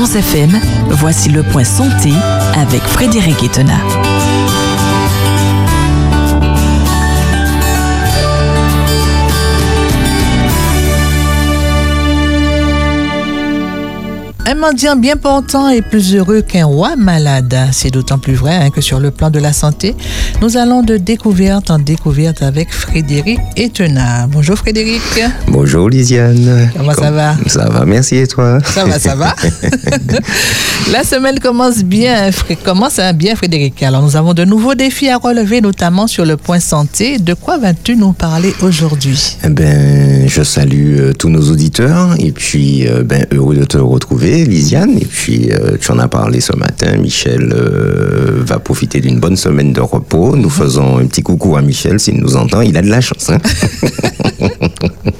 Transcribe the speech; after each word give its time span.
Espérance 0.00 0.14
FM, 0.14 0.60
voici 0.90 1.28
le 1.28 1.42
point 1.42 1.64
santé 1.64 2.12
avec 2.54 2.82
Frédéric 2.82 3.42
Etena. 3.42 3.74
Un 14.50 14.54
mendiant 14.54 14.96
bien 14.96 15.18
portant 15.18 15.68
est 15.68 15.82
plus 15.82 16.14
heureux 16.14 16.40
qu'un 16.40 16.64
roi 16.64 16.96
malade. 16.96 17.54
C'est 17.70 17.90
d'autant 17.90 18.18
plus 18.18 18.32
vrai 18.32 18.54
hein, 18.54 18.70
que 18.70 18.80
sur 18.80 18.98
le 18.98 19.10
plan 19.10 19.28
de 19.28 19.38
la 19.38 19.52
santé, 19.52 19.94
nous 20.40 20.56
allons 20.56 20.82
de 20.82 20.96
découverte 20.96 21.70
en 21.70 21.78
découverte 21.78 22.40
avec 22.40 22.72
Frédéric 22.72 23.40
Etena. 23.58 24.26
Bonjour 24.26 24.56
Frédéric. 24.56 25.02
Bonjour 25.48 25.90
Lisiane. 25.90 26.70
Comment 26.74 26.94
ça 26.94 27.10
va? 27.10 27.34
Ça 27.46 27.68
va, 27.68 27.84
merci 27.84 28.16
et 28.16 28.26
toi? 28.26 28.58
Ça 28.64 28.86
va, 28.86 28.98
ça 28.98 29.14
va. 29.14 29.36
la 30.92 31.04
semaine 31.04 31.38
commence 31.40 31.84
bien, 31.84 32.30
commence 32.64 33.00
bien 33.16 33.36
Frédéric. 33.36 33.82
Alors 33.82 34.00
nous 34.00 34.16
avons 34.16 34.32
de 34.32 34.46
nouveaux 34.46 34.74
défis 34.74 35.10
à 35.10 35.18
relever, 35.18 35.60
notamment 35.60 36.06
sur 36.06 36.24
le 36.24 36.38
point 36.38 36.60
santé. 36.60 37.18
De 37.18 37.34
quoi 37.34 37.58
vas-tu 37.58 37.96
nous 37.96 38.14
parler 38.14 38.54
aujourd'hui? 38.62 39.36
Eh 39.44 39.50
ben, 39.50 40.26
Je 40.26 40.42
salue 40.42 40.96
euh, 40.98 41.12
tous 41.12 41.28
nos 41.28 41.50
auditeurs 41.50 42.14
et 42.18 42.32
puis 42.32 42.88
euh, 42.88 43.02
ben, 43.02 43.26
heureux 43.30 43.54
de 43.54 43.64
te 43.64 43.76
retrouver 43.76 44.37
Lisiane. 44.44 44.98
Et 44.98 45.04
puis, 45.04 45.50
euh, 45.52 45.76
tu 45.80 45.90
en 45.90 45.98
as 45.98 46.08
parlé 46.08 46.40
ce 46.40 46.54
matin. 46.54 46.96
Michel 46.96 47.52
euh, 47.52 48.42
va 48.44 48.58
profiter 48.58 49.00
d'une 49.00 49.18
bonne 49.18 49.36
semaine 49.36 49.72
de 49.72 49.80
repos. 49.80 50.36
Nous 50.36 50.50
faisons 50.50 50.98
un 50.98 51.06
petit 51.06 51.22
coucou 51.22 51.56
à 51.56 51.62
Michel 51.62 52.00
s'il 52.00 52.20
nous 52.20 52.36
entend. 52.36 52.60
Il 52.60 52.76
a 52.76 52.82
de 52.82 52.88
la 52.88 53.00
chance. 53.00 53.30
Hein. 53.30 53.38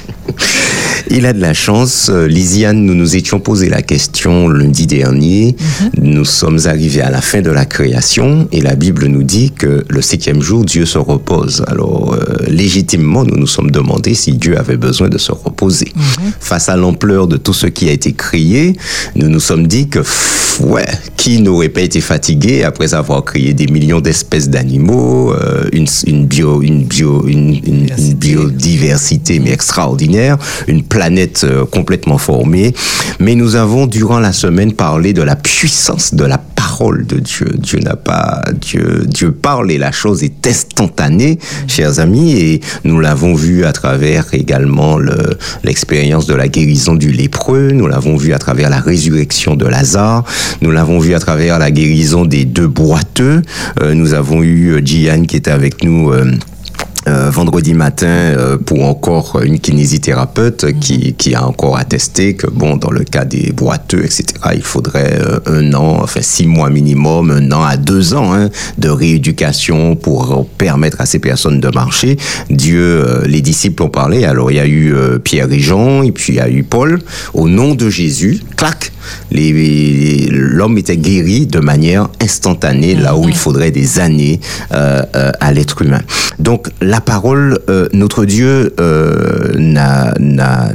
Il 1.10 1.26
a 1.26 1.32
de 1.32 1.40
la 1.40 1.54
chance. 1.54 2.10
Euh, 2.10 2.26
Lisiane, 2.26 2.84
nous 2.84 2.94
nous 2.94 3.16
étions 3.16 3.40
posé 3.40 3.68
la 3.68 3.82
question 3.82 4.48
lundi 4.48 4.87
dernier. 4.87 5.56
Mhm. 5.59 5.90
Nous 6.02 6.24
sommes 6.24 6.59
arrivés 6.66 7.00
à 7.00 7.10
la 7.10 7.20
fin 7.20 7.40
de 7.40 7.50
la 7.50 7.65
création 7.65 8.48
et 8.52 8.60
la 8.60 8.74
Bible 8.74 9.06
nous 9.06 9.23
dit 9.23 9.50
que 9.52 9.84
le 9.88 10.02
septième 10.02 10.42
jour, 10.42 10.65
Dieu 10.65 10.84
se 10.84 10.98
repose. 10.98 11.65
Alors, 11.66 12.15
euh, 12.15 12.37
légitimement, 12.48 13.24
nous 13.24 13.37
nous 13.37 13.46
sommes 13.46 13.70
demandé 13.70 14.15
si 14.15 14.32
Dieu 14.32 14.59
avait 14.59 14.76
besoin 14.76 15.09
de 15.09 15.18
se 15.18 15.32
reposer. 15.32 15.92
Mhm. 15.95 16.32
Face 16.40 16.68
à 16.68 16.76
l'ampleur 16.76 17.26
de 17.26 17.37
tout 17.37 17.54
ce 17.54 17.66
qui 17.66 17.88
a 17.88 17.93
été 17.93 18.12
créé, 18.12 18.76
nous 19.16 19.28
nous 19.28 19.40
sommes 19.40 19.66
dit 19.66 19.88
que, 19.88 20.00
ouais, 20.60 20.87
qui 21.16 21.40
n'aurait 21.40 21.68
pas 21.68 21.82
été 21.82 22.01
fatigué 22.01 22.64
après 22.64 22.95
avoir 22.95 23.24
créé 23.24 23.54
des 23.54 23.66
millions 23.66 24.01
d'espèces 24.01 24.48
d'animaux, 24.48 25.32
euh, 25.32 25.68
une, 25.73 25.87
une, 26.06 26.26
bio, 26.26 26.62
une, 26.62 26.84
bio, 26.84 27.26
une, 27.26 27.54
une 27.66 28.15
biodiversité 28.15 29.38
mais 29.38 29.50
extraordinaire, 29.50 30.38
une 30.66 30.82
planète 30.82 31.45
euh, 31.45 31.65
complètement 31.65 32.18
formée. 32.18 32.74
Mais 33.20 33.34
nous 33.34 33.56
avons, 33.56 33.87
durant 33.87 34.20
la 34.20 34.32
semaine, 34.32 34.73
parlé 34.73 35.12
de 35.12 35.23
la 35.23 35.37
puissance 35.37 36.15
de 36.15 36.24
la 36.24 36.38
parole 36.38 37.06
de 37.06 37.18
Dieu. 37.18 37.48
Dieu 37.59 37.78
n'a 37.80 37.96
pas, 37.96 38.43
Dieu, 38.60 39.04
Dieu 39.06 39.32
parle 39.32 39.70
et 39.70 39.78
la 39.78 39.93
chose 39.93 40.22
est 40.22 40.46
instantanée, 40.46 41.38
chers 41.66 41.98
amis, 41.98 42.32
et 42.32 42.60
nous 42.84 43.00
l'avons 43.00 43.34
vu 43.34 43.65
à 43.65 43.72
travers 43.72 44.26
également 44.32 44.98
l'expérience 45.65 46.26
de 46.26 46.34
la 46.34 46.48
guérison 46.48 46.95
du 46.95 47.10
lépreux, 47.10 47.70
nous 47.72 47.87
l'avons 47.87 48.16
vu 48.16 48.32
à 48.32 48.38
travers 48.38 48.70
la 48.70 48.80
résurrection 48.80 49.56
de 49.56 49.66
Lazare, 49.66 50.24
nous 50.60 50.71
l'avons 50.71 50.99
vu 50.99 51.15
à 51.15 51.18
travers 51.18 51.59
la 51.59 51.71
guérison 51.71 52.24
des 52.24 52.45
deux 52.45 52.66
boiteux, 52.66 53.43
euh, 53.80 53.95
nous 53.95 54.15
avons 54.15 54.43
eu 54.43 54.80
Gian 54.85 55.24
qui 55.27 55.37
était 55.37 55.51
avec 55.51 55.85
nous. 55.85 56.13
Euh, 57.09 57.30
vendredi 57.30 57.73
matin 57.73 58.06
euh, 58.06 58.59
pour 58.59 58.84
encore 58.84 59.40
une 59.42 59.59
kinésithérapeute 59.59 60.64
mhm. 60.64 60.78
qui, 60.78 61.15
qui, 61.15 61.34
a 61.34 61.46
encore 61.46 61.78
attesté 61.78 62.34
que 62.34 62.46
bon 62.46 62.76
dans 62.76 62.90
le 62.90 63.02
cas 63.02 63.24
des 63.24 63.50
boiteux 63.52 64.04
etc 64.04 64.26
il 64.54 64.62
faudrait 64.62 65.19
euh, 65.19 65.38
un 65.47 65.72
an 65.72 66.00
enfin 66.03 66.20
six 66.20 66.47
mois 66.47 66.69
minimum 66.69 67.31
un 67.31 67.50
an 67.53 67.62
à 67.62 67.78
deux 67.78 68.12
ans 68.12 68.34
hein, 68.34 68.50
de 68.76 68.91
rééducation 68.91 69.97
pour 69.97 70.47
permettre 70.59 71.00
à 71.00 71.06
ces 71.06 71.19
personnes 71.19 71.60
de 71.60 71.69
marcher. 71.69 72.19
Dieu 72.50 73.22
les 73.25 73.41
disciples 73.41 73.83
ont 73.84 73.88
parlé. 73.88 74.25
Alors 74.25 74.50
il 74.50 74.56
y 74.56 74.60
a 74.60 74.66
eu 74.66 74.94
Pierre 75.22 75.50
et 75.50 75.60
Jean 75.60 76.03
et 76.03 76.12
puis 76.12 76.34
il 76.34 76.37
y 76.37 76.41
a 76.41 76.50
eu 76.50 76.62
Paul. 76.62 76.99
Au 77.33 77.49
nom 77.49 77.75
de 77.75 77.88
Jésus 77.88 78.43
clac 78.56 78.93
l'homme 79.31 80.77
était 80.77 80.97
guéri 80.97 81.47
de 81.47 81.60
manière 81.60 82.09
instantanée 82.21 82.94
là 82.94 83.16
où 83.16 83.28
il 83.28 83.37
faudrait 83.37 83.71
des 83.71 84.00
années 84.00 84.41
à 84.71 85.53
l'être 85.53 85.83
humain. 85.83 86.03
Donc 86.38 86.69
la 86.81 86.97
la 86.98 87.03
parole, 87.03 87.60
euh, 87.70 87.88
notre 87.92 88.25
Dieu 88.25 88.75
euh, 88.81 89.53
n'a 89.56 90.12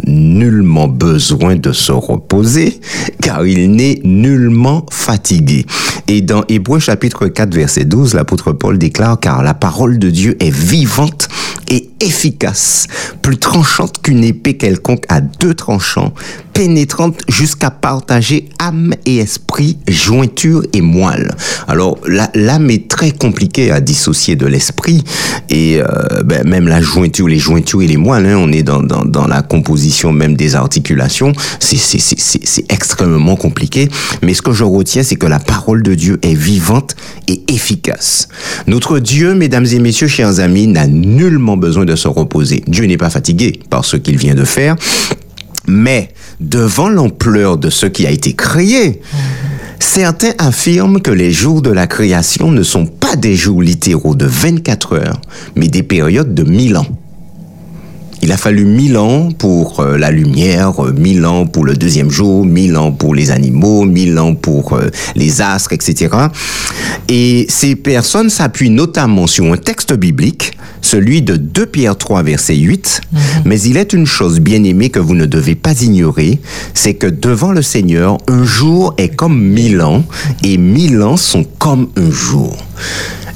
nullement 0.08 0.88
besoin 0.88 1.58
de 1.58 1.74
se 1.74 1.92
reposer, 1.92 2.80
car 3.22 3.46
il 3.46 3.70
n'est 3.72 4.00
nullement 4.06 4.86
fatigué. 4.90 5.66
Et 6.08 6.22
dans 6.22 6.46
Hébreu 6.48 6.80
chapitre 6.80 7.28
4, 7.28 7.54
verset 7.54 7.84
12, 7.84 8.14
l'apôtre 8.14 8.54
Paul 8.54 8.78
déclare, 8.78 9.20
car 9.20 9.44
la 9.44 9.54
parole 9.54 10.00
de 10.00 10.10
Dieu 10.10 10.38
est 10.40 10.50
vivante 10.50 11.28
efficace, 12.00 12.88
plus 13.22 13.38
tranchante 13.38 14.02
qu'une 14.02 14.24
épée 14.24 14.58
quelconque 14.58 15.06
à 15.10 15.22
deux 15.22 15.54
tranchants, 15.54 16.14
pénétrante 16.54 17.20
jusqu'à 17.28 17.72
partager 17.72 18.50
âme 18.60 18.94
et 19.06 19.18
esprit, 19.18 19.78
jointure 19.88 20.64
et 20.74 20.82
moelle. 20.82 21.36
Alors 21.68 21.98
l'âme 22.36 22.70
est 22.70 22.88
très 22.88 23.12
compliquée 23.12 23.72
à 23.72 23.82
dissocier 23.82 24.36
de 24.36 24.46
l'esprit 24.46 25.04
et 25.50 25.82
euh, 25.82 26.24
ben, 26.24 26.48
même 26.48 26.68
la 26.68 26.82
jointure, 26.82 27.28
les 27.28 27.40
jointures 27.40 27.82
et 27.82 27.88
les 27.88 27.98
moelles, 27.98 28.28
hein, 28.28 28.38
on 28.38 28.52
est 28.52 28.64
dans, 28.64 28.82
dans, 28.82 29.04
dans, 29.04 29.28
la 29.28 29.42
composition 29.42 30.12
même 30.12 30.36
des 30.36 30.56
articulations, 30.56 31.34
c'est 31.60 32.72
extrêmement 32.72 33.36
compliqué. 33.36 33.90
Mais 34.22 34.34
ce 34.34 34.42
que 34.42 34.52
je 34.52 34.64
retiens, 34.64 35.04
c'est 35.04 35.16
que 35.16 35.26
la 35.26 35.40
parole 35.40 35.82
de 35.82 35.96
Dieu 35.96 36.20
est 36.22 36.36
vivante 36.36 36.96
et 37.28 37.44
efficace. 37.48 38.28
Notre 38.68 39.00
Dieu, 39.00 39.34
mesdames 39.34 39.66
et 39.66 39.80
messieurs, 39.80 40.08
chers 40.08 40.40
amis, 40.40 40.68
n'a 40.68 40.88
nullement 40.88 41.58
besoin 41.64 41.86
de 41.86 41.96
se 41.96 42.10
reposer. 42.10 42.62
Dieu 42.68 42.86
n'est 42.86 42.98
pas 42.98 43.10
fatigué 43.10 43.60
par 43.70 43.86
ce 43.86 43.96
qu'il 43.96 44.18
vient 44.18 44.36
de 44.36 44.44
faire. 44.44 44.76
Mais 45.66 46.10
devant 46.42 46.90
l'ampleur 46.90 47.58
de 47.58 47.70
ce 47.70 47.86
qui 47.86 48.06
a 48.06 48.12
été 48.12 48.34
créé, 48.34 49.00
certains 49.80 50.34
affirment 50.38 51.02
que 51.02 51.12
les 51.12 51.32
jours 51.32 51.62
de 51.62 51.72
la 51.72 51.88
création 51.88 52.52
ne 52.52 52.64
sont 52.64 52.86
pas 52.86 53.16
des 53.16 53.36
jours 53.36 53.62
littéraux 53.62 54.16
de 54.16 54.26
24 54.26 54.94
heures, 54.94 55.22
mais 55.56 55.70
des 55.70 55.84
périodes 55.84 56.34
de 56.34 56.44
1000 56.44 56.78
ans. 56.78 56.88
Il 58.24 58.32
a 58.32 58.38
fallu 58.38 58.64
mille 58.64 58.96
ans 58.96 59.28
pour 59.38 59.82
euh, 59.82 59.98
la 59.98 60.10
lumière, 60.10 60.82
euh, 60.82 60.94
mille 60.94 61.26
ans 61.26 61.46
pour 61.46 61.66
le 61.66 61.74
deuxième 61.74 62.10
jour, 62.10 62.46
mille 62.46 62.78
ans 62.78 62.94
pour 62.94 63.14
les 63.14 63.32
animaux, 63.32 63.84
mille 63.84 64.18
ans 64.18 64.34
pour 64.34 64.76
euh, 64.76 64.88
les 65.18 65.42
astres, 65.42 65.74
etc. 65.74 66.16
Et 67.10 67.46
ces 67.50 67.76
personnes 67.76 68.30
s'appuient 68.30 68.70
notamment 68.70 69.28
sur 69.28 69.52
un 69.52 69.58
texte 69.58 69.94
biblique, 69.94 70.58
celui 70.80 71.22
de 71.22 71.36
2 71.36 71.66
Pierre 71.66 71.98
3, 71.98 72.24
verset 72.24 72.56
8. 72.56 73.02
Mhm. 73.12 73.20
Mais 73.44 73.60
il 73.60 73.76
est 73.76 73.92
une 73.92 74.06
chose 74.06 74.40
bien 74.40 74.64
aimée 74.64 74.90
que 74.90 75.00
vous 75.00 75.16
ne 75.16 75.26
devez 75.26 75.56
pas 75.56 75.82
ignorer, 75.82 76.40
c'est 76.74 76.94
que 76.94 77.08
devant 77.08 77.52
le 77.52 77.62
Seigneur, 77.62 78.20
un 78.30 78.46
jour 78.46 78.94
est 78.98 79.10
comme 79.10 79.38
mille 79.38 79.82
ans 79.82 80.06
et 80.46 80.58
mille 80.58 81.02
ans 81.02 81.18
sont 81.18 81.44
comme 81.60 81.90
un 81.98 82.10
jour. 82.10 82.56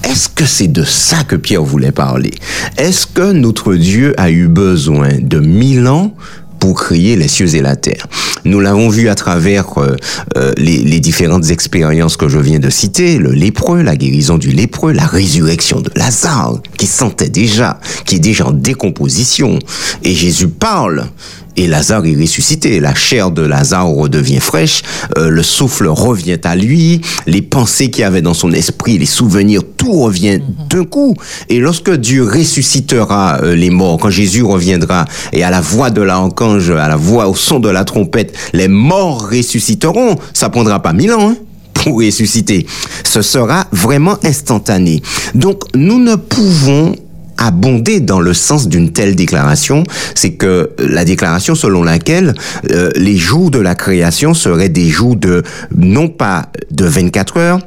Est-ce 0.04 0.30
que 0.30 0.46
c'est 0.46 0.68
de 0.68 0.84
ça 0.84 1.24
que 1.24 1.36
Pierre 1.36 1.64
voulait 1.64 1.92
parler? 1.92 2.32
Est-ce 2.78 3.08
que 3.08 3.32
notre 3.32 3.76
Dieu 3.76 4.14
a 4.18 4.30
eu 4.30 4.48
besoin 4.48 5.10
de 5.20 5.40
mille 5.40 5.88
ans 5.88 6.14
pour 6.60 6.82
créer 6.82 7.16
les 7.16 7.28
cieux 7.28 7.56
et 7.56 7.62
la 7.62 7.76
terre? 7.76 8.08
Nous 8.46 8.60
l'avons 8.60 8.90
vu 8.90 9.10
à 9.10 9.16
travers 9.16 9.78
euh, 9.78 9.96
euh, 10.38 10.54
les, 10.58 10.78
les, 10.80 11.00
différentes 11.00 11.50
expériences 11.50 12.16
que 12.16 12.30
je 12.30 12.40
viens 12.40 12.60
de 12.60 12.70
citer, 12.70 13.18
le 13.18 13.32
lépreux, 13.32 13.82
la 13.82 13.96
guérison 13.96 14.38
du 14.38 14.52
lépreux, 14.52 14.94
la 14.94 15.06
résurrection 15.06 15.82
de 15.82 15.92
Lazare, 15.96 16.62
qui 16.78 16.88
sentait 16.88 17.30
déjà, 17.30 17.80
qui 18.06 18.16
est 18.16 18.20
déjà 18.20 18.48
en 18.48 18.54
décomposition. 18.54 19.60
Et 20.04 20.14
Jésus 20.14 20.48
parle 20.48 21.08
et 21.58 21.68
Lazare 21.68 22.06
est 22.06 22.16
ressuscité. 22.16 22.80
La 22.80 22.96
chair 22.96 23.32
de 23.32 23.42
Lazare 23.42 23.90
redevient 23.90 24.40
fraîche, 24.40 24.84
euh, 25.18 25.30
le 25.30 25.44
souffle 25.44 25.88
revient 25.88 26.40
à 26.44 26.56
lui, 26.56 27.02
les 27.26 27.42
pensées 27.42 27.90
qu'il 27.90 28.04
avait 28.04 28.22
dans 28.22 28.34
son 28.34 28.54
esprit, 28.54 28.98
les 28.98 29.06
souvenirs, 29.06 29.62
tout 29.76 29.92
revient 29.92 30.40
mhm. 30.40 30.68
d'un 30.70 30.86
coup. 30.86 31.16
Et 31.50 31.60
lorsque 31.60 31.92
Dieu 31.92 32.24
ressuscitera 32.24 33.40
euh, 33.42 33.56
les 33.56 33.70
morts, 33.70 33.98
quand 33.98 34.10
Jésus 34.10 34.44
reviendra, 34.44 35.06
et 35.34 35.44
à 35.44 35.50
la 35.50 35.62
voix 35.62 35.90
de 35.90 36.02
l'archange, 36.02 36.70
à 36.70 36.88
la 36.88 36.96
voix, 36.96 37.28
au 37.28 37.36
son 37.36 37.60
de 37.60 37.70
la 37.70 37.84
trompette, 37.84 38.34
les 38.54 38.68
morts 38.68 39.30
ressusciteront, 39.30 40.16
ça 40.34 40.50
prendra 40.50 40.82
pas 40.82 40.94
mille 40.94 41.12
ans. 41.14 41.32
Hein 41.32 41.38
pour 41.74 42.00
ressusciter. 42.00 42.66
Ce 43.04 43.22
sera 43.22 43.68
vraiment 43.72 44.18
instantané. 44.24 45.02
Donc, 45.36 45.62
nous 45.76 46.00
ne 46.00 46.16
pouvons 46.16 46.96
abonder 47.38 48.00
dans 48.00 48.20
le 48.20 48.34
sens 48.34 48.68
d'une 48.68 48.92
telle 48.92 49.16
déclaration, 49.16 49.84
c'est 50.16 50.34
que 50.34 50.72
la 50.80 51.06
déclaration 51.06 51.56
selon 51.56 51.84
laquelle 51.84 52.34
euh, 52.72 52.90
les 52.96 53.18
jours 53.18 53.52
de 53.52 53.60
la 53.60 53.76
création 53.76 54.34
seraient 54.34 54.70
des 54.70 54.90
jours 54.90 55.16
de 55.16 55.44
non 55.76 56.08
pas 56.08 56.50
de 56.72 56.86
24 56.86 57.38
heures, 57.38 57.60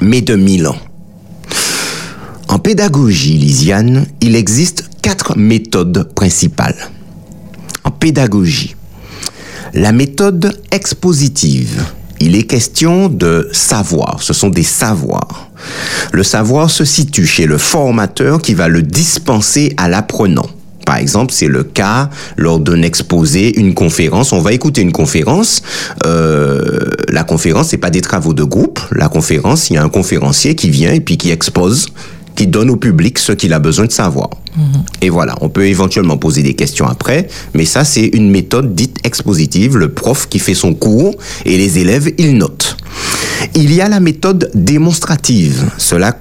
mais 0.00 0.20
de 0.20 0.36
1000 0.36 0.66
ans. 0.68 0.78
En 2.48 2.58
pédagogie 2.58 3.38
lisiane, 3.38 4.06
il 4.20 4.34
existe 4.34 4.90
quatre 5.02 5.36
méthodes 5.38 6.12
principales. 6.14 6.90
En 7.84 7.90
pédagogie, 7.90 8.74
la 9.72 9.92
méthode 9.92 10.60
expositive, 10.72 11.84
Il 12.20 12.36
est 12.36 12.42
question 12.42 13.08
de 13.08 13.48
savoir. 13.52 14.18
Ce 14.20 14.34
sont 14.34 14.50
des 14.50 14.62
savoirs. 14.62 15.50
Le 16.12 16.22
savoir 16.22 16.70
se 16.70 16.84
situe 16.84 17.26
chez 17.26 17.46
le 17.46 17.56
formateur 17.56 18.42
qui 18.42 18.54
va 18.54 18.68
le 18.68 18.82
dispenser 18.82 19.72
à 19.78 19.88
l'apprenant. 19.88 20.48
Par 20.84 20.96
exemple, 20.96 21.32
c'est 21.32 21.46
le 21.46 21.62
cas 21.62 22.10
lors 22.36 22.58
d'un 22.58 22.82
exposé, 22.82 23.58
une 23.58 23.74
conférence. 23.74 24.32
On 24.32 24.40
va 24.40 24.52
écouter 24.52 24.82
une 24.82 24.92
conférence. 24.92 25.62
Euh, 26.04 26.80
la 27.08 27.24
conférence, 27.24 27.68
c'est 27.68 27.78
pas 27.78 27.90
des 27.90 28.00
travaux 28.00 28.34
de 28.34 28.42
groupe. 28.42 28.80
La 28.92 29.08
conférence, 29.08 29.70
il 29.70 29.74
y 29.74 29.76
a 29.76 29.82
un 29.82 29.88
conférencier 29.88 30.54
qui 30.54 30.68
vient 30.68 30.92
et 30.92 31.00
puis 31.00 31.16
qui 31.16 31.30
expose 31.30 31.86
qui 32.40 32.46
donne 32.46 32.70
au 32.70 32.76
public 32.76 33.18
ce 33.18 33.32
qu'il 33.32 33.52
a 33.52 33.58
besoin 33.58 33.84
de 33.84 33.92
savoir. 33.92 34.30
Et 35.02 35.10
voilà, 35.10 35.36
on 35.42 35.50
peut 35.50 35.66
éventuellement 35.66 36.16
poser 36.16 36.42
des 36.42 36.54
questions 36.54 36.86
après, 36.86 37.28
mais 37.52 37.66
ça 37.66 37.84
c'est 37.84 38.06
une 38.06 38.30
méthode 38.30 38.74
dite 38.74 38.89
expositive, 39.04 39.76
le 39.76 39.92
prof 39.92 40.28
qui 40.28 40.38
fait 40.38 40.54
son 40.54 40.74
cours 40.74 41.14
et 41.44 41.56
les 41.56 41.78
élèves, 41.78 42.12
ils 42.18 42.36
notent. 42.36 42.76
Il 43.54 43.72
y 43.72 43.80
a 43.80 43.88
la 43.88 44.00
méthode 44.00 44.50
démonstrative. 44.54 45.70
Cela 45.78 46.16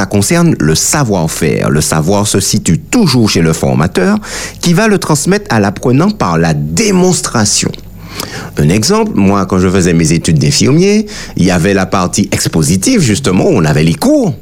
ça 0.00 0.06
concerne 0.06 0.54
le 0.58 0.74
savoir-faire. 0.74 1.68
Le 1.68 1.80
savoir 1.80 2.26
se 2.26 2.40
situe 2.40 2.78
toujours 2.78 3.28
chez 3.28 3.42
le 3.42 3.52
formateur 3.52 4.18
qui 4.60 4.72
va 4.72 4.88
le 4.88 4.98
transmettre 4.98 5.52
à 5.54 5.60
l'apprenant 5.60 6.10
par 6.10 6.38
la 6.38 6.54
démonstration. 6.54 7.70
Un 8.56 8.68
exemple, 8.68 9.12
moi, 9.14 9.46
quand 9.46 9.58
je 9.58 9.68
faisais 9.68 9.92
mes 9.92 10.12
études 10.12 10.38
d'infirmier, 10.38 11.06
il 11.36 11.44
y 11.44 11.50
avait 11.50 11.74
la 11.74 11.86
partie 11.86 12.28
expositive, 12.32 13.00
justement, 13.00 13.44
où 13.44 13.52
on 13.52 13.64
avait 13.64 13.84
les 13.84 13.94
cours. 13.94 14.34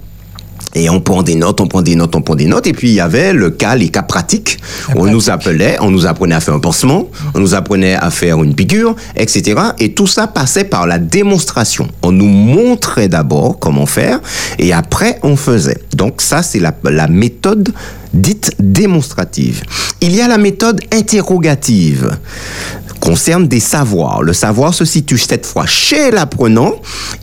Et 0.78 0.88
on 0.88 1.00
prend 1.00 1.24
des 1.24 1.34
notes, 1.34 1.60
on 1.60 1.66
prend 1.66 1.82
des 1.82 1.96
notes, 1.96 2.14
on 2.14 2.22
prend 2.22 2.36
des 2.36 2.46
notes. 2.46 2.68
Et 2.68 2.72
puis 2.72 2.90
il 2.90 2.94
y 2.94 3.00
avait 3.00 3.32
le 3.32 3.50
cas, 3.50 3.74
les 3.74 3.88
cas 3.88 4.02
pratiques. 4.02 4.58
On 4.94 5.06
nous 5.06 5.28
appelait, 5.28 5.76
on 5.80 5.90
nous 5.90 6.06
apprenait 6.06 6.36
à 6.36 6.40
faire 6.40 6.54
un 6.54 6.60
pansement, 6.60 7.08
on 7.34 7.40
nous 7.40 7.54
apprenait 7.54 7.96
à 7.96 8.10
faire 8.10 8.40
une 8.44 8.54
piqûre, 8.54 8.94
etc. 9.16 9.60
Et 9.80 9.92
tout 9.92 10.06
ça 10.06 10.28
passait 10.28 10.62
par 10.62 10.86
la 10.86 11.00
démonstration. 11.00 11.88
On 12.02 12.12
nous 12.12 12.28
montrait 12.28 13.08
d'abord 13.08 13.58
comment 13.58 13.86
faire 13.86 14.20
et 14.60 14.72
après 14.72 15.18
on 15.24 15.34
faisait. 15.34 15.82
Donc 15.96 16.22
ça, 16.22 16.44
c'est 16.44 16.60
la, 16.60 16.72
la 16.84 17.08
méthode 17.08 17.70
dite 18.14 18.52
démonstrative. 18.60 19.62
Il 20.00 20.14
y 20.14 20.20
a 20.20 20.28
la 20.28 20.38
méthode 20.38 20.80
interrogative 20.92 22.16
concerne 22.98 23.48
des 23.48 23.60
savoirs. 23.60 24.22
Le 24.22 24.32
savoir 24.32 24.74
se 24.74 24.84
situe 24.84 25.18
cette 25.18 25.46
fois 25.46 25.66
chez 25.66 26.10
l'apprenant 26.10 26.74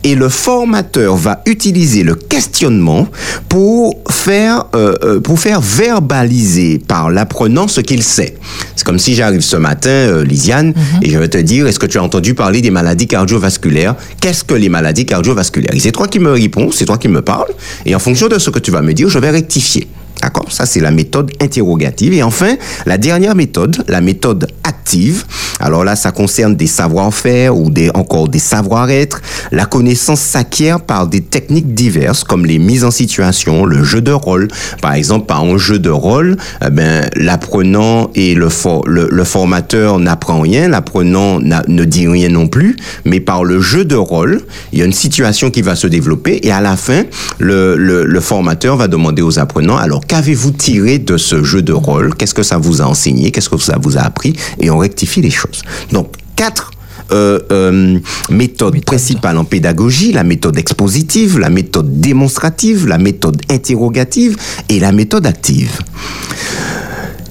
et 0.04 0.14
le 0.14 0.28
formateur 0.28 1.16
va 1.16 1.42
utiliser 1.46 2.02
le 2.02 2.14
questionnement 2.14 3.08
pour 3.48 3.96
faire, 4.10 4.64
euh, 4.74 4.94
euh, 5.04 5.20
pour 5.20 5.38
faire 5.38 5.60
verbaliser 5.60 6.78
par 6.78 7.10
l'apprenant 7.10 7.68
ce 7.68 7.80
qu'il 7.80 8.02
sait. 8.02 8.36
C'est 8.74 8.84
comme 8.84 8.98
si 8.98 9.14
j'arrive 9.14 9.40
ce 9.40 9.56
matin, 9.56 9.90
euh, 9.90 10.24
Lisiane, 10.24 10.74
et 11.02 11.10
je 11.10 11.18
vais 11.18 11.28
te 11.28 11.38
dire, 11.38 11.66
est-ce 11.66 11.78
que 11.78 11.86
tu 11.86 11.98
as 11.98 12.02
entendu 12.02 12.34
parler 12.34 12.60
des 12.60 12.70
maladies 12.70 13.06
cardiovasculaires? 13.06 13.94
Qu'est-ce 14.20 14.44
que 14.44 14.54
les 14.54 14.68
maladies 14.68 15.06
cardiovasculaires? 15.06 15.74
Et 15.74 15.80
c'est 15.80 15.92
toi 15.92 16.08
qui 16.08 16.18
me 16.18 16.32
réponds, 16.32 16.70
c'est 16.72 16.84
toi 16.84 16.98
qui 16.98 17.08
me 17.08 17.22
parles, 17.22 17.52
et 17.84 17.94
en 17.94 17.98
fonction 17.98 18.28
de 18.28 18.38
ce 18.38 18.50
que 18.50 18.58
tu 18.58 18.70
vas 18.70 18.82
me 18.82 18.92
dire, 18.92 19.08
je 19.08 19.18
vais 19.18 19.30
rectifier. 19.30 19.88
D'accord? 20.22 20.50
Ça, 20.50 20.66
c'est 20.66 20.80
la 20.80 20.90
méthode 20.90 21.30
interrogative. 21.40 22.14
Et 22.14 22.22
enfin, 22.22 22.56
la 22.86 22.98
dernière 22.98 23.34
méthode, 23.34 23.84
la 23.88 24.00
méthode 24.00 24.48
active. 24.64 25.24
Alors 25.60 25.84
là, 25.84 25.96
ça 25.96 26.10
concerne 26.10 26.54
des 26.54 26.66
savoir-faire 26.66 27.56
ou 27.56 27.70
des, 27.70 27.90
encore 27.94 28.28
des 28.28 28.38
savoir-être. 28.38 29.20
La 29.52 29.66
connaissance 29.66 30.20
s'acquiert 30.20 30.80
par 30.80 31.06
des 31.06 31.20
techniques 31.20 31.74
diverses 31.74 32.24
comme 32.24 32.46
les 32.46 32.58
mises 32.58 32.84
en 32.84 32.90
situation, 32.90 33.64
le 33.64 33.82
jeu 33.82 34.00
de 34.00 34.12
rôle. 34.12 34.48
Par 34.80 34.94
exemple, 34.94 35.26
par 35.26 35.44
un 35.44 35.58
jeu 35.58 35.78
de 35.78 35.90
rôle, 35.90 36.36
eh 36.64 36.70
ben, 36.70 37.08
l'apprenant 37.16 38.10
et 38.14 38.34
le, 38.34 38.48
for 38.48 38.86
le, 38.86 39.08
le 39.10 39.24
formateur 39.24 39.98
n'apprend 39.98 40.40
rien, 40.40 40.68
l'apprenant 40.68 41.40
ne 41.40 41.84
dit 41.84 42.08
rien 42.08 42.28
non 42.28 42.48
plus, 42.48 42.76
mais 43.04 43.20
par 43.20 43.44
le 43.44 43.60
jeu 43.60 43.84
de 43.84 43.96
rôle, 43.96 44.42
il 44.72 44.78
y 44.78 44.82
a 44.82 44.84
une 44.84 44.92
situation 44.92 45.50
qui 45.50 45.62
va 45.62 45.74
se 45.74 45.86
développer 45.86 46.40
et 46.42 46.52
à 46.52 46.60
la 46.60 46.76
fin, 46.76 47.04
le, 47.38 47.76
le, 47.76 48.04
le 48.04 48.20
formateur 48.20 48.76
va 48.76 48.88
demander 48.88 49.22
aux 49.22 49.38
apprenants, 49.38 49.76
alors 49.76 50.05
qu'avez-vous 50.06 50.52
tiré 50.52 50.98
de 50.98 51.16
ce 51.16 51.42
jeu 51.42 51.62
de 51.62 51.72
rôle? 51.72 52.14
Qu'est-ce 52.14 52.34
que 52.34 52.42
ça 52.42 52.58
vous 52.58 52.82
a 52.82 52.86
enseigné? 52.86 53.30
Qu'est-ce 53.30 53.48
que 53.48 53.58
ça 53.58 53.78
vous 53.80 53.96
a 53.96 54.02
appris? 54.02 54.34
Et 54.60 54.70
on 54.70 54.78
rectifie 54.78 55.20
les 55.20 55.30
choses. 55.30 55.62
Donc, 55.92 56.12
quatre 56.36 56.70
euh, 57.12 57.38
euh, 57.52 57.98
méthodes 58.30 58.74
méthode. 58.74 58.84
principales 58.84 59.38
en 59.38 59.44
pédagogie, 59.44 60.12
la 60.12 60.24
méthode 60.24 60.58
expositive, 60.58 61.38
la 61.38 61.50
méthode 61.50 62.00
démonstrative, 62.00 62.86
la 62.86 62.98
méthode 62.98 63.40
interrogative 63.48 64.36
et 64.68 64.80
la 64.80 64.92
méthode 64.92 65.26
active. 65.26 65.78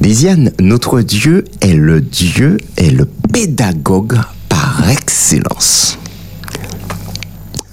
Lisiane, 0.01 0.51
notre 0.59 1.01
Dieu 1.01 1.45
est 1.61 1.73
le 1.73 1.99
Dieu, 1.99 2.57
est 2.77 2.91
le 2.91 3.05
pédagogue 3.33 4.17
par 4.49 4.89
excellence. 4.89 5.97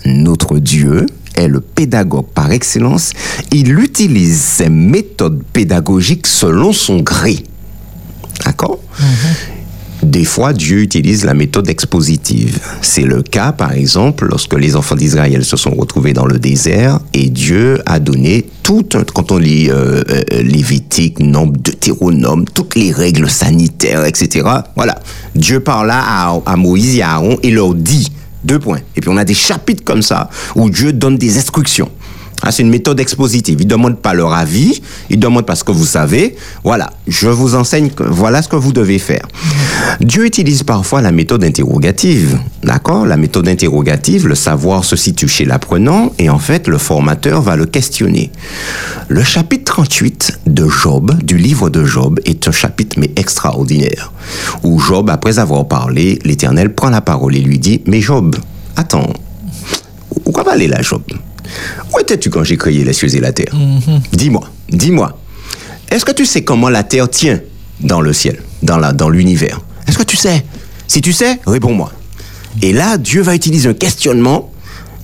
Notre 0.05 0.59
Dieu 0.59 1.07
est 1.37 1.49
le 1.49 1.61
pédagogue 1.61 2.27
par 2.35 2.51
excellence. 2.53 3.13
Il 3.53 3.79
utilise 3.79 4.41
ses 4.41 4.69
méthodes 4.69 5.43
pédagogiques 5.53 6.27
selon 6.27 6.73
son 6.73 7.01
gré. 7.01 7.45
D'accord? 8.45 8.79
Des 10.03 10.25
fois, 10.25 10.53
Dieu 10.53 10.81
utilise 10.81 11.25
la 11.25 11.33
méthode 11.33 11.69
expositive. 11.69 12.59
C'est 12.81 13.05
le 13.05 13.23
cas, 13.23 13.53
par 13.53 13.73
exemple, 13.73 14.27
lorsque 14.29 14.55
les 14.55 14.75
enfants 14.75 14.97
d'Israël 14.97 15.45
se 15.45 15.57
sont 15.57 15.71
retrouvés 15.71 16.13
dans 16.13 16.27
le 16.27 16.41
désert 16.41 16.99
et 17.15 17.31
Dieu 17.31 17.81
a 17.87 18.01
donné 18.01 18.45
tout, 18.65 18.85
un, 18.95 19.05
quand 19.05 19.31
on 19.31 19.39
lit 19.39 19.71
euh, 19.71 20.03
euh, 20.11 20.43
Lévitique, 20.43 21.21
Nombre, 21.21 21.57
Deutéronome, 21.57 22.47
toutes 22.53 22.75
les 22.75 22.91
règles 22.91 23.31
sanitaires, 23.31 24.05
etc. 24.05 24.49
Voilà. 24.75 24.99
Dieu 25.37 25.61
parla 25.61 26.03
à, 26.05 26.41
à 26.47 26.57
Moïse 26.57 26.97
et 26.97 27.03
à 27.03 27.13
Aaron 27.13 27.39
et 27.45 27.53
leur 27.53 27.73
dit, 27.73 28.11
deux 28.45 28.59
points. 28.59 28.81
Et 28.97 29.01
puis 29.01 29.11
on 29.11 29.17
a 29.17 29.25
des 29.25 29.35
chapitres 29.35 29.85
comme 29.85 30.03
ça 30.03 30.31
où 30.55 30.71
Dieu 30.71 30.93
donne 30.93 31.17
des 31.17 31.39
instructions. 31.39 31.91
Ah, 32.43 32.51
c'est 32.51 32.63
une 32.63 32.71
méthode 32.71 32.99
expositive. 32.99 33.61
Il 33.61 33.67
ne 33.67 33.71
demande 33.71 33.99
pas 33.99 34.15
leur 34.15 34.33
avis, 34.33 34.83
il 35.11 35.17
ne 35.17 35.23
demande 35.23 35.47
pas 35.47 35.55
ce 35.55 35.63
que 35.63 35.71
vous 35.71 35.87
savez. 35.87 36.37
Voilà, 36.65 36.91
je 37.07 37.29
vous 37.29 37.55
enseigne, 37.55 37.91
que, 37.91 38.03
voilà 38.03 38.43
ce 38.43 38.49
que 38.49 38.57
vous 38.57 38.73
devez 38.73 38.99
faire. 38.99 39.27
Dieu 40.01 40.27
utilise 40.27 40.65
parfois 40.65 41.01
la 41.01 41.13
méthode 41.13 41.45
interrogative. 41.45 42.39
D'accord? 42.65 43.07
La 43.07 43.17
méthode 43.17 43.49
interrogative, 43.49 44.27
le 44.27 44.35
savoir 44.35 44.85
se 44.85 44.97
situe 44.97 45.29
chez 45.29 45.45
l'apprenant 45.45 46.13
et 46.19 46.31
en 46.31 46.39
fait, 46.39 46.67
le 46.67 46.79
formateur 46.79 47.43
va 47.43 47.55
le 47.55 47.67
questionner. 47.67 48.33
Le 49.09 49.23
chapitre 49.23 49.73
38 49.73 50.41
de 50.47 50.69
Job, 50.69 51.17
du 51.23 51.37
livre 51.37 51.71
de 51.71 51.85
Job, 51.85 52.19
est 52.25 52.49
un 52.49 52.53
chapitre 52.53 52.97
mais 52.99 53.11
extraordinaire. 53.17 54.13
Où 54.65 54.81
Job, 54.81 55.11
après 55.11 55.39
avoir 55.39 55.69
parlé, 55.69 56.19
l'Éternel 56.25 56.75
prend 56.75 56.91
la 56.91 57.01
parole 57.01 57.37
et 57.37 57.41
lui 57.41 57.59
dit, 57.59 57.83
mais 57.87 58.01
Job, 58.01 58.35
attends, 58.77 59.13
où 60.25 60.33
va 60.33 60.53
aller 60.53 60.67
là, 60.67 60.83
Job? 60.83 61.03
Où 61.93 61.99
étais-tu 62.01 62.31
quand 62.31 62.45
j'ai 62.45 62.57
créé 62.57 62.85
les 62.85 62.93
cieux 62.93 63.15
et 63.15 63.21
la 63.21 63.33
terre 63.33 63.55
mm 63.55 63.79
-hmm. 63.79 64.01
Dis-moi, 64.13 64.45
dis-moi. 64.69 65.19
Est-ce 65.91 66.05
que 66.05 66.13
tu 66.13 66.25
sais 66.27 66.43
comment 66.43 66.71
la 66.71 66.83
terre 66.85 67.09
tient 67.09 67.41
dans 67.81 68.01
le 68.01 68.13
ciel, 68.13 68.37
dans 68.63 69.11
l'univers 69.11 69.61
Est-ce 69.87 69.99
que 69.99 70.05
tu 70.05 70.17
sais 70.17 70.45
Si 70.87 71.01
tu 71.01 71.13
sais, 71.13 71.39
réponds-moi. 71.47 71.93
Et 72.61 72.73
là, 72.73 72.99
Dieu 72.99 73.23
va 73.23 73.35
utiliser 73.35 73.69
un 73.69 73.75
questionnement 73.75 74.51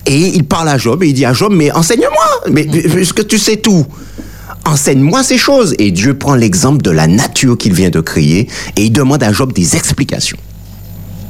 et 0.05 0.19
il 0.37 0.43
parle 0.45 0.69
à 0.69 0.77
Job 0.77 1.03
et 1.03 1.07
il 1.09 1.13
dit 1.13 1.25
à 1.25 1.33
Job, 1.33 1.51
mais 1.55 1.71
enseigne-moi, 1.71 2.27
mais 2.51 2.63
est-ce 3.01 3.13
que 3.13 3.21
tu 3.21 3.37
sais 3.37 3.57
tout 3.57 3.85
Enseigne-moi 4.65 5.23
ces 5.23 5.37
choses. 5.37 5.73
Et 5.79 5.91
Dieu 5.91 6.13
prend 6.17 6.35
l'exemple 6.35 6.81
de 6.81 6.91
la 6.91 7.07
nature 7.07 7.57
qu'il 7.57 7.73
vient 7.73 7.89
de 7.89 8.01
créer 8.01 8.47
et 8.75 8.83
il 8.85 8.91
demande 8.91 9.23
à 9.23 9.31
Job 9.31 9.53
des 9.53 9.75
explications. 9.75 10.37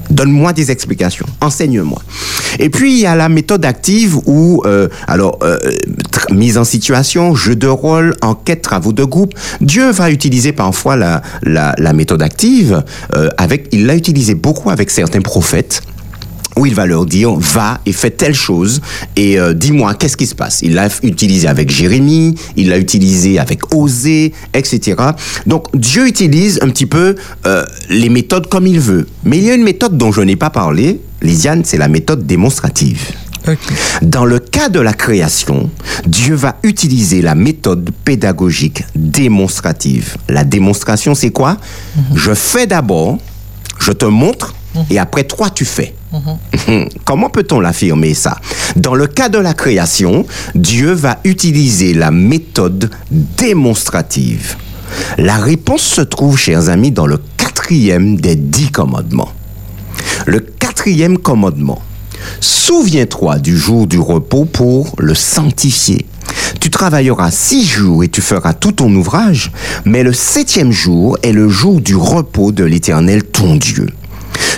Donne-moi 0.09 0.53
des 0.53 0.71
explications, 0.71 1.25
enseigne-moi. 1.41 2.01
Et 2.57 2.69
puis 2.69 2.93
il 2.93 2.99
y 2.99 3.05
a 3.05 3.15
la 3.15 3.29
méthode 3.29 3.63
active 3.65 4.17
où, 4.25 4.63
euh, 4.65 4.87
alors, 5.07 5.37
euh, 5.43 5.57
mise 6.31 6.57
en 6.57 6.63
situation, 6.63 7.35
jeu 7.35 7.55
de 7.55 7.67
rôle, 7.67 8.15
enquête, 8.21 8.61
travaux 8.61 8.93
de 8.93 9.03
groupe. 9.03 9.33
Dieu 9.61 9.91
va 9.91 10.09
utiliser 10.11 10.51
parfois 10.51 10.95
la, 10.95 11.21
la, 11.43 11.93
méthode 11.93 12.21
active. 12.21 12.83
Euh, 13.15 13.29
avec, 13.37 13.67
il 13.71 13.85
l'a 13.85 13.95
utilisé 13.95 14.35
beaucoup 14.35 14.69
avec 14.69 14.89
certains 14.89 15.21
prophètes 15.21 15.81
où 16.59 16.65
il 16.65 16.75
va 16.75 16.85
leur 16.85 17.05
dire 17.05 17.31
va 17.35 17.79
et 17.85 17.93
fais 17.93 18.11
telle 18.11 18.35
chose 18.35 18.81
et 19.15 19.39
euh, 19.39 19.53
dis-moi 19.53 19.93
qu'est-ce 19.93 20.17
qui 20.17 20.27
se 20.27 20.35
passe? 20.35 20.59
Il 20.61 20.73
l'a 20.73 20.89
utilisé 21.03 21.47
avec 21.47 21.71
Jérémie, 21.71 22.35
il 22.57 22.67
l'a 22.69 22.77
utilisé 22.77 23.39
avec 23.39 23.73
Osée, 23.73 24.33
etc. 24.53 24.97
Donc 25.47 25.67
Dieu 25.73 26.05
utilise 26.05 26.59
un 26.61 26.69
petit 26.69 26.85
peu 26.85 27.15
euh, 27.45 27.65
les 27.89 28.09
méthodes 28.09 28.47
comme 28.47 28.67
il 28.67 28.79
veut. 28.79 29.07
Mais 29.23 29.37
il 29.37 29.45
y 29.45 29.49
a 29.49 29.53
une 29.53 29.63
méthode 29.63 29.97
dont 29.97 30.11
je 30.11 30.19
n'ai 30.19 30.35
pas 30.35 30.49
parlé, 30.49 30.99
Lisiane, 31.21 31.63
c'est 31.63 31.77
la 31.77 31.87
méthode 31.87 32.27
démonstrative. 32.27 33.07
Okay. 33.47 33.75
Dans 34.01 34.25
le 34.25 34.39
cas 34.39 34.67
de 34.67 34.81
la 34.81 34.91
création, 34.91 35.69
Dieu 36.05 36.35
va 36.35 36.57
utiliser 36.63 37.21
la 37.21 37.35
méthode 37.35 37.89
pédagogique 38.03 38.83
démonstrative. 38.95 40.17
La 40.27 40.43
démonstration, 40.43 41.15
c'est 41.15 41.31
quoi? 41.31 41.53
Mm 41.53 41.57
-hmm. 42.01 42.17
Je 42.17 42.33
fais 42.33 42.67
d'abord, 42.67 43.17
je 43.79 43.93
te 43.93 44.05
montre, 44.05 44.53
et 44.89 44.99
après 44.99 45.23
toi, 45.23 45.49
tu 45.49 45.65
fais. 45.65 45.95
Mmh. 46.11 46.83
Comment 47.05 47.29
peut-on 47.29 47.59
l'affirmer 47.59 48.13
ça? 48.13 48.37
Dans 48.75 48.95
le 48.95 49.07
cas 49.07 49.29
de 49.29 49.37
la 49.37 49.53
création, 49.53 50.25
Dieu 50.55 50.91
va 50.91 51.19
utiliser 51.23 51.93
la 51.93 52.11
méthode 52.11 52.89
démonstrative. 53.11 54.55
La 55.17 55.37
réponse 55.37 55.81
se 55.81 56.01
trouve, 56.01 56.37
chers 56.37 56.69
amis, 56.69 56.91
dans 56.91 57.07
le 57.07 57.19
quatrième 57.37 58.15
des 58.17 58.35
dix 58.35 58.71
commandements. 58.71 59.31
Le 60.25 60.39
quatrième 60.39 61.17
commandement, 61.17 61.81
Souviens-toi 62.41 63.39
du 63.39 63.57
jour 63.57 63.87
du 63.87 63.99
repos 63.99 64.45
pour 64.45 64.95
le 64.97 65.13
sanctifier. 65.13 66.05
Tu 66.59 66.69
travailleras 66.69 67.31
six 67.31 67.65
jours 67.65 68.03
et 68.03 68.09
tu 68.09 68.21
feras 68.21 68.53
tout 68.53 68.71
ton 68.73 68.93
ouvrage, 68.95 69.51
mais 69.85 70.03
le 70.03 70.13
septième 70.13 70.71
jour 70.71 71.17
est 71.23 71.31
le 71.31 71.49
jour 71.49 71.81
du 71.81 71.95
repos 71.95 72.51
de 72.51 72.63
l'Éternel 72.63 73.23
ton 73.23 73.55
Dieu. 73.55 73.87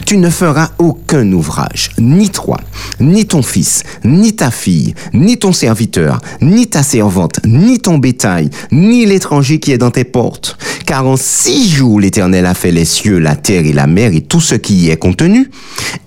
Tu 0.05 0.17
ne 0.17 0.29
feras 0.29 0.71
aucun 0.77 1.31
ouvrage, 1.31 1.91
ni 1.97 2.29
toi, 2.29 2.57
ni 2.99 3.25
ton 3.25 3.41
fils, 3.41 3.83
ni 4.03 4.35
ta 4.35 4.51
fille, 4.51 4.93
ni 5.13 5.37
ton 5.37 5.53
serviteur, 5.53 6.19
ni 6.41 6.67
ta 6.67 6.83
servante, 6.83 7.39
ni 7.45 7.79
ton 7.79 7.97
bétail, 7.97 8.49
ni 8.71 9.05
l'étranger 9.05 9.59
qui 9.59 9.71
est 9.71 9.77
dans 9.77 9.91
tes 9.91 10.03
portes. 10.03 10.57
Car 10.85 11.05
en 11.07 11.15
six 11.17 11.69
jours 11.69 11.99
l'Éternel 11.99 12.45
a 12.45 12.53
fait 12.53 12.71
les 12.71 12.85
cieux, 12.85 13.19
la 13.19 13.35
terre 13.35 13.65
et 13.65 13.73
la 13.73 13.87
mer 13.87 14.13
et 14.13 14.21
tout 14.21 14.41
ce 14.41 14.55
qui 14.55 14.75
y 14.75 14.89
est 14.89 14.97
contenu. 14.97 15.49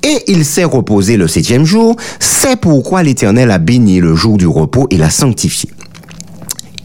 Et 0.03 0.19
il 0.27 0.45
s'est 0.45 0.65
reposé 0.65 1.17
le 1.17 1.29
septième 1.29 1.65
jour. 1.65 1.97
C'est 2.21 2.61
pourquoi 2.61 3.03
l'Éternel 3.03 3.51
a 3.51 3.59
béni 3.59 4.01
le 4.01 4.15
jour 4.15 4.37
du 4.37 4.47
repos 4.47 4.87
et 4.91 4.97
l'a 4.97 5.11
sanctifié. 5.11 5.71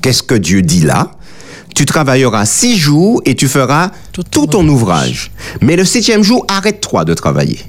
Qu'est-ce 0.02 0.24
que 0.24 0.36
Dieu 0.36 0.62
dit 0.62 0.82
là? 0.82 1.12
Tu 1.80 1.86
travailleras 1.86 2.46
six 2.46 2.78
jours 2.78 3.22
et 3.24 3.36
tu 3.36 3.48
feras 3.48 3.92
tout, 4.12 4.48
ton 4.48 4.68
ouvrage. 4.68 5.32
Mais 5.62 5.78
le 5.78 5.86
septième 5.86 6.24
jour, 6.24 6.46
arrête-toi 6.50 7.06
de 7.06 7.14
travailler. 7.14 7.60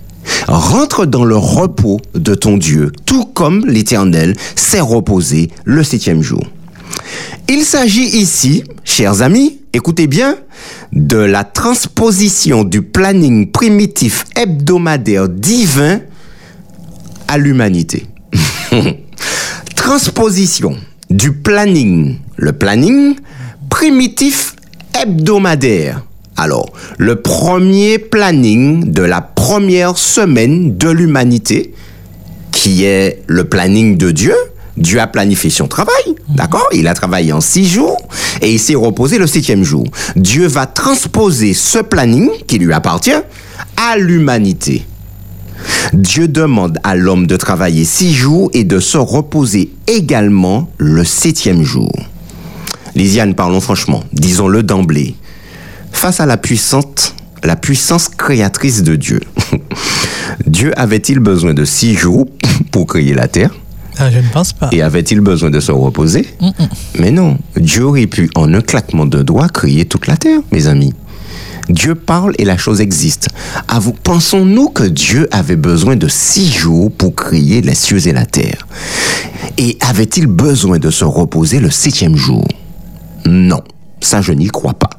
Rentre 0.49 1.07
dans 1.07 1.25
le 1.25 1.37
repos 1.37 2.01
de 2.15 2.35
ton 2.35 2.57
Dieu, 2.57 2.91
tout 3.07 3.25
comme 3.25 3.65
l'Éternel 3.67 4.35
s'est 4.57 4.81
reposé 4.81 5.51
le 5.65 5.85
septième 5.85 6.23
jour. 6.23 6.43
Il 7.47 7.63
s'agit 7.63 8.09
ici, 8.09 8.65
chers 8.83 9.23
amis, 9.23 9.61
écoutez 9.73 10.09
bien, 10.09 10.39
de 10.93 11.19
la 11.19 11.45
transposition 11.45 12.65
du 12.65 12.83
planning 12.83 13.49
primitif 13.53 14.25
hebdomadaire 14.35 15.29
divin 15.29 16.01
à 17.29 17.39
l'humanité. 17.39 18.07
transposition 19.77 20.77
du 21.11 21.31
planning, 21.31 22.17
le 22.37 22.51
planning 22.51 23.15
primitif 23.71 24.55
hebdomadaire. 25.01 26.05
Alors, 26.37 26.71
le 26.99 27.17
premier 27.17 27.99
planning 27.99 28.93
de 28.93 29.03
la 29.03 29.21
première 29.21 29.97
semaine 29.97 30.77
de 30.77 30.89
l'humanité, 30.91 31.75
qui 32.53 32.85
est 32.85 33.23
le 33.27 33.45
planning 33.45 33.97
de 33.97 34.11
Dieu, 34.11 34.35
Dieu 34.77 35.01
a 35.01 35.07
planifié 35.07 35.51
son 35.51 35.69
travail, 35.69 36.03
mhm. 36.07 36.37
d'accord? 36.37 36.67
Il 36.73 36.89
a 36.89 36.95
travaillé 36.95 37.33
en 37.33 37.41
six 37.41 37.67
jours 37.69 37.97
et 38.41 38.53
il 38.53 38.59
s'est 38.59 38.75
reposé 38.75 39.19
le 39.19 39.27
septième 39.27 39.63
jour. 39.63 39.85
Dieu 40.17 40.47
va 40.47 40.67
transposer 40.67 41.55
ce 41.55 41.79
planning 41.79 42.31
qui 42.47 42.59
lui 42.59 42.73
appartient 42.73 43.21
à 43.77 43.97
l'humanité. 43.97 44.87
Dieu 45.93 46.29
demande 46.29 46.79
à 46.85 46.95
l'homme 46.95 47.27
de 47.27 47.37
travailler 47.37 47.85
six 47.85 48.15
jours 48.15 48.51
et 48.55 48.65
de 48.65 48.81
se 48.81 48.97
reposer 48.97 49.73
également 49.87 50.71
le 50.79 51.05
septième 51.05 51.63
jour. 51.63 51.93
Lisiane, 52.95 53.35
parlons 53.35 53.61
franchement, 53.61 54.05
disons-le 54.13 54.63
d'emblée. 54.63 55.15
Face 55.93 56.21
à 56.21 56.27
la 56.27 56.37
puissante, 56.37 57.15
la 57.45 57.57
puissance 57.57 58.09
créatrice 58.09 58.83
de 58.83 58.97
Dieu, 58.97 59.21
Dieu 60.47 60.73
avait-il 60.79 61.19
besoin 61.19 61.55
de 61.55 61.65
six 61.65 61.95
jours 61.95 62.27
pour 62.73 62.87
créer 62.87 63.15
la 63.15 63.29
terre? 63.29 63.51
Ah, 63.99 64.11
Je 64.11 64.19
ne 64.19 64.29
pense 64.33 64.53
pas. 64.53 64.69
Et 64.73 64.83
avait-il 64.83 65.21
besoin 65.21 65.51
de 65.51 65.61
se 65.61 65.73
reposer? 65.73 66.27
Mais 66.99 67.11
non, 67.11 67.39
Dieu 67.57 67.85
aurait 67.85 68.07
pu 68.07 68.31
en 68.35 68.53
un 68.55 68.61
claquement 68.61 69.05
de 69.07 69.23
doigts 69.23 69.49
créer 69.49 69.85
toute 69.85 70.07
la 70.07 70.17
terre, 70.17 70.41
mes 70.53 70.67
amis. 70.69 70.95
Dieu 71.69 71.95
parle 71.95 72.33
et 72.39 72.45
la 72.45 72.57
chose 72.57 72.81
existe. 72.81 73.29
vous 73.81 73.93
pensons-nous 73.93 74.71
que 74.71 74.83
Dieu 74.85 75.29
avait 75.31 75.57
besoin 75.57 75.97
de 75.97 76.09
six 76.09 76.51
jours 76.51 76.91
pour 76.91 77.15
créer 77.15 77.61
les 77.61 77.75
cieux 77.75 78.07
et 78.09 78.13
la 78.13 78.27
terre? 78.27 78.67
Et 79.59 79.77
avait-il 79.81 80.27
besoin 80.27 80.79
de 80.79 80.91
se 80.91 81.05
reposer 81.05 81.61
le 81.61 81.71
septième 81.71 82.17
jour? 82.17 82.45
Non, 83.27 83.63
ça 84.01 84.21
je 84.21 84.33
n'y 84.33 84.49
crois 84.49 84.75
pas. 84.75 84.91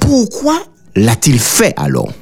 Pourquoi 0.00 0.58
l'a-t-il 0.94 1.38
fait 1.38 1.74
alors? 1.76 2.12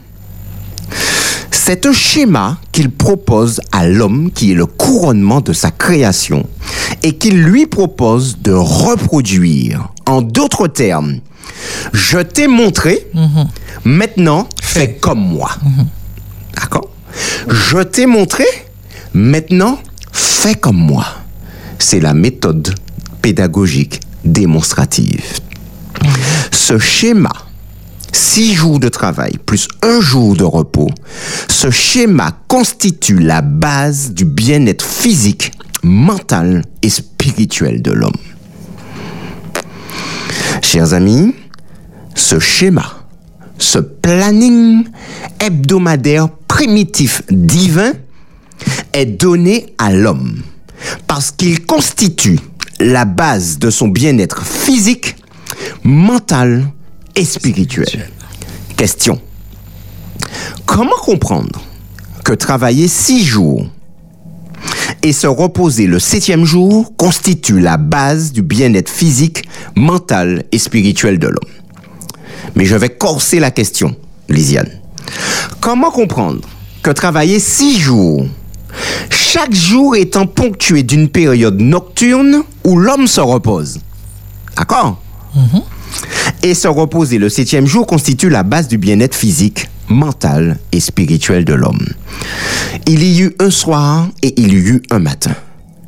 C'est 1.50 1.87
un 1.87 1.93
schéma 1.93 2.59
qu'il 2.71 2.90
propose 2.90 3.61
à 3.73 3.88
l'homme 3.88 4.31
qui 4.33 4.52
est 4.52 4.55
le 4.55 4.66
couronnement 4.66 5.40
de 5.40 5.52
sa 5.52 5.71
création 5.71 6.47
et 7.02 7.16
qu'il 7.16 7.43
lui 7.43 7.66
propose 7.66 8.38
de 8.40 8.52
reproduire. 8.52 9.88
En 10.07 10.23
d'autres 10.23 10.69
termes, 10.69 11.19
je 11.93 12.19
t'ai 12.19 12.47
montré, 12.47 13.07
mhm. 13.14 13.49
maintenant 13.85 14.49
fais 14.62 14.93
comme 14.95 15.19
moi. 15.21 15.50
Mhm. 15.64 15.87
D'accord? 16.55 16.88
Je 17.49 17.78
t'ai 17.78 18.07
montré, 18.07 18.45
maintenant 19.12 19.78
fais 20.12 20.55
comme 20.55 20.76
moi. 20.78 21.05
C'est 21.78 22.00
la 22.00 22.14
méthode 22.14 22.75
pédagogique 23.23 24.00
démonstrative. 24.26 25.40
Ce 26.52 26.78
schéma, 26.78 27.33
six 28.12 28.54
jours 28.54 28.78
de 28.78 28.88
travail 28.88 29.33
plus 29.45 29.68
un 29.83 30.00
jour 30.00 30.37
de 30.37 30.45
repos, 30.45 30.90
ce 31.49 31.71
schéma 31.71 32.33
constitue 32.49 33.18
la 33.18 33.40
base 33.42 34.12
du 34.12 34.25
bien-être 34.25 34.85
physique, 34.85 35.52
mental 35.83 36.62
et 36.83 36.90
spirituel 36.90 37.83
de 37.83 37.92
l'homme. 37.92 38.12
Chers 40.62 40.95
amis, 40.95 41.35
ce 42.14 42.38
schéma, 42.38 43.06
ce 43.59 43.78
planning 43.78 44.85
hebdomadaire 45.40 46.28
primitif 46.49 47.23
divin 47.30 47.92
est 48.92 49.06
donné 49.06 49.75
à 49.78 49.92
l'homme 49.92 50.40
parce 51.06 51.30
qu'il 51.30 51.64
constitue 51.64 52.38
la 52.80 53.04
base 53.04 53.59
de 53.59 53.71
son 53.71 53.88
bien-être 53.88 54.45
physique, 54.45 55.16
mental 55.83 56.66
et 57.14 57.25
spirituel. 57.25 58.11
Question. 58.76 59.21
Comment 60.66 60.97
comprendre 61.00 61.62
que 62.25 62.33
travailler 62.33 62.88
six 62.88 63.25
jours 63.25 63.66
et 65.02 65.12
se 65.12 65.26
reposer 65.26 65.87
le 65.87 65.99
septième 65.99 66.45
jour 66.45 66.95
constitue 66.97 67.61
la 67.61 67.76
base 67.76 68.33
du 68.33 68.42
bien-être 68.42 68.90
physique, 68.90 69.49
mental 69.75 70.45
et 70.52 70.59
spirituel 70.59 71.18
de 71.18 71.28
l'homme? 71.28 71.52
Mais 72.54 72.64
je 72.64 72.76
vais 72.76 72.90
corser 72.90 73.38
la 73.38 73.50
question, 73.50 73.97
Lisiane. 74.28 74.71
Comment 75.61 75.90
comprendre 75.90 76.47
que 76.83 76.90
travailler 76.90 77.38
six 77.40 77.78
jours 77.78 78.26
chaque 79.11 79.54
jour 79.54 79.97
étant 79.97 80.26
ponctué 80.26 80.83
d'une 80.83 81.09
période 81.09 81.61
nocturne 81.61 82.42
où 82.64 82.78
l'homme 82.78 83.06
se 83.06 83.21
repose. 83.21 83.80
D'accord? 84.56 85.00
Et 86.42 86.54
se 86.54 86.68
reposer 86.68 87.18
le 87.18 87.28
septième 87.28 87.66
jour 87.66 87.87
constitue 87.87 88.30
la 88.30 88.42
base 88.42 88.68
du 88.68 88.78
bien-être 88.78 89.14
physique, 89.14 89.68
mental 89.88 90.59
et 90.73 90.80
spirituel 90.80 91.45
de 91.45 91.54
l'homme. 91.54 91.87
Il 92.87 93.02
y 93.02 93.21
eut 93.21 93.35
un 93.40 93.50
soir 93.50 94.09
et 94.23 94.35
il 94.40 94.52
y 94.52 94.56
eut 94.56 94.83
un 94.90 94.99
matin. 94.99 95.35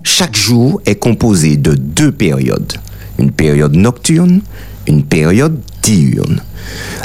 Chaque 0.03 0.37
jour 0.37 0.81
est 0.87 0.97
composé 0.97 1.57
de 1.57 1.75
deux 1.75 2.13
périodes. 2.13 2.75
Une 3.19 3.31
période 3.31 3.75
nocturne, 3.75 4.41
une 4.89 5.05
période 5.05 5.61
diurne. 5.83 6.43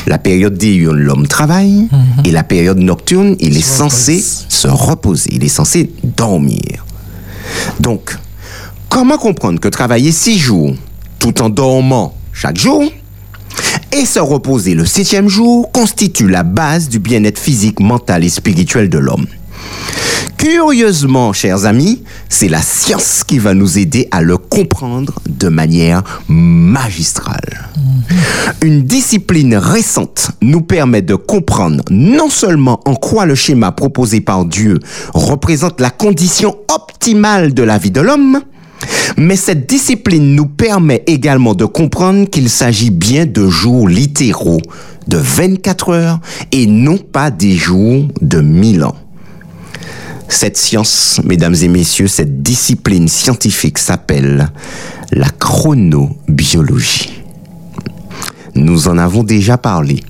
La 0.08 0.18
période 0.18 0.58
diurne, 0.58 0.98
l'homme 0.98 1.28
travaille, 1.28 1.88
mhm. 1.92 2.26
et 2.26 2.32
la 2.32 2.44
période 2.44 2.80
nocturne, 2.80 3.36
il 3.40 3.56
est 3.56 3.62
censé 3.62 4.24
se 4.50 4.68
reposer, 4.68 5.30
il 5.34 5.44
est 5.44 5.50
censé 5.50 5.92
dormir. 6.04 6.86
Donc, 7.80 8.18
comment 8.90 9.18
comprendre 9.18 9.60
que 9.60 9.68
travailler 9.68 10.12
six 10.12 10.40
jours, 10.40 10.74
tout 11.20 11.42
en 11.42 11.50
dormant 11.50 12.16
chaque 12.32 12.58
jour, 12.58 12.84
et 13.92 14.06
se 14.06 14.20
reposer 14.20 14.74
le 14.74 14.86
septième 14.86 15.30
jour 15.30 15.72
constitue 15.72 16.28
la 16.28 16.44
base 16.44 16.90
du 16.90 17.00
bien-être 17.00 17.40
physique, 17.40 17.80
mental 17.80 18.24
et 18.24 18.30
spirituel 18.30 18.90
de 18.90 18.98
l'homme? 18.98 19.28
Curieusement, 20.38 21.32
chers 21.32 21.66
amis, 21.66 22.04
c'est 22.28 22.50
la 22.50 22.62
science 22.62 23.24
qui 23.24 23.40
va 23.40 23.54
nous 23.54 23.78
aider 23.78 24.10
à 24.12 24.22
le 24.22 24.38
comprendre 24.38 25.14
de 25.30 25.48
manière 25.48 26.04
magistrale. 26.28 27.70
Une 28.62 28.82
discipline 28.82 29.56
récente 29.56 30.32
nous 30.42 30.62
permet 30.62 31.02
de 31.02 31.16
comprendre 31.16 31.82
non 31.90 32.30
seulement 32.30 32.82
en 32.86 32.96
quoi 32.96 33.26
le 33.26 33.36
schéma 33.36 33.72
proposé 33.72 34.20
par 34.20 34.44
Dieu 34.44 34.80
représente 35.14 35.80
la 35.80 35.90
condition 35.90 36.58
optimale 36.74 37.54
de 37.54 37.64
la 37.64 37.78
vie 37.78 37.92
de 37.92 38.02
l'homme, 38.02 38.42
mais 39.16 39.38
cette 39.38 39.70
discipline 39.70 40.36
nous 40.36 40.48
permet 40.48 41.04
également 41.08 41.56
de 41.56 41.66
comprendre 41.66 42.30
qu'il 42.30 42.50
s'agit 42.50 42.92
bien 42.92 43.26
de 43.26 43.48
jours 43.48 43.88
littéraux 43.88 44.62
de 45.08 45.18
24 45.18 45.90
heures 45.90 46.20
et 46.52 46.66
non 46.68 46.98
pas 46.98 47.32
des 47.32 47.56
jours 47.56 48.08
de 48.22 48.42
1000 48.42 48.84
ans. 48.84 48.96
Cette 50.28 50.58
science, 50.58 51.22
mesdames 51.24 51.56
et 51.62 51.68
messieurs, 51.68 52.08
cette 52.08 52.42
discipline 52.42 53.08
scientifique 53.08 53.78
s'appelle 53.78 54.50
la 55.12 55.30
chronobiologie. 55.30 57.22
Nous 58.56 58.88
en 58.88 58.98
avons 58.98 59.24
déjà 59.24 59.58
parlé. 59.58 60.04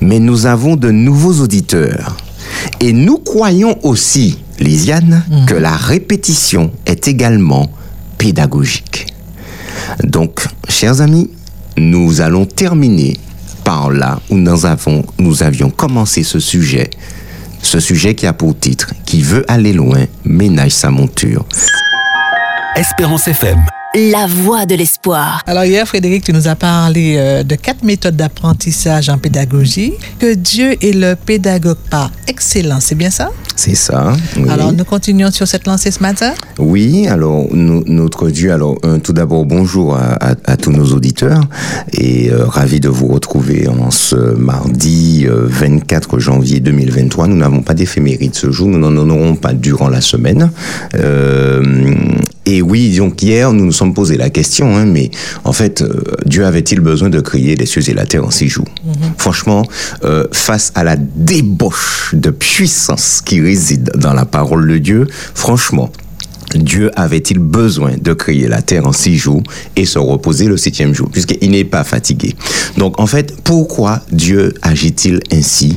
Mais 0.00 0.18
nous 0.18 0.46
avons 0.46 0.76
de 0.76 0.90
nouveaux 0.90 1.40
auditeurs. 1.40 2.16
Et 2.80 2.92
nous 2.92 3.18
croyons 3.18 3.78
aussi, 3.82 4.38
Lisiane, 4.60 5.24
que 5.46 5.54
la 5.54 5.76
répétition 5.76 6.70
est 6.84 7.08
également 7.08 7.70
pédagogique. 8.18 9.06
Donc, 10.04 10.46
chers 10.68 11.00
amis, 11.00 11.30
nous 11.76 12.20
allons 12.20 12.46
terminer 12.46 13.18
par 13.64 13.90
là 13.90 14.20
où 14.30 14.36
nous, 14.36 14.66
avons, 14.66 15.04
nous 15.18 15.42
avions 15.42 15.70
commencé 15.70 16.22
ce 16.22 16.38
sujet. 16.38 16.90
Ce 17.62 17.80
sujet 17.80 18.14
qui 18.14 18.26
a 18.26 18.32
pour 18.32 18.58
titre 18.58 18.92
Qui 19.04 19.22
veut 19.22 19.44
aller 19.48 19.72
loin, 19.72 20.06
ménage 20.24 20.72
sa 20.72 20.90
monture. 20.90 21.44
Espérance 22.76 23.28
FM. 23.28 23.64
La 23.98 24.26
voix 24.26 24.66
de 24.66 24.74
l'espoir. 24.74 25.42
Alors 25.46 25.64
hier, 25.64 25.88
Frédéric, 25.88 26.24
tu 26.24 26.32
nous 26.34 26.48
as 26.48 26.54
parlé 26.54 27.14
euh, 27.16 27.42
de 27.42 27.54
quatre 27.54 27.82
méthodes 27.82 28.14
d'apprentissage 28.14 29.08
en 29.08 29.16
pédagogie, 29.16 29.94
que 30.18 30.34
Dieu 30.34 30.72
est 30.84 30.92
le 30.94 31.14
pédagogue 31.16 31.78
par 31.90 32.10
excellence, 32.28 32.84
c'est 32.84 32.94
bien 32.94 33.08
ça? 33.08 33.30
C'est 33.54 33.74
ça. 33.74 34.12
oui. 34.36 34.50
Alors 34.50 34.74
nous 34.74 34.84
continuons 34.84 35.30
sur 35.30 35.48
cette 35.48 35.66
lancée 35.66 35.90
ce 35.90 36.00
matin 36.00 36.34
Oui, 36.58 37.06
alors 37.08 37.46
no- 37.54 37.84
notre 37.86 38.28
Dieu, 38.28 38.52
alors 38.52 38.76
un, 38.82 38.98
tout 38.98 39.14
d'abord 39.14 39.46
bonjour 39.46 39.96
à, 39.96 40.12
à- 40.22 40.34
à 40.44 40.56
tous 40.58 40.72
nos 40.72 40.92
auditeurs 40.92 41.40
et 41.94 42.30
euh, 42.30 42.44
ravi 42.44 42.80
de 42.80 42.90
vous 42.90 43.06
retrouver 43.06 43.66
en 43.66 43.90
ce 43.90 44.16
mardi 44.16 45.24
euh, 45.26 45.46
24 45.46 46.18
janvier 46.18 46.60
2023. 46.60 47.28
Nous 47.28 47.36
n'avons 47.36 47.62
pas 47.62 47.72
d'éphéméride 47.72 48.34
ce 48.34 48.50
jour, 48.50 48.68
nous 48.68 48.78
n'en 48.78 49.08
aurons 49.08 49.36
pas 49.36 49.54
durant 49.54 49.88
la 49.88 50.02
semaine. 50.02 50.50
Et 52.46 52.62
oui, 52.62 52.96
donc 52.96 53.20
hier, 53.22 53.52
nous 53.52 53.64
nous 53.64 53.72
sommes 53.72 53.92
posé 53.92 54.16
la 54.16 54.30
question, 54.30 54.76
hein, 54.76 54.86
mais 54.86 55.10
en 55.42 55.52
fait, 55.52 55.82
euh, 55.82 56.02
Dieu 56.24 56.46
avait-il 56.46 56.78
besoin 56.78 57.10
de 57.10 57.20
créer 57.20 57.56
les 57.56 57.66
cieux 57.66 57.88
et 57.90 57.94
la 57.94 58.06
terre 58.06 58.24
en 58.24 58.30
six 58.30 58.48
jours 58.48 58.68
Franchement, 59.18 59.66
euh, 60.04 60.24
face 60.32 60.70
à 60.76 60.84
la 60.84 60.96
débauche 60.96 62.14
de 62.14 62.30
puissance 62.30 63.20
qui 63.24 63.40
réside 63.40 63.90
dans 63.96 64.14
la 64.14 64.24
parole 64.24 64.68
de 64.68 64.78
Dieu, 64.78 65.08
franchement, 65.34 65.90
Dieu 66.54 66.92
avait-il 66.94 67.40
besoin 67.40 67.96
de 68.00 68.12
créer 68.12 68.46
la 68.46 68.62
terre 68.62 68.86
en 68.86 68.92
six 68.92 69.16
jours 69.16 69.42
et 69.74 69.84
se 69.84 69.98
reposer 69.98 70.46
le 70.46 70.56
septième 70.56 70.94
jour, 70.94 71.10
puisqu'il 71.10 71.50
n'est 71.50 71.64
pas 71.64 71.82
fatigué? 71.82 72.36
Donc 72.78 73.00
en 73.00 73.06
fait, 73.08 73.34
pourquoi 73.42 74.02
Dieu 74.12 74.54
agit-il 74.62 75.20
ainsi? 75.32 75.74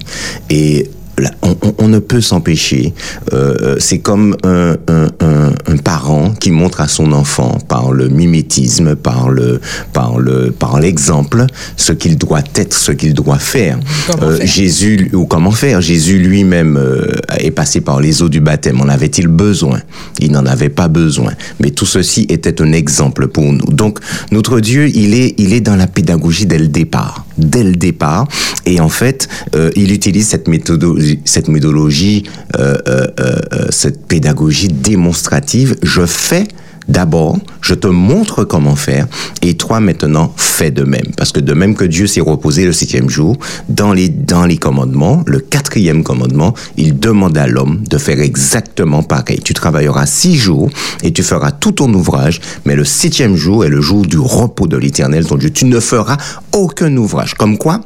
Et 0.52 0.90
là, 1.20 1.32
on, 1.42 1.56
on- 1.62 1.76
on 1.80 1.88
ne 1.88 2.00
peut 2.00 2.22
s'empêcher. 2.22 2.94
Euh, 3.34 3.76
c'est 3.80 4.00
comme 4.00 4.36
un, 4.44 4.76
un- 4.88 5.08
un- 5.22 5.52
un 5.68 5.78
parent 5.78 6.34
qui 6.40 6.52
montre 6.52 6.82
à 6.82 6.88
son 6.88 7.12
enfant 7.14 7.58
par 7.68 7.92
le 7.92 8.10
mimétisme, 8.10 8.96
par 8.96 9.30
le, 9.30 9.60
par 9.94 10.20
le, 10.20 10.52
par 10.52 10.80
l'exemple, 10.80 11.46
ce 11.78 11.94
qu'il 11.94 12.18
doit 12.18 12.42
être, 12.56 12.74
ce 12.74 12.92
qu'il 12.92 13.14
doit 13.14 13.40
faire. 13.40 13.80
Faire 13.86 14.46
Jésus 14.46 15.10
ou 15.14 15.26
comment 15.26 15.52
faire 15.52 15.82
Jésus 15.82 16.20
lui-même 16.20 16.78
euh, 16.78 17.08
est 17.38 17.52
passé 17.52 17.82
par 17.82 18.00
les 18.00 18.22
eaux 18.22 18.30
du 18.30 18.40
baptême. 18.42 18.82
En 18.82 18.90
avait-il 18.90 19.28
besoin? 19.28 19.80
Il 20.20 20.32
n'en 20.32 20.46
avait 20.46 20.70
pas 20.70 20.88
besoin. 20.88 21.34
Mais 21.60 21.72
tout 21.72 21.86
ceci 21.86 22.26
était 22.30 22.62
un 22.62 22.72
exemple 22.74 23.28
pour 23.28 23.52
nous. 23.52 23.66
Donc 23.72 24.00
notre 24.32 24.60
Dieu, 24.60 24.90
il 24.90 25.14
est, 25.14 25.34
il 25.38 25.54
est 25.54 25.62
dans 25.62 25.76
la 25.76 25.88
pédagogie 25.88 26.46
dès 26.46 26.58
le 26.60 26.68
départ, 26.68 27.26
dès 27.38 27.64
le 27.64 27.76
départ. 27.76 28.28
Et 28.66 28.80
en 28.80 28.90
fait, 28.90 29.28
euh, 29.56 29.72
il 29.76 29.92
utilise 29.92 30.28
cette 30.28 30.48
méthodologie, 30.48 31.09
cette 31.25 31.48
méthodologie, 31.48 32.24
euh, 32.58 32.78
euh, 32.88 33.08
euh, 33.20 33.68
cette 33.70 34.06
pédagogie 34.08 34.68
démonstrative. 34.68 35.75
Je 35.84 36.06
fais 36.06 36.48
D'abord, 36.89 37.38
je 37.62 37.75
te 37.75 37.86
montre 37.86 38.44
comment 38.46 38.75
faire, 38.75 39.08
et 39.44 39.56
toi 39.56 39.80
maintenant, 39.80 40.34
fais 40.38 40.72
de 40.72 40.84
même. 40.84 41.06
Parce 41.16 41.32
que 41.32 41.39
de 41.39 41.54
même 41.54 41.75
que 41.75 41.86
Dieu 41.86 42.08
s'est 42.08 42.20
reposé 42.20 42.66
le 42.66 42.74
septième 42.74 43.10
jour, 43.10 43.38
dans 43.70 43.94
les, 43.94 44.10
dans 44.10 44.48
les 44.48 44.58
commandements, 44.58 45.24
le 45.28 45.38
quatrième 45.39 46.04
commandement, 46.04 46.56
il 46.78 47.00
demande 47.00 47.38
à 47.38 47.46
l'homme 47.46 47.84
de 47.88 48.00
faire 48.00 48.20
exactement 48.20 49.04
pareil. 49.04 49.39
Tu 49.43 49.54
travailleras 49.54 50.08
six 50.08 50.36
jours 50.36 50.72
et 51.04 51.13
tu 51.13 51.22
feras 51.22 51.52
tout 51.52 51.74
ton 51.74 51.93
ouvrage, 51.93 52.41
mais 52.65 52.76
le 52.76 52.86
septième 52.86 53.36
jour 53.36 53.63
est 53.63 53.69
le 53.69 53.82
jour 53.82 54.04
du 54.04 54.17
repos 54.17 54.65
de 54.65 54.76
l'éternel, 54.78 55.28
ton 55.28 55.36
Dieu. 55.36 55.52
Tu 55.52 55.65
ne 55.65 55.80
feras 55.80 56.17
aucun 56.54 56.98
ouvrage. 56.98 57.36
Comme 57.36 57.60
quoi, 57.60 57.82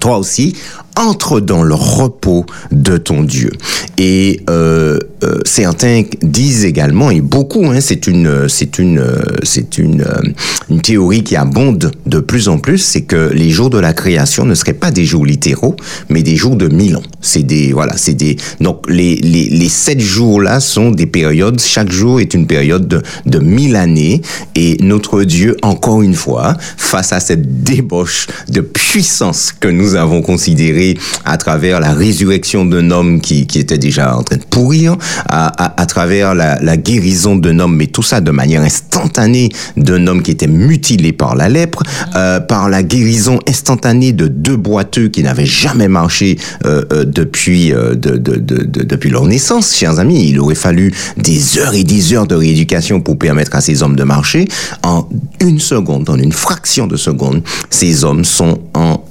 toi 0.00 0.18
aussi, 0.18 0.56
entre 0.96 1.40
dans 1.40 1.62
le 1.62 1.74
repos 1.74 2.46
de 2.72 2.96
ton 2.96 3.22
Dieu. 3.22 3.50
Et 3.98 4.40
euh, 4.50 4.98
euh, 5.24 5.38
certains 5.44 6.02
disent 6.22 6.64
également, 6.64 7.10
et 7.10 7.20
beaucoup, 7.20 7.66
hein, 7.66 7.80
c'est 7.80 8.06
une, 8.06 8.48
c'est 8.48 8.78
une, 8.78 9.02
c'est 9.42 9.78
une, 9.78 10.02
euh, 10.02 10.32
une 10.68 10.80
théorie 10.80 11.22
qui 11.22 11.36
abonde 11.36 11.92
de 12.04 12.18
plus 12.18 12.48
en 12.48 12.58
plus, 12.58 12.78
c'est 12.78 13.02
que 13.02 13.30
les 13.32 13.50
jours 13.50 13.70
de 13.70 13.78
la 13.78 13.92
création 13.92 14.44
ne 14.44 14.54
seraient 14.54 14.74
pas 14.74 14.90
des 14.90 15.04
jours 15.04 15.24
littéraux, 15.24 15.76
mais 16.08 16.22
des 16.22 16.36
jours 16.36 16.56
de 16.56 16.68
mille 16.68 16.96
ans. 16.96 17.02
C'est 17.20 17.42
des, 17.42 17.72
voilà, 17.72 17.96
c'est 17.96 18.14
des. 18.14 18.36
Donc 18.60 18.84
les, 18.88 19.16
les, 19.16 19.48
les 19.48 19.68
sept 19.68 20.00
jours 20.00 20.40
là 20.40 20.60
sont 20.60 20.90
des 20.90 21.06
périodes. 21.06 21.60
Chaque 21.60 21.90
jour 21.90 22.20
est 22.20 22.34
une 22.34 22.46
période 22.46 22.86
de, 22.86 23.02
de 23.24 23.38
mille 23.38 23.76
années, 23.76 24.20
et 24.54 24.76
notre 24.80 25.22
Dieu, 25.22 25.56
encore 25.62 26.02
une 26.02 26.14
fois, 26.14 26.56
face 26.76 27.12
à 27.12 27.20
cette 27.20 27.64
débauche 27.64 28.26
de 28.48 28.60
puissance 28.60 29.52
que 29.58 29.68
nous 29.68 29.94
avons 29.94 30.22
considérée 30.22 30.85
à 31.24 31.36
travers 31.36 31.80
la 31.80 31.92
résurrection 31.92 32.64
d'un 32.64 32.90
homme 32.90 33.20
qui, 33.20 33.46
qui 33.46 33.58
était 33.58 33.78
déjà 33.78 34.16
en 34.16 34.22
train 34.22 34.36
de 34.36 34.44
pourrir, 34.44 34.96
à, 35.28 35.46
à, 35.64 35.80
à 35.82 35.86
travers 35.86 36.34
la, 36.34 36.60
la 36.62 36.76
guérison 36.76 37.36
d'un 37.36 37.58
homme, 37.58 37.76
mais 37.76 37.86
tout 37.88 38.02
ça 38.02 38.20
de 38.20 38.30
manière 38.30 38.62
instantanée 38.62 39.48
d'un 39.76 40.06
homme 40.06 40.22
qui 40.22 40.30
était 40.30 40.46
mutilé 40.46 41.12
par 41.12 41.34
la 41.34 41.48
lèpre, 41.48 41.82
euh, 42.14 42.40
par 42.40 42.68
la 42.68 42.82
guérison 42.82 43.38
instantanée 43.48 44.12
de 44.12 44.28
deux 44.28 44.56
boiteux 44.56 45.08
qui 45.08 45.22
n'avaient 45.22 45.46
jamais 45.46 45.88
marché 45.88 46.38
euh, 46.64 46.82
euh, 46.92 47.04
depuis, 47.04 47.72
euh, 47.72 47.94
de, 47.94 48.16
de, 48.16 48.36
de, 48.36 48.62
de- 48.64 48.82
depuis 48.84 49.10
leur 49.10 49.24
naissance, 49.26 49.74
chers 49.74 49.98
amis. 49.98 50.28
Il 50.30 50.38
aurait 50.40 50.54
fallu 50.54 50.92
des 51.16 51.58
heures 51.58 51.74
et 51.74 51.84
des 51.84 52.12
heures 52.14 52.26
de 52.26 52.34
rééducation 52.34 53.00
pour 53.00 53.18
permettre 53.18 53.54
à 53.56 53.60
ces 53.60 53.82
hommes 53.82 53.96
de 53.96 54.04
marcher. 54.04 54.46
En 54.82 55.08
une 55.40 55.58
seconde, 55.58 56.08
en 56.10 56.18
une 56.18 56.32
fraction 56.32 56.86
de 56.86 56.96
seconde, 56.96 57.42
ces 57.70 58.04
hommes 58.04 58.24
sont 58.24 58.58
en 58.74 59.02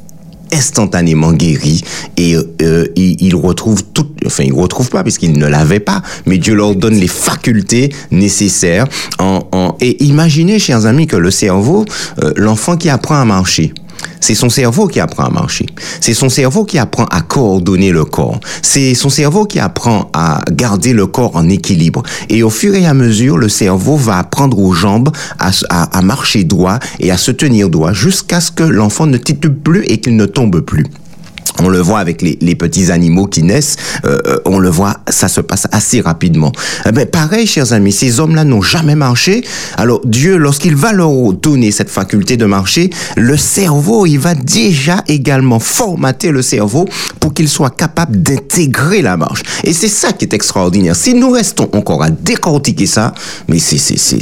instantanément 0.55 1.33
guéris 1.33 1.83
et 2.17 2.35
euh, 2.35 2.85
ils, 2.95 3.21
ils 3.21 3.35
retrouvent 3.35 3.83
tout, 3.93 4.07
enfin 4.25 4.43
ils 4.43 4.53
retrouvent 4.53 4.89
pas 4.89 5.03
parce 5.03 5.17
qu'ils 5.17 5.37
ne 5.37 5.47
l'avaient 5.47 5.79
pas, 5.79 6.01
mais 6.25 6.37
Dieu 6.37 6.55
leur 6.55 6.75
donne 6.75 6.95
les 6.95 7.07
facultés 7.07 7.91
nécessaires. 8.11 8.85
En, 9.19 9.47
en, 9.51 9.75
et 9.81 10.03
imaginez, 10.03 10.59
chers 10.59 10.85
amis, 10.85 11.07
que 11.07 11.17
le 11.17 11.31
cerveau, 11.31 11.85
euh, 12.23 12.33
l'enfant 12.35 12.77
qui 12.77 12.89
apprend 12.89 13.19
à 13.19 13.25
marcher, 13.25 13.73
c'est 14.19 14.35
son 14.35 14.49
cerveau 14.49 14.87
qui 14.87 14.99
apprend 14.99 15.25
à 15.25 15.29
marcher. 15.29 15.67
C'est 16.01 16.13
son 16.15 16.29
cerveau 16.29 16.65
qui 16.65 16.79
apprend 16.79 17.05
à 17.05 17.21
coordonner 17.21 17.91
le 17.91 18.05
corps. 18.05 18.39
C'est 18.61 18.95
son 18.95 19.09
cerveau 19.09 19.45
qui 19.45 19.59
apprend 19.59 20.09
à 20.13 20.41
garder 20.51 20.93
le 20.93 21.05
corps 21.05 21.35
en 21.35 21.47
équilibre. 21.47 22.01
Et 22.29 22.41
au 22.41 22.49
fur 22.49 22.73
et 22.73 22.87
à 22.87 22.93
mesure, 22.93 23.37
le 23.37 23.49
cerveau 23.49 23.97
va 23.97 24.17
apprendre 24.17 24.57
aux 24.57 24.73
jambes 24.73 25.11
à, 25.37 26.01
marcher 26.01 26.43
droit 26.43 26.79
et 26.99 27.11
à 27.11 27.17
se 27.17 27.31
tenir 27.31 27.69
droit 27.69 27.93
jusqu'à 27.93 28.41
ce 28.41 28.51
que 28.51 28.63
l'enfant 28.63 29.05
ne 29.05 29.17
titube 29.17 29.61
plus 29.63 29.83
et 29.85 29.99
qu'il 29.99 30.15
ne 30.15 30.25
tombe 30.25 30.59
plus. 30.59 30.85
On 31.59 31.69
le 31.69 31.79
voit 31.79 31.99
avec 31.99 32.21
les, 32.21 32.55
petits 32.55 32.91
animaux 32.91 33.27
qui 33.27 33.43
naissent, 33.43 33.75
euh, 34.05 34.17
euh, 34.27 34.39
on 34.45 34.59
le 34.59 34.69
voit, 34.69 34.97
ça 35.09 35.27
se 35.27 35.41
passe 35.41 35.67
assez 35.71 36.01
rapidement. 36.01 36.51
Eh 36.85 36.91
ben, 36.91 37.05
pareil, 37.05 37.47
chers 37.47 37.73
amis, 37.73 37.91
ces 37.91 38.19
hommes-là 38.19 38.43
n'ont 38.43 38.61
jamais 38.61 38.95
marché. 38.95 39.43
Alors 39.77 40.01
Dieu, 40.05 40.37
lorsqu'il 40.37 40.75
va 40.75 40.93
leur 40.93 41.33
donner 41.33 41.71
cette 41.71 41.89
faculté 41.89 42.37
de 42.37 42.45
marcher, 42.45 42.89
le 43.17 43.37
cerveau, 43.37 44.05
il 44.05 44.17
va 44.19 44.35
déjà 44.35 45.03
également 45.07 45.59
formater 45.59 46.31
le 46.31 46.41
cerveau 46.41 46.87
pour 47.19 47.33
qu'il 47.33 47.49
soit 47.49 47.75
capable 47.75 48.21
d'intégrer 48.21 49.01
la 49.01 49.17
marche. 49.17 49.43
Et 49.63 49.73
c'est 49.73 49.87
ça 49.87 50.11
qui 50.11 50.25
est 50.25 50.33
extraordinaire. 50.33 50.95
Si 50.95 51.13
nous 51.13 51.29
restons 51.29 51.69
encore 51.73 52.03
à 52.03 52.09
décortiquer 52.09 52.85
ça, 52.85 53.13
mais 53.47 53.59
c'est, 53.59 53.77
c'est, 53.77 53.97
c'est, 53.97 54.21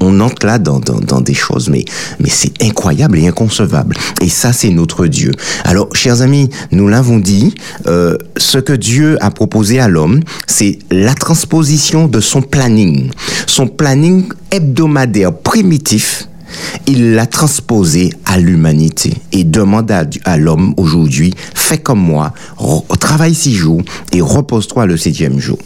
on, 0.00 0.20
entre 0.20 0.46
là 0.46 0.58
dans, 0.58 0.80
des 1.20 1.34
choses, 1.34 1.68
mais, 1.68 1.84
c'est 2.28 2.62
incroyable 2.62 3.18
et 3.18 3.28
inconcevable. 3.28 3.96
Et 4.20 4.28
ça, 4.28 4.52
c'est 4.52 4.70
notre 4.70 5.06
Dieu. 5.06 5.32
Alors, 5.64 5.88
chers 5.94 6.22
amis, 6.22 6.50
nous 6.72 6.88
l'avons 6.88 7.18
dit, 7.18 7.54
euh, 7.86 8.16
ce 8.36 8.58
que 8.58 8.72
Dieu 8.72 9.16
a 9.20 9.30
proposé 9.30 9.80
à 9.80 9.88
l'homme, 9.88 10.20
c'est 10.46 10.78
la 10.90 11.14
transposition 11.14 12.08
de 12.08 12.20
son 12.20 12.42
planning. 12.42 13.10
Son 13.46 13.66
planning 13.66 14.26
hebdomadaire 14.50 15.32
primitif, 15.32 16.28
il 16.86 17.14
l'a 17.14 17.26
transposé 17.26 18.10
à 18.24 18.38
l'humanité 18.38 19.14
et 19.32 19.44
demande 19.44 19.90
à, 19.90 20.36
l'homme 20.36 20.74
aujourd'hui, 20.76 21.34
fais 21.54 21.78
comme 21.78 22.00
moi, 22.00 22.32
travaille 23.00 23.34
six 23.34 23.54
jours 23.54 23.82
et 24.12 24.20
repose-toi 24.20 24.86
le 24.86 24.96
septième 24.96 25.38
jour. 25.38 25.58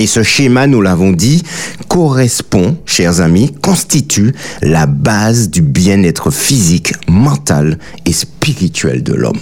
Et 0.00 0.06
ce 0.06 0.22
schéma, 0.22 0.66
nous 0.66 0.80
l'avons 0.80 1.12
dit, 1.12 1.42
correspond, 1.86 2.78
chers 2.86 3.20
amis, 3.20 3.52
constitue 3.60 4.32
la 4.62 4.86
base 4.86 5.50
du 5.50 5.60
bien-être 5.60 6.30
physique, 6.30 6.94
mental 7.06 7.78
et 8.06 8.14
spirituel 8.14 9.02
de 9.02 9.12
l'homme. 9.12 9.38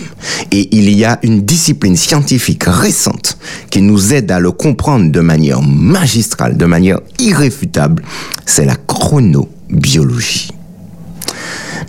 Et 0.51 0.77
il 0.77 0.90
y 0.90 1.05
a 1.05 1.21
une 1.23 1.42
discipline 1.42 1.94
scientifique 1.94 2.64
récente 2.66 3.38
qui 3.71 3.81
nous 3.83 4.12
aide 4.12 4.33
à 4.33 4.40
le 4.40 4.51
comprendre 4.51 5.12
de 5.12 5.21
manière 5.21 5.62
magistrale, 5.62 6.57
de 6.57 6.66
manière 6.66 6.99
irréfutable, 7.21 8.03
c'est 8.44 8.64
la 8.64 8.75
chronobiologie. 8.75 10.51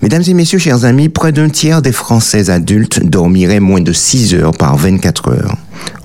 Mesdames 0.04 0.24
et 0.28 0.34
messieurs, 0.36 0.60
chers 0.60 0.86
amis, 0.86 1.10
près 1.10 1.32
d'un 1.32 1.50
tiers 1.50 1.82
des 1.82 1.92
Français 1.92 2.52
adultes 2.52 3.04
dormiraient 3.04 3.60
moins 3.60 3.82
de 3.82 3.94
6 3.94 4.36
heures 4.36 4.52
par 4.52 4.78
24 4.78 5.30
heures. 5.30 5.58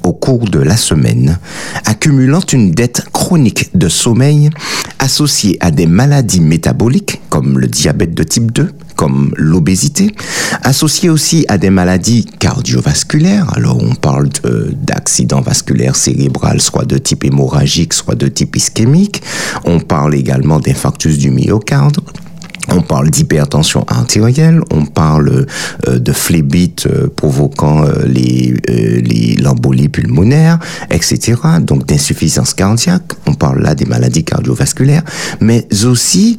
Au 0.04 0.12
cours 0.12 0.48
de 0.48 0.60
la 0.60 0.76
semaine, 0.76 1.38
accumulant 1.84 2.42
une 2.52 2.70
dette 2.70 3.02
chronique 3.12 3.76
de 3.76 3.88
sommeil 3.88 4.50
associée 4.98 5.56
à 5.60 5.70
des 5.70 5.86
maladies 5.86 6.40
métaboliques 6.40 7.20
comme 7.30 7.58
le 7.58 7.66
diabète 7.66 8.14
de 8.14 8.22
type 8.22 8.52
2, 8.52 8.70
comme 8.96 9.32
l'obésité, 9.36 10.14
associée 10.62 11.10
aussi 11.10 11.44
à 11.48 11.58
des 11.58 11.70
maladies 11.70 12.26
cardiovasculaires. 12.38 13.52
Alors 13.56 13.82
on 13.82 13.94
parle 13.94 14.28
d'accidents 14.82 15.40
vasculaires 15.40 15.96
cérébrales, 15.96 16.60
soit 16.60 16.84
de 16.84 16.98
type 16.98 17.24
hémorragique, 17.24 17.92
soit 17.92 18.14
de 18.14 18.28
type 18.28 18.56
ischémique. 18.56 19.22
On 19.64 19.80
parle 19.80 20.14
également 20.14 20.60
d'infarctus 20.60 21.18
du 21.18 21.30
myocarde. 21.30 21.98
On 22.70 22.81
parle 22.81 23.11
d'hypertension 23.11 23.85
artérielle, 23.88 24.61
on 24.70 24.87
parle 24.87 25.46
euh, 25.88 25.98
de 25.98 26.12
phlébite 26.12 26.87
euh, 26.87 27.09
provoquant 27.14 27.85
euh, 27.85 28.07
les 28.07 28.55
l'embolie 29.40 29.88
pulmonaire, 29.88 30.59
etc. 30.90 31.35
Donc 31.61 31.87
d'insuffisance 31.87 32.55
cardiaque. 32.55 33.12
On 33.27 33.35
parle 33.35 33.62
là 33.62 33.74
des 33.74 33.85
maladies 33.85 34.24
cardiovasculaires, 34.24 35.03
mais 35.40 35.66
aussi 35.85 36.38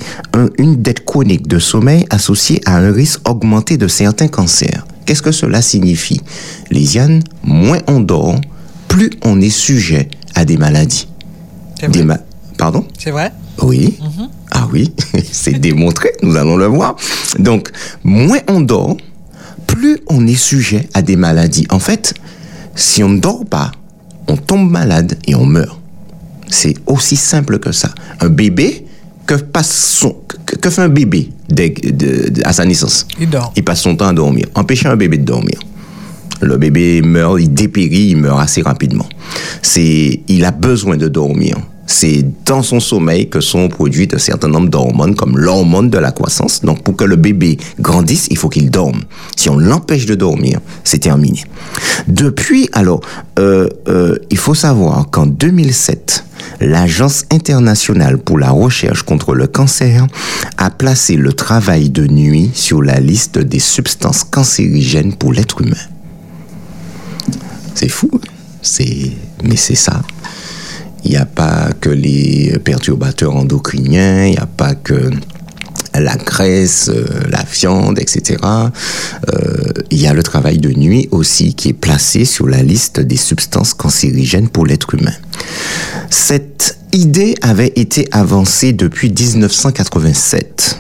une 0.58 0.82
dette 0.82 1.06
chronique 1.06 1.48
de 1.48 1.60
sommeil 1.60 2.06
associée 2.10 2.62
à 2.66 2.78
un 2.78 2.92
risque 2.92 3.28
augmenté 3.30 3.78
de 3.78 3.88
certains 3.88 4.28
cancers. 4.28 4.86
Qu'est-ce 5.06 5.22
que 5.22 5.32
cela 5.32 5.62
signifie? 5.62 6.22
Lisiane, 6.72 7.22
moins 7.44 7.80
on 7.88 8.00
dort, 8.00 8.40
plus 8.88 9.12
on 9.24 9.40
est 9.40 9.50
sujet 9.50 10.10
à 10.34 10.46
des 10.46 10.58
maladies. 10.58 11.08
Des 11.88 12.06
Pardon? 12.58 12.86
C'est 12.98 13.12
vrai? 13.12 13.32
Oui. 13.62 13.98
Mhm. 14.02 14.30
Ah 14.52 14.68
oui, 14.72 14.94
c'est 15.32 15.60
démontré, 15.60 16.12
nous 16.22 16.36
allons 16.36 16.58
le 16.58 16.66
voir. 16.66 16.96
Donc, 17.40 17.72
moins 18.04 18.40
on 18.48 18.62
dort, 18.62 18.98
plus 19.68 20.00
on 20.08 20.26
est 20.28 20.36
sujet 20.36 20.88
à 20.94 21.02
des 21.02 21.16
maladies. 21.16 21.66
En 21.70 21.80
fait, 21.80 22.14
si 22.76 23.04
on 23.04 23.10
ne 23.10 23.20
dort 23.20 23.46
pas, 23.46 23.72
on 24.28 24.38
tombe 24.38 24.70
malade 24.70 25.18
et 25.28 25.36
on 25.36 25.46
meurt. 25.46 25.80
C'est 26.48 26.76
aussi 26.86 27.16
simple 27.16 27.60
que 27.60 27.72
ça. 27.72 27.90
Un 28.20 28.30
bébé, 28.30 28.86
que, 29.26 29.36
passe 29.36 29.72
son, 29.72 30.16
que, 30.46 30.70
fait 30.70 30.82
un 30.82 30.90
bébé 30.90 31.32
à 32.44 32.54
sa 32.54 32.66
naissance? 32.66 33.08
Il 33.20 33.30
dort. 33.30 33.52
Il 33.56 33.64
passe 33.64 33.82
son 33.82 33.96
temps 33.96 34.08
à 34.08 34.14
dormir. 34.14 34.48
Empêcher 34.56 34.88
un 34.88 34.96
bébé 34.96 35.18
de 35.18 35.26
dormir. 35.26 35.60
Le 36.42 36.58
bébé 36.58 37.02
meurt, 37.02 37.40
il 37.40 37.54
dépérit, 37.54 38.10
il 38.10 38.18
meurt 38.18 38.40
assez 38.40 38.62
rapidement. 38.62 39.08
C'est, 39.62 40.22
il 40.28 40.46
a 40.46 40.52
besoin 40.52 40.98
de 40.98 41.08
dormir 41.08 41.58
c'est 41.88 42.26
dans 42.46 42.64
son 42.64 42.80
sommeil 42.80 43.30
que 43.30 43.42
sont 43.42 43.70
produites 43.70 44.14
un 44.14 44.20
certain 44.20 44.48
nombre 44.48 44.70
d'hormones, 44.70 45.16
comme 45.16 45.38
l'hormone 45.38 45.90
de 45.90 45.98
la 45.98 46.12
croissance. 46.12 46.62
Donc, 46.62 46.84
pour 46.84 46.96
que 46.96 47.04
le 47.04 47.16
bébé 47.16 47.58
grandisse, 47.80 48.28
il 48.32 48.38
faut 48.38 48.50
qu'il 48.50 48.72
dorme. 48.72 49.02
Si 49.36 49.50
on 49.50 49.58
l'empêche 49.58 50.06
de 50.06 50.16
dormir, 50.16 50.60
c'est 50.84 51.00
terminé. 51.00 51.44
Depuis, 52.08 52.70
alors, 52.74 53.02
euh, 53.40 53.70
euh, 53.88 54.18
il 54.32 54.38
faut 54.38 54.56
savoir 54.56 55.10
qu'en 55.12 55.28
2007, 55.28 56.26
l'Agence 56.60 57.26
internationale 57.32 58.18
pour 58.18 58.40
la 58.40 58.50
recherche 58.50 59.04
contre 59.04 59.36
le 59.36 59.48
cancer 59.48 60.08
a 60.58 60.70
placé 60.70 61.16
le 61.16 61.34
travail 61.34 61.90
de 61.90 62.08
nuit 62.08 62.52
sur 62.54 62.82
la 62.82 63.00
liste 63.00 63.38
des 63.38 63.60
substances 63.60 64.24
cancérigènes 64.24 65.16
pour 65.16 65.34
l'être 65.34 65.62
humain. 65.62 65.76
C'est 67.74 67.90
fou, 67.90 68.10
hein? 68.14 68.20
c'est 68.62 69.12
mais 69.44 69.58
c'est 69.58 69.76
ça. 69.76 70.02
Il 71.06 71.12
n'y 71.12 71.18
a 71.18 71.26
pas 71.26 71.70
que 71.80 71.90
les 71.90 72.58
perturbateurs 72.64 73.36
endocriniens, 73.36 74.26
il 74.26 74.32
n'y 74.32 74.38
a 74.38 74.48
pas 74.48 74.74
que 74.76 75.12
la 76.00 76.16
graisse, 76.18 76.90
euh, 76.94 77.06
la 77.30 77.44
viande, 77.44 78.00
etc. 78.00 78.38
Euh, 78.44 79.72
il 79.92 80.02
y 80.02 80.08
a 80.08 80.14
le 80.14 80.24
travail 80.24 80.58
de 80.58 80.70
nuit 80.70 81.08
aussi 81.12 81.54
qui 81.54 81.70
est 81.70 81.74
placé 81.74 82.26
sur 82.26 82.48
la 82.48 82.64
liste 82.64 83.00
des 83.00 83.18
substances 83.18 83.74
cancérigènes 83.74 84.50
pour 84.50 84.66
l'être 84.66 84.94
humain. 84.94 85.14
Cette 86.10 86.78
idée 86.92 87.36
avait 87.42 87.74
été 87.76 88.08
avancée 88.12 88.74
depuis 88.74 89.10
1987 89.10 90.80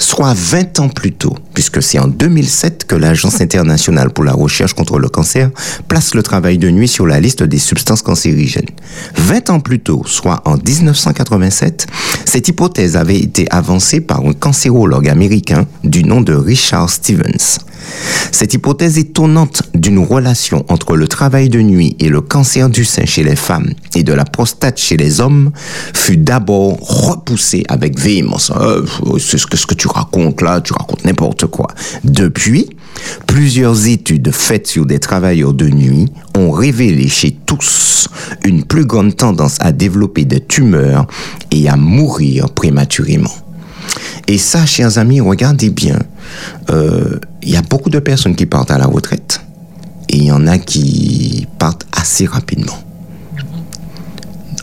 soit 0.00 0.34
20 0.34 0.80
ans 0.80 0.88
plus 0.88 1.12
tôt, 1.12 1.36
puisque 1.54 1.82
c'est 1.82 1.98
en 1.98 2.08
2007 2.08 2.86
que 2.86 2.96
l'Agence 2.96 3.40
internationale 3.40 4.10
pour 4.10 4.24
la 4.24 4.32
recherche 4.32 4.74
contre 4.74 4.98
le 4.98 5.08
cancer 5.08 5.50
place 5.88 6.14
le 6.14 6.22
travail 6.22 6.58
de 6.58 6.70
nuit 6.70 6.88
sur 6.88 7.06
la 7.06 7.20
liste 7.20 7.42
des 7.42 7.58
substances 7.58 8.02
cancérigènes. 8.02 8.70
20 9.16 9.50
ans 9.50 9.60
plus 9.60 9.80
tôt, 9.80 10.02
soit 10.06 10.42
en 10.46 10.56
1987, 10.56 11.86
cette 12.24 12.48
hypothèse 12.48 12.96
avait 12.96 13.18
été 13.18 13.46
avancée 13.50 14.00
par 14.00 14.24
un 14.26 14.32
cancérologue 14.32 15.08
américain 15.08 15.66
du 15.84 16.02
nom 16.02 16.20
de 16.20 16.34
Richard 16.34 16.90
Stevens. 16.90 17.60
Cette 18.32 18.54
hypothèse 18.54 18.98
étonnante 18.98 19.62
d'une 19.74 19.98
relation 19.98 20.64
entre 20.68 20.96
le 20.96 21.08
travail 21.08 21.48
de 21.48 21.60
nuit 21.60 21.96
et 21.98 22.08
le 22.08 22.20
cancer 22.20 22.68
du 22.68 22.84
sein 22.84 23.04
chez 23.04 23.22
les 23.22 23.36
femmes 23.36 23.70
et 23.94 24.02
de 24.02 24.12
la 24.12 24.24
prostate 24.24 24.78
chez 24.78 24.96
les 24.96 25.20
hommes 25.20 25.50
fut 25.94 26.16
d'abord 26.16 26.78
repoussée 26.80 27.64
avec 27.68 27.98
véhémence. 27.98 28.52
Euh, 28.54 28.84
c'est 29.18 29.38
ce 29.38 29.46
que, 29.46 29.56
ce 29.56 29.66
que 29.66 29.74
tu 29.74 29.88
racontes 29.90 30.42
là, 30.42 30.60
tu 30.60 30.72
racontes 30.72 31.04
n'importe 31.04 31.46
quoi. 31.46 31.68
Depuis, 32.04 32.70
plusieurs 33.26 33.86
études 33.86 34.30
faites 34.32 34.66
sur 34.66 34.86
des 34.86 34.98
travailleurs 34.98 35.54
de 35.54 35.68
nuit 35.68 36.12
ont 36.36 36.50
révélé 36.50 37.08
chez 37.08 37.32
tous 37.46 38.08
une 38.44 38.64
plus 38.64 38.84
grande 38.84 39.16
tendance 39.16 39.56
à 39.60 39.72
développer 39.72 40.24
des 40.24 40.40
tumeurs 40.40 41.06
et 41.50 41.68
à 41.68 41.76
mourir 41.76 42.50
prématurément. 42.50 43.34
Et 44.28 44.38
ça, 44.38 44.66
chers 44.66 44.98
amis, 44.98 45.20
regardez 45.20 45.70
bien, 45.70 45.98
euh, 46.70 47.18
il 47.42 47.50
y 47.50 47.56
a 47.56 47.62
beaucoup 47.62 47.90
de 47.90 47.98
personnes 47.98 48.36
qui 48.36 48.46
partent 48.46 48.70
à 48.70 48.78
la 48.78 48.86
retraite 48.86 49.40
et 50.08 50.16
il 50.16 50.24
y 50.24 50.32
en 50.32 50.46
a 50.46 50.58
qui 50.58 51.46
partent 51.58 51.86
assez 51.92 52.26
rapidement. 52.26 52.78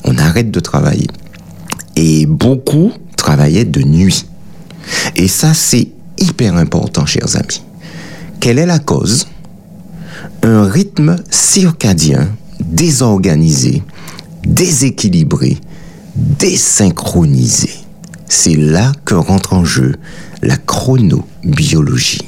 On 0.03 0.17
arrête 0.17 0.51
de 0.51 0.59
travailler. 0.59 1.07
Et 1.95 2.25
beaucoup 2.25 2.91
travaillaient 3.17 3.65
de 3.65 3.81
nuit. 3.81 4.25
Et 5.15 5.27
ça, 5.27 5.53
c'est 5.53 5.89
hyper 6.17 6.55
important, 6.55 7.05
chers 7.05 7.35
amis. 7.35 7.61
Quelle 8.39 8.59
est 8.59 8.65
la 8.65 8.79
cause? 8.79 9.27
Un 10.43 10.65
rythme 10.65 11.15
circadien 11.29 12.29
désorganisé, 12.59 13.83
déséquilibré, 14.45 15.57
désynchronisé. 16.15 17.71
C'est 18.29 18.55
là 18.55 18.91
que 19.05 19.15
rentre 19.15 19.53
en 19.53 19.63
jeu 19.63 19.95
la 20.41 20.57
chronobiologie. 20.57 22.27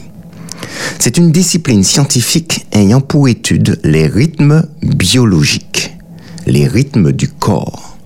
C'est 0.98 1.18
une 1.18 1.32
discipline 1.32 1.84
scientifique 1.84 2.66
ayant 2.72 3.02
pour 3.02 3.28
étude 3.28 3.80
les 3.84 4.08
rythmes 4.08 4.66
biologiques, 4.82 5.98
les 6.46 6.68
rythmes 6.68 7.12
du 7.12 7.28
corps. 7.28 7.98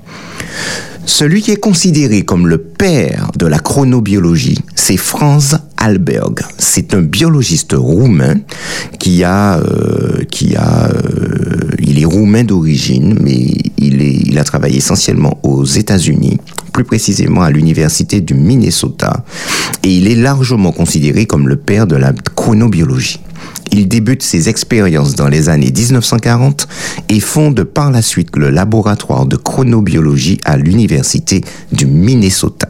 Celui 1.06 1.42
qui 1.42 1.52
est 1.52 1.58
considéré 1.60 2.22
comme 2.22 2.48
le 2.48 2.58
père 2.58 3.32
de 3.38 3.46
la 3.46 3.60
chronobiologie, 3.60 4.60
c'est 4.76 4.98
Franz 4.98 5.58
Alberg. 5.78 6.40
C'est 6.58 6.94
un 6.94 7.02
biologiste 7.02 7.74
roumain 7.74 8.36
qui 9.00 9.24
a, 9.24 9.60
euh, 9.60 10.24
qui 10.32 10.56
a, 10.56 10.90
euh, 10.90 11.72
il 11.80 12.02
est 12.02 12.06
roumain 12.06 12.46
d'origine, 12.46 13.18
mais 13.22 13.48
il, 13.78 14.02
est, 14.02 14.14
il 14.26 14.40
a 14.40 14.46
travaillé 14.46 14.78
essentiellement 14.78 15.40
aux 15.44 15.66
États-Unis, 15.66 16.38
plus 16.72 16.86
précisément 16.86 17.42
à 17.42 17.52
l'université 17.52 18.22
du 18.22 18.34
Minnesota, 18.34 19.26
et 19.84 19.90
il 19.90 20.08
est 20.08 20.16
largement 20.16 20.72
considéré 20.72 21.26
comme 21.26 21.50
le 21.50 21.58
père 21.58 21.86
de 21.86 21.98
la 21.98 22.14
chronobiologie. 22.36 23.20
Il 23.72 23.88
débute 23.88 24.22
ses 24.22 24.50
expériences 24.50 25.16
dans 25.16 25.28
les 25.28 25.50
années 25.50 25.72
1940 25.76 26.68
et 27.10 27.20
fonde 27.20 27.64
par 27.64 27.92
la 27.92 28.02
suite 28.02 28.36
le 28.36 28.50
laboratoire 28.50 29.26
de 29.26 29.36
chronobiologie 29.36 30.40
à 30.46 30.58
l'université 30.58 31.42
du 31.72 31.88
Minnesota. 31.88 32.70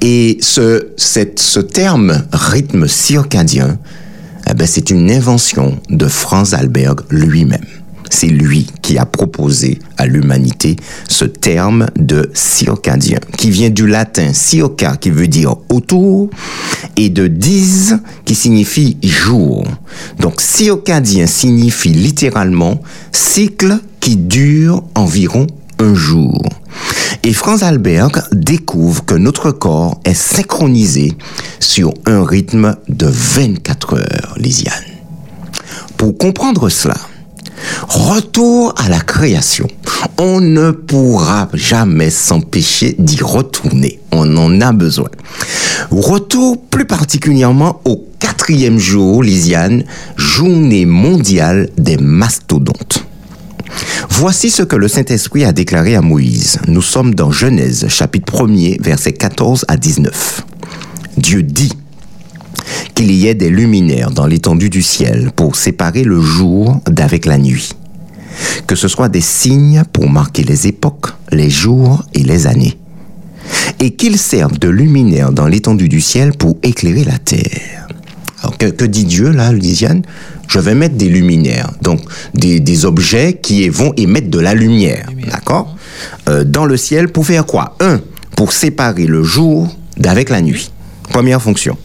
Et 0.00 0.38
ce, 0.40 0.88
ce 0.96 1.60
terme 1.60 2.24
rythme 2.32 2.86
circadien, 2.86 3.78
eh 4.50 4.54
ben, 4.54 4.66
c'est 4.66 4.90
une 4.90 5.10
invention 5.10 5.78
de 5.88 6.06
Franz 6.06 6.54
Alberg 6.54 7.00
lui-même. 7.10 7.64
C'est 8.14 8.26
lui 8.26 8.66
qui 8.82 8.98
a 8.98 9.06
proposé 9.06 9.78
à 9.96 10.04
l'humanité 10.04 10.76
ce 11.08 11.24
terme 11.24 11.86
de 11.98 12.30
circadien, 12.34 13.18
qui 13.38 13.50
vient 13.50 13.70
du 13.70 13.86
latin 13.86 14.34
circa, 14.34 14.96
qui 14.96 15.08
veut 15.08 15.28
dire 15.28 15.56
autour, 15.70 16.28
et 16.96 17.08
de 17.08 17.26
dies, 17.26 17.94
qui 18.26 18.34
signifie 18.34 18.98
jour. 19.02 19.64
Donc 20.20 20.42
circadien 20.42 21.26
signifie 21.26 21.94
littéralement 21.94 22.82
cycle 23.12 23.78
qui 23.98 24.16
dure 24.16 24.84
environ 24.94 25.46
un 25.78 25.94
jour. 25.94 26.38
Et 27.22 27.32
Franz 27.32 27.64
Alberg 27.64 28.20
découvre 28.30 29.06
que 29.06 29.14
notre 29.14 29.52
corps 29.52 30.02
est 30.04 30.12
synchronisé 30.12 31.14
sur 31.60 31.94
un 32.04 32.26
rythme 32.26 32.76
de 32.90 33.06
24 33.06 33.94
heures, 33.94 34.34
Lisiane. 34.36 34.84
Pour 35.96 36.18
comprendre 36.18 36.68
cela, 36.68 36.98
Retour 37.88 38.74
à 38.76 38.88
la 38.88 39.00
création. 39.00 39.66
On 40.18 40.40
ne 40.40 40.70
pourra 40.70 41.48
jamais 41.52 42.10
s'empêcher 42.10 42.94
d'y 42.98 43.22
retourner. 43.22 44.00
On 44.12 44.36
en 44.36 44.60
a 44.60 44.72
besoin. 44.72 45.08
Retour 45.90 46.62
plus 46.62 46.84
particulièrement 46.84 47.80
au 47.84 48.06
quatrième 48.18 48.78
jour, 48.78 49.22
Lisiane, 49.22 49.84
journée 50.16 50.86
mondiale 50.86 51.70
des 51.78 51.96
mastodontes. 51.96 53.04
Voici 54.10 54.50
ce 54.50 54.62
que 54.62 54.76
le 54.76 54.88
Saint-Esprit 54.88 55.44
a 55.44 55.52
déclaré 55.52 55.96
à 55.96 56.02
Moïse. 56.02 56.58
Nous 56.68 56.82
sommes 56.82 57.14
dans 57.14 57.30
Genèse, 57.30 57.86
chapitre 57.88 58.44
1er, 58.44 58.80
versets 58.82 59.12
14 59.12 59.64
à 59.68 59.76
19. 59.76 60.44
Dieu 61.16 61.42
dit 61.42 61.72
qu'il 62.94 63.10
y 63.12 63.26
ait 63.26 63.34
des 63.34 63.50
luminaires 63.50 64.10
dans 64.10 64.26
l'étendue 64.26 64.70
du 64.70 64.82
ciel 64.82 65.30
pour 65.34 65.56
séparer 65.56 66.04
le 66.04 66.20
jour 66.20 66.80
d'avec 66.86 67.26
la 67.26 67.38
nuit. 67.38 67.70
Que 68.66 68.76
ce 68.76 68.88
soit 68.88 69.08
des 69.08 69.20
signes 69.20 69.82
pour 69.92 70.08
marquer 70.08 70.42
les 70.42 70.66
époques, 70.66 71.08
les 71.30 71.50
jours 71.50 72.02
et 72.14 72.22
les 72.22 72.46
années. 72.46 72.78
Et 73.80 73.90
qu'ils 73.90 74.18
servent 74.18 74.58
de 74.58 74.68
luminaires 74.68 75.32
dans 75.32 75.46
l'étendue 75.46 75.88
du 75.88 76.00
ciel 76.00 76.32
pour 76.32 76.56
éclairer 76.62 77.04
la 77.04 77.18
terre. 77.18 77.88
Alors 78.42 78.56
que, 78.56 78.66
que 78.66 78.84
dit 78.84 79.04
Dieu 79.04 79.30
là, 79.30 79.52
Lisiane 79.52 80.02
Je 80.48 80.58
vais 80.58 80.74
mettre 80.74 80.96
des 80.96 81.08
luminaires, 81.08 81.70
donc 81.82 82.00
des, 82.34 82.60
des 82.60 82.84
objets 82.84 83.38
qui 83.40 83.68
vont 83.68 83.92
émettre 83.96 84.30
de 84.30 84.38
la 84.40 84.54
lumière, 84.54 85.08
d'accord? 85.30 85.76
Euh, 86.28 86.44
Dans 86.44 86.64
le 86.64 86.76
ciel 86.76 87.08
pour 87.08 87.26
faire 87.26 87.46
quoi? 87.46 87.76
Un, 87.80 88.00
pour 88.36 88.52
séparer 88.52 89.06
le 89.06 89.22
jour 89.22 89.68
d'avec 89.96 90.30
la 90.30 90.40
nuit. 90.40 90.70
Première 91.10 91.40
fonction. 91.42 91.76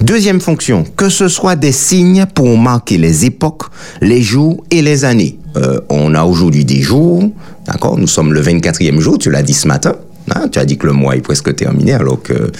Deuxième 0.00 0.40
fonction, 0.40 0.84
que 0.96 1.08
ce 1.08 1.28
soit 1.28 1.56
des 1.56 1.72
signes 1.72 2.26
pour 2.34 2.56
marquer 2.58 2.98
les 2.98 3.24
époques, 3.24 3.64
les 4.00 4.22
jours 4.22 4.64
et 4.70 4.82
les 4.82 5.04
années. 5.04 5.38
Euh, 5.56 5.80
on 5.88 6.14
a 6.14 6.24
aujourd'hui 6.24 6.64
des 6.64 6.80
jours, 6.82 7.22
d'accord 7.66 7.98
Nous 7.98 8.06
sommes 8.06 8.32
le 8.32 8.42
24e 8.42 8.98
jour, 9.00 9.18
tu 9.18 9.30
l'as 9.30 9.42
dit 9.42 9.54
ce 9.54 9.66
matin. 9.66 9.94
hein, 10.34 10.46
tu 10.52 10.58
as 10.58 10.64
dit 10.66 10.76
que 10.76 10.86
le 10.86 10.92
mois 10.92 11.16
est 11.16 11.22
presque 11.22 11.54
terminé 11.56 11.94
alors 11.94 12.22
que 12.22 12.34
euh, 12.34 12.50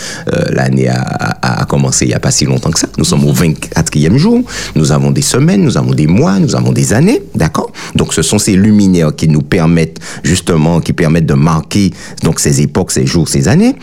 l'année 0.50 0.88
a, 0.88 1.00
a- 1.02 1.60
a 1.62 1.64
commencé 1.66 2.06
il 2.06 2.08
n'y 2.08 2.14
a 2.14 2.18
pas 2.20 2.30
si 2.30 2.44
longtemps 2.46 2.70
que 2.70 2.78
ça. 2.80 2.88
Nous 2.96 3.04
sommes 3.04 3.24
au 3.24 3.32
24e 3.32 4.16
jour, 4.16 4.40
nous 4.74 4.90
avons 4.90 5.10
des 5.10 5.22
semaines, 5.22 5.62
nous 5.62 5.76
avons 5.76 5.92
des 5.92 6.06
mois, 6.06 6.38
nous 6.38 6.56
avons 6.56 6.72
des 6.72 6.92
années, 6.94 7.22
d'accord 7.34 7.70
Donc 7.94 8.14
ce 8.14 8.22
sont 8.22 8.38
ces 8.38 8.54
luminaires 8.56 9.14
qui 9.14 9.28
nous 9.28 9.42
permettent 9.42 9.98
justement, 10.24 10.80
qui 10.80 10.92
permettent 10.94 11.26
de 11.26 11.34
marquer 11.34 11.92
donc 12.24 12.40
ces 12.40 12.62
époques, 12.62 12.90
ces 12.90 13.06
jours, 13.06 13.28
ces 13.28 13.48
années. 13.48 13.76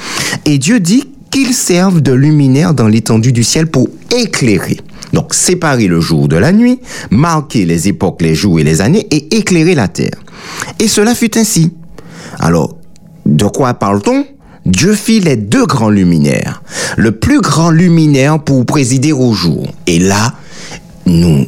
Et 0.46 0.58
Dieu 0.58 0.80
dit 0.80 1.08
qu'ils 1.36 1.54
servent 1.54 2.00
de 2.00 2.14
luminaire 2.14 2.74
dans 2.74 2.88
l'étendue 2.88 3.34
du 3.34 3.44
ciel 3.44 3.68
pour 3.68 3.90
éclairer. 4.16 4.78
Donc 5.12 5.34
séparer 5.34 5.88
le 5.88 6.00
jour 6.00 6.30
de 6.30 6.38
la 6.38 6.54
nuit, 6.54 6.80
marquer 7.12 7.66
les 7.66 7.90
époques, 7.90 8.22
les 8.22 8.36
jours 8.36 8.58
et 8.62 8.64
les 8.64 8.80
années 8.80 9.06
et 9.12 9.36
éclairer 9.36 9.76
la 9.76 9.90
terre. 9.90 10.18
Et 10.80 10.88
cela 10.88 11.14
fut 11.14 11.38
ainsi. 11.38 11.74
Alors, 12.40 12.78
de 13.26 13.44
quoi 13.44 13.74
parle-t-on? 13.74 14.24
Dieu 14.66 14.94
fit 14.94 15.20
les 15.20 15.36
deux 15.36 15.66
grands 15.66 15.90
luminaires. 15.90 16.64
Le 16.96 17.12
plus 17.12 17.42
grand 17.42 17.70
luminaire 17.70 18.40
pour 18.40 18.66
présider 18.66 19.12
au 19.12 19.34
jour. 19.34 19.68
Et 19.88 20.00
là, 20.00 20.36
nous, 21.06 21.48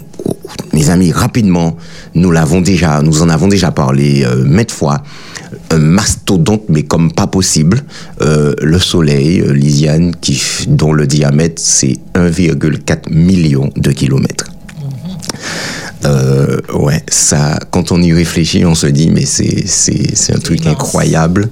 mes 0.74 0.90
amis, 0.90 1.12
rapidement, 1.12 1.76
nous 2.14 2.32
l'avons 2.32 2.62
déjà, 2.62 3.02
nous 3.02 3.22
en 3.22 3.30
avons 3.30 3.48
déjà 3.48 3.72
parlé 3.72 4.24
euh, 4.26 4.44
maintes 4.44 4.72
fois. 4.72 5.02
Un 5.72 5.78
mastodonte, 5.78 6.64
mais 6.70 6.84
comme 6.84 7.12
pas 7.12 7.28
possible. 7.28 7.84
Euh, 8.22 8.54
le 8.62 8.80
Soleil, 8.80 9.42
euh, 9.42 9.54
Lisiane, 9.54 10.16
qui, 10.16 10.42
dont 10.68 10.94
le 10.94 11.08
diamètre 11.08 11.62
c'est 11.64 11.98
1,4 12.16 13.12
million 13.12 13.70
de 13.76 13.92
kilomètres. 13.92 14.46
Euh, 16.06 16.58
ouais, 16.74 17.02
ça, 17.10 17.60
quand 17.72 17.92
on 17.92 18.02
y 18.02 18.14
réfléchit, 18.14 18.66
on 18.66 18.76
se 18.76 18.88
dit, 18.88 19.10
mais 19.10 19.26
c'est, 19.26 19.68
c'est, 19.68 20.16
c'est 20.16 20.36
un 20.36 20.40
truc 20.40 20.62
immense. 20.62 20.74
incroyable. 20.74 21.50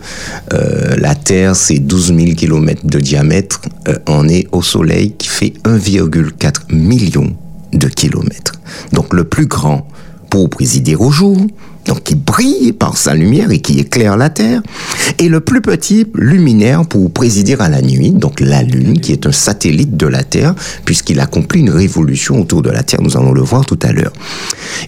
Euh, 0.54 0.96
la 0.98 1.16
Terre, 1.16 1.56
c'est 1.56 1.80
12 1.80 2.14
000 2.16 2.36
kilomètres 2.36 2.86
de 2.86 3.00
diamètre. 3.00 3.62
Euh, 3.88 3.96
on 4.08 4.30
est 4.30 4.48
au 4.52 4.62
Soleil 4.62 5.14
qui 5.18 5.28
fait 5.28 5.54
1,4 5.66 6.74
million 6.74 7.36
de 7.78 7.88
kilomètres. 7.88 8.54
Donc 8.94 9.14
le 9.14 9.24
plus 9.24 9.46
grand 9.46 9.88
pour 10.30 10.50
présider 10.50 10.96
au 10.96 11.12
jour, 11.12 11.38
donc 11.86 12.04
qui 12.04 12.16
brille 12.16 12.74
par 12.74 12.98
sa 12.98 13.14
lumière 13.14 13.52
et 13.52 13.60
qui 13.60 13.80
éclaire 13.80 14.18
la 14.18 14.30
Terre, 14.30 14.62
et 15.20 15.30
le 15.30 15.40
plus 15.40 15.62
petit 15.62 16.08
luminaire 16.16 16.86
pour 16.86 17.12
présider 17.12 17.56
à 17.60 17.70
la 17.70 17.82
nuit, 17.82 18.12
donc 18.12 18.40
la 18.40 18.64
Lune, 18.64 19.00
qui 19.00 19.12
est 19.12 19.28
un 19.28 19.32
satellite 19.32 19.96
de 19.96 20.08
la 20.08 20.24
Terre, 20.24 20.56
puisqu'il 20.84 21.20
accomplit 21.20 21.62
une 21.62 21.70
révolution 21.70 22.42
autour 22.42 22.62
de 22.62 22.70
la 22.70 22.84
Terre, 22.84 23.02
nous 23.02 23.16
allons 23.18 23.34
le 23.34 23.42
voir 23.42 23.66
tout 23.66 23.80
à 23.84 23.92
l'heure. 23.92 24.14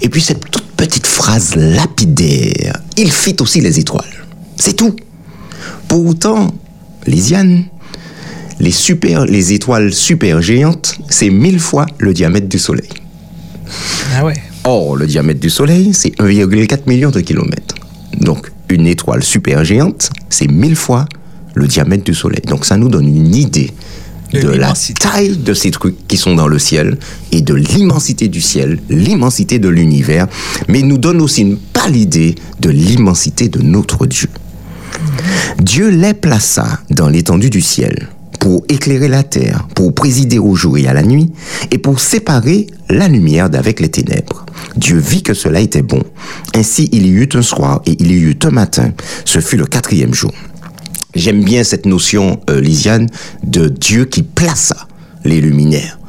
Et 0.02 0.10
puis 0.10 0.22
cette 0.22 0.50
toute 0.50 0.66
petite 0.76 1.08
phrase 1.08 1.56
lapidaire, 1.56 2.82
il 2.98 3.12
fit 3.12 3.36
aussi 3.40 3.62
les 3.62 3.80
étoiles. 3.80 4.26
C'est 4.56 4.74
tout. 4.74 4.96
Pourtant, 5.88 6.54
Lisiane, 7.06 7.66
les, 8.60 8.72
super, 8.72 9.26
les 9.26 9.54
étoiles 9.54 9.94
super 9.94 10.42
géantes, 10.42 10.96
c'est 11.10 11.30
mille 11.30 11.60
fois 11.60 11.86
le 11.98 12.14
diamètre 12.14 12.48
du 12.48 12.60
Soleil. 12.60 12.90
Ah 14.16 14.26
ouais. 14.26 14.36
Or, 14.64 14.96
le 14.96 15.08
diamètre 15.08 15.40
du 15.40 15.50
Soleil, 15.50 15.94
c'est 15.94 16.16
1,4 16.20 16.82
million 16.88 17.12
de 17.12 17.22
kilomètres. 17.22 17.76
Donc, 18.20 18.52
une 18.70 18.88
étoile 18.88 19.24
super 19.24 19.64
géante, 19.64 20.10
c'est 20.30 20.48
mille 20.48 20.76
fois 20.76 21.06
le 21.54 21.68
diamètre 21.68 22.04
du 22.04 22.14
Soleil. 22.14 22.42
Donc, 22.48 22.66
ça 22.66 22.78
nous 22.78 22.90
donne 22.90 23.08
une 23.08 23.36
idée 23.36 23.72
De 24.34 24.42
de, 24.42 24.50
la 24.50 24.74
taille 25.00 25.38
de 25.38 25.54
ces 25.54 25.72
trucs 25.72 26.08
qui 26.08 26.18
sont 26.18 26.36
dans 26.36 26.48
le 26.48 26.60
ciel 26.60 26.98
et 27.32 27.42
de 27.42 27.54
l'immensité 27.54 28.28
du 28.28 28.42
ciel, 28.42 28.80
l'immensité 28.90 29.60
de 29.60 29.70
l'univers, 29.70 30.28
mais 30.68 30.82
nous 30.82 30.98
donne 30.98 31.22
aussi 31.22 31.42
une 31.42 31.58
pâle 31.58 31.96
idée 31.96 32.36
de 32.60 32.70
l'immensité 32.70 33.48
de 33.48 33.62
notre 33.62 34.06
Dieu. 34.06 34.30
Dieu 35.60 35.90
les 35.90 36.14
plaça 36.14 36.80
dans 36.90 37.08
l'étendue 37.08 37.50
du 37.50 37.62
ciel 37.62 38.10
pour 38.48 38.64
éclairer 38.70 39.10
la 39.10 39.24
terre, 39.24 39.68
pour 39.76 39.94
présider 39.94 40.40
au 40.40 40.56
jour 40.56 40.78
et 40.78 40.88
à 40.88 40.94
la 40.94 41.04
nuit, 41.04 41.34
et 41.70 41.78
pour 41.78 42.00
séparer 42.00 42.68
la 42.90 43.10
lumière 43.10 43.50
d'avec 43.50 43.82
les 43.82 43.90
ténèbres. 43.90 44.46
Dieu 44.78 44.96
vit 45.00 45.22
que 45.22 45.34
cela 45.34 45.60
était 45.60 45.82
bon. 45.82 46.02
Ainsi 46.56 46.88
il 46.94 47.06
y 47.06 47.10
eut 47.10 47.28
un 47.34 47.42
soir 47.42 47.82
et 47.86 47.98
il 48.00 48.10
y 48.10 48.16
eut 48.16 48.40
un 48.46 48.52
matin. 48.52 48.94
Ce 49.26 49.42
fut 49.42 49.58
le 49.58 49.66
quatrième 49.66 50.14
jour. 50.14 50.32
J'aime 51.14 51.44
bien 51.44 51.66
cette 51.66 51.86
notion, 51.86 52.40
euh, 52.50 52.62
Lisiane, 52.62 53.10
de 53.44 53.68
Dieu 53.68 54.06
qui 54.06 54.24
plaça 54.24 54.88
les 55.26 55.42
luminaires. 55.42 56.00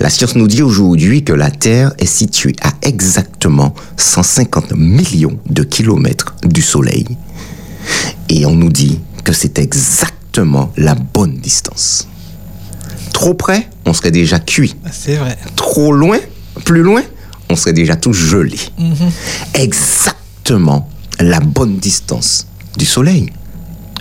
La 0.00 0.08
science 0.08 0.36
nous 0.36 0.48
dit 0.48 0.62
aujourd'hui 0.62 1.22
que 1.22 1.34
la 1.34 1.50
Terre 1.50 1.92
est 1.98 2.06
située 2.06 2.56
à 2.62 2.70
exactement 2.80 3.74
150 3.98 4.72
millions 4.74 5.38
de 5.50 5.62
kilomètres 5.62 6.34
du 6.44 6.62
Soleil. 6.62 7.04
Et 8.30 8.46
on 8.46 8.54
nous 8.54 8.72
dit 8.72 9.00
que 9.22 9.34
c'est 9.34 9.58
exactement 9.58 10.23
la 10.76 10.94
bonne 10.94 11.36
distance. 11.38 12.08
Trop 13.12 13.34
près, 13.34 13.68
on 13.86 13.92
serait 13.92 14.10
déjà 14.10 14.38
cuit. 14.40 14.74
Ah, 14.84 14.88
C'est 14.92 15.16
vrai. 15.16 15.36
Trop 15.56 15.92
loin, 15.92 16.18
plus 16.64 16.82
loin, 16.82 17.02
on 17.50 17.56
serait 17.56 17.72
déjà 17.72 17.94
tout 17.96 18.12
gelé. 18.12 18.58
Exactement 19.54 20.88
la 21.20 21.40
bonne 21.40 21.76
distance 21.78 22.46
du 22.76 22.84
Soleil 22.84 23.30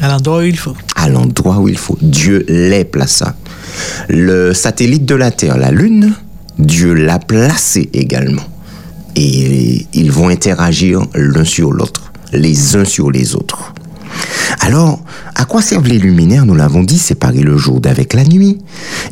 À 0.02 0.08
l'endroit 0.10 0.40
où 0.40 0.42
il 0.42 0.58
faut. 0.58 0.76
à 0.96 1.08
l'endroit 1.10 1.58
où 1.60 1.68
il 1.68 1.78
faut. 1.78 1.98
Dieu 2.02 2.44
les 2.50 2.84
plaça. 2.86 3.36
Le 4.10 4.54
satellite 4.54 5.06
de 5.06 5.16
la 5.16 5.32
Terre, 5.32 5.58
la 5.58 5.72
Lune, 5.72 6.14
Dieu 6.58 6.94
l'a 6.94 7.20
placé 7.20 7.90
également. 7.94 8.44
Et 9.16 9.86
ils 9.94 10.12
vont 10.12 10.30
interagir 10.30 11.02
l'un 11.14 11.46
sur 11.46 11.72
l'autre, 11.72 12.12
les 12.32 12.76
uns 12.76 12.86
sur 12.86 13.12
les 13.12 13.36
autres. 13.36 13.74
Alors, 14.60 15.02
à 15.36 15.46
quoi 15.46 15.62
servent 15.62 15.88
les 15.88 16.00
luminaires 16.00 16.46
Nous 16.46 16.56
l'avons 16.56 16.84
dit, 16.84 16.98
séparer 16.98 17.42
le 17.42 17.58
jour 17.58 17.82
d'avec 17.82 18.14
la 18.14 18.24
nuit? 18.24 18.60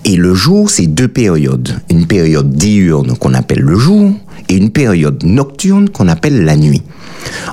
Et 0.06 0.16
le 0.16 0.34
jour, 0.34 0.70
c'est 0.70 0.88
deux 0.88 1.08
périodes. 1.08 1.80
Une 1.90 2.08
période 2.08 2.52
diurne 2.52 3.18
qu'on 3.18 3.34
appelle 3.34 3.62
le 3.62 3.78
jour 3.78 4.12
et 4.50 4.56
une 4.56 4.70
période 4.70 5.24
nocturne 5.24 5.90
qu'on 5.90 6.08
appelle 6.08 6.46
la 6.46 6.56
nuit. 6.56 6.84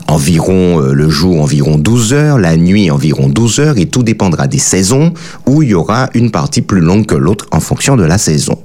Environ 0.07 0.81
euh, 0.81 0.93
le 0.93 1.09
jour 1.11 1.41
environ 1.43 1.77
12 1.77 2.13
heures, 2.13 2.39
la 2.39 2.57
nuit 2.57 2.91
environ 2.91 3.29
12 3.29 3.61
heures 3.61 3.79
et 3.79 3.87
tout 3.87 4.03
dépendra 4.03 4.47
des 4.47 4.59
saisons 4.59 5.13
où 5.47 5.63
il 5.63 5.71
y 5.71 5.75
aura 5.75 6.09
une 6.15 6.31
partie 6.31 6.63
plus 6.63 6.81
longue 6.81 7.07
que 7.07 7.15
l'autre 7.15 7.47
en 7.51 7.61
fonction 7.61 7.97
de 7.97 8.05
la 8.05 8.19
saison. 8.19 8.59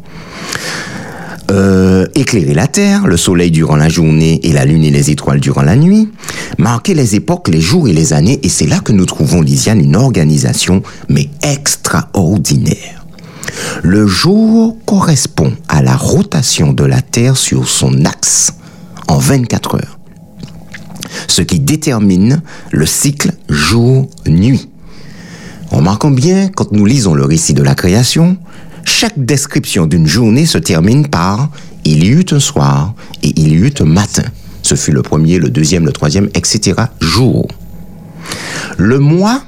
Euh, 1.52 2.08
éclairer 2.16 2.54
la 2.54 2.68
terre, 2.68 3.06
le 3.06 3.18
soleil 3.18 3.52
durant 3.52 3.76
la 3.76 3.90
journée 3.90 4.40
et 4.44 4.54
la 4.54 4.64
lune 4.64 4.86
et 4.86 4.92
les 4.92 5.12
étoiles 5.12 5.42
durant 5.42 5.62
la 5.62 5.76
nuit, 5.76 6.10
marquer 6.58 6.94
les 6.94 7.16
époques, 7.16 7.50
les 7.50 7.60
jours 7.60 7.90
et 7.90 7.94
les 7.94 8.14
années, 8.14 8.40
et 8.44 8.50
c'est 8.50 8.66
là 8.66 8.80
que 8.80 8.94
nous 8.94 9.06
trouvons, 9.06 9.42
Lisiane, 9.42 9.82
une 9.82 9.98
organisation, 9.98 10.82
mais 11.10 11.30
extraordinaire. 11.42 13.06
Le 13.84 14.08
jour 14.08 14.78
correspond 14.86 15.52
à 15.68 15.82
la 15.82 15.98
rotation 15.98 16.72
de 16.72 16.86
la 16.86 17.02
Terre 17.02 17.36
sur 17.36 17.68
son 17.68 18.06
axe 18.06 18.54
en 19.10 19.18
24 19.18 19.76
heures, 19.76 20.00
ce 21.28 21.42
qui 21.42 21.60
détermine 21.60 22.42
le 22.72 22.86
cycle 22.86 23.34
jour-nuit. 23.50 24.70
Remarquons 25.72 26.12
bien, 26.12 26.50
quand 26.50 26.72
nous 26.72 26.86
lisons 26.86 27.16
le 27.16 27.26
récit 27.26 27.54
de 27.54 27.64
la 27.64 27.76
création, 27.76 28.38
chaque 28.86 29.18
description 29.18 29.86
d'une 29.86 30.08
journée 30.08 30.46
se 30.46 30.58
termine 30.58 31.08
par 31.08 31.50
il 31.86 32.04
y 32.04 32.10
eut 32.10 32.26
un 32.32 32.40
soir 32.40 32.94
et 33.22 33.34
il 33.36 33.54
y 33.54 33.56
eut 33.56 33.74
un 33.80 33.86
matin. 33.86 34.24
Ce 34.62 34.76
fut 34.76 34.92
le 34.92 35.02
premier, 35.02 35.40
le 35.40 35.50
deuxième, 35.50 35.86
le 35.86 35.92
troisième, 35.92 36.30
etc. 36.34 36.74
jour. 37.02 37.48
Le 38.78 39.00
mois, 39.00 39.44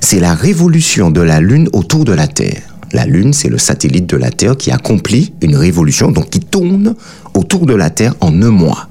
c'est 0.00 0.20
la 0.20 0.34
révolution 0.34 1.10
de 1.10 1.20
la 1.20 1.40
Lune 1.40 1.68
autour 1.72 2.04
de 2.04 2.12
la 2.12 2.26
Terre. 2.26 2.62
La 2.92 3.06
Lune, 3.06 3.32
c'est 3.32 3.48
le 3.48 3.58
satellite 3.58 4.08
de 4.08 4.16
la 4.16 4.30
Terre 4.30 4.56
qui 4.56 4.70
accomplit 4.70 5.34
une 5.42 5.56
révolution, 5.56 6.10
donc 6.10 6.30
qui 6.30 6.40
tourne 6.40 6.94
autour 7.34 7.66
de 7.66 7.74
la 7.74 7.90
Terre 7.90 8.14
en 8.20 8.42
un 8.42 8.50
mois. 8.50 8.88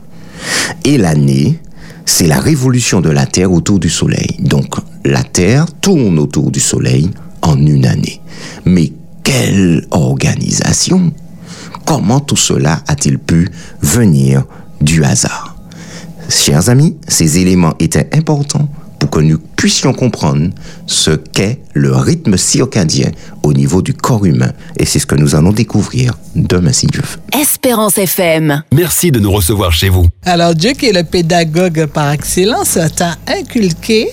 Et 0.85 0.97
l'année, 0.97 1.59
c'est 2.05 2.27
la 2.27 2.39
révolution 2.39 3.01
de 3.01 3.09
la 3.09 3.25
Terre 3.25 3.51
autour 3.51 3.79
du 3.79 3.89
Soleil. 3.89 4.37
Donc, 4.39 4.75
la 5.03 5.23
Terre 5.23 5.65
tourne 5.81 6.19
autour 6.19 6.51
du 6.51 6.59
Soleil 6.59 7.09
en 7.41 7.57
une 7.57 7.85
année. 7.85 8.21
Mais 8.65 8.93
quelle 9.29 9.85
organisation 9.91 11.13
Comment 11.85 12.19
tout 12.19 12.35
cela 12.35 12.81
a-t-il 12.87 13.19
pu 13.19 13.47
venir 13.79 14.43
du 14.81 15.03
hasard? 15.03 15.55
Chers 16.29 16.69
amis, 16.69 16.97
ces 17.07 17.37
éléments 17.37 17.75
étaient 17.79 18.09
importants 18.13 18.67
pour 18.97 19.11
que 19.11 19.19
nous 19.19 19.37
puissions 19.55 19.93
comprendre 19.93 20.49
ce 20.87 21.11
qu'est 21.11 21.61
le 21.75 21.95
rythme 21.95 22.37
circadien 22.37 23.11
au 23.43 23.53
niveau 23.53 23.83
du 23.83 23.93
corps 23.93 24.25
humain. 24.25 24.51
Et 24.79 24.85
c'est 24.85 24.97
ce 24.97 25.05
que 25.05 25.15
nous 25.15 25.35
allons 25.35 25.51
découvrir 25.51 26.17
demain 26.35 26.73
si 26.73 26.87
Dieu 26.87 27.03
veut. 27.03 27.39
Espérance 27.39 27.99
FM. 27.99 28.63
Merci 28.73 29.11
de 29.11 29.19
nous 29.19 29.31
recevoir 29.31 29.71
chez 29.71 29.89
vous. 29.89 30.07
Alors 30.25 30.55
Dieu 30.55 30.71
qui 30.71 30.87
est 30.87 30.93
le 30.93 31.03
pédagogue 31.03 31.85
par 31.85 32.11
excellence 32.11 32.79
t'a 32.95 33.15
inculqué 33.27 34.09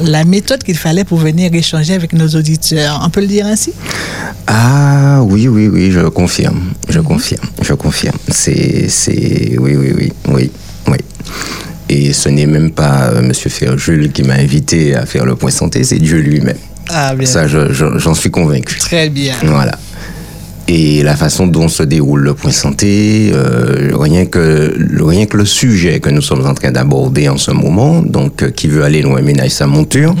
la 0.00 0.24
méthode 0.24 0.62
qu'il 0.62 0.76
fallait 0.76 1.04
pour 1.04 1.18
venir 1.18 1.52
échanger 1.54 1.94
avec 1.94 2.12
nos 2.12 2.28
auditeurs. 2.28 3.00
On 3.04 3.10
peut 3.10 3.20
le 3.20 3.26
dire 3.26 3.46
ainsi? 3.46 3.72
Ah 4.46 5.20
oui, 5.22 5.48
oui, 5.48 5.68
oui, 5.68 5.90
je 5.90 6.00
confirme. 6.08 6.60
Je 6.88 7.00
confirme. 7.00 7.46
Je 7.62 7.74
confirme. 7.74 8.16
C'est, 8.28 8.88
c'est, 8.88 9.56
oui, 9.58 9.76
oui, 9.76 9.92
oui, 9.96 10.12
oui, 10.28 10.50
oui. 10.86 10.96
Et 11.88 12.12
ce 12.12 12.28
n'est 12.28 12.46
même 12.46 12.70
pas 12.70 13.10
M. 13.16 13.32
Ferjul 13.34 14.12
qui 14.12 14.22
m'a 14.22 14.34
invité 14.34 14.94
à 14.94 15.06
faire 15.06 15.24
le 15.24 15.34
point 15.36 15.50
santé, 15.50 15.82
c'est 15.84 15.98
Dieu 15.98 16.18
lui-même. 16.18 16.56
Ah 16.90 17.14
bien. 17.14 17.26
Ça, 17.26 17.46
je- 17.48 17.72
je- 17.72 17.98
j'en 17.98 18.14
suis 18.14 18.30
convaincu. 18.30 18.78
Très 18.78 19.08
bien. 19.10 19.34
Voilà. 19.44 19.78
Et 20.70 21.02
la 21.02 21.16
façon 21.16 21.46
dont 21.46 21.68
se 21.68 21.82
déroule 21.82 22.20
le 22.20 22.34
point 22.34 22.50
santé, 22.50 23.30
euh, 23.32 23.90
rien 23.98 24.26
que 24.26 24.74
rien 25.02 25.24
que 25.24 25.38
le 25.38 25.46
sujet 25.46 25.98
que 25.98 26.10
nous 26.10 26.20
sommes 26.20 26.44
en 26.46 26.52
train 26.52 26.70
d'aborder 26.70 27.30
en 27.30 27.38
ce 27.38 27.50
moment, 27.50 28.02
donc 28.02 28.42
euh, 28.42 28.50
qui 28.50 28.68
veut 28.68 28.84
aller 28.84 29.00
loin 29.00 29.22
ménage 29.22 29.52
sa 29.52 29.66
monture, 29.66 30.14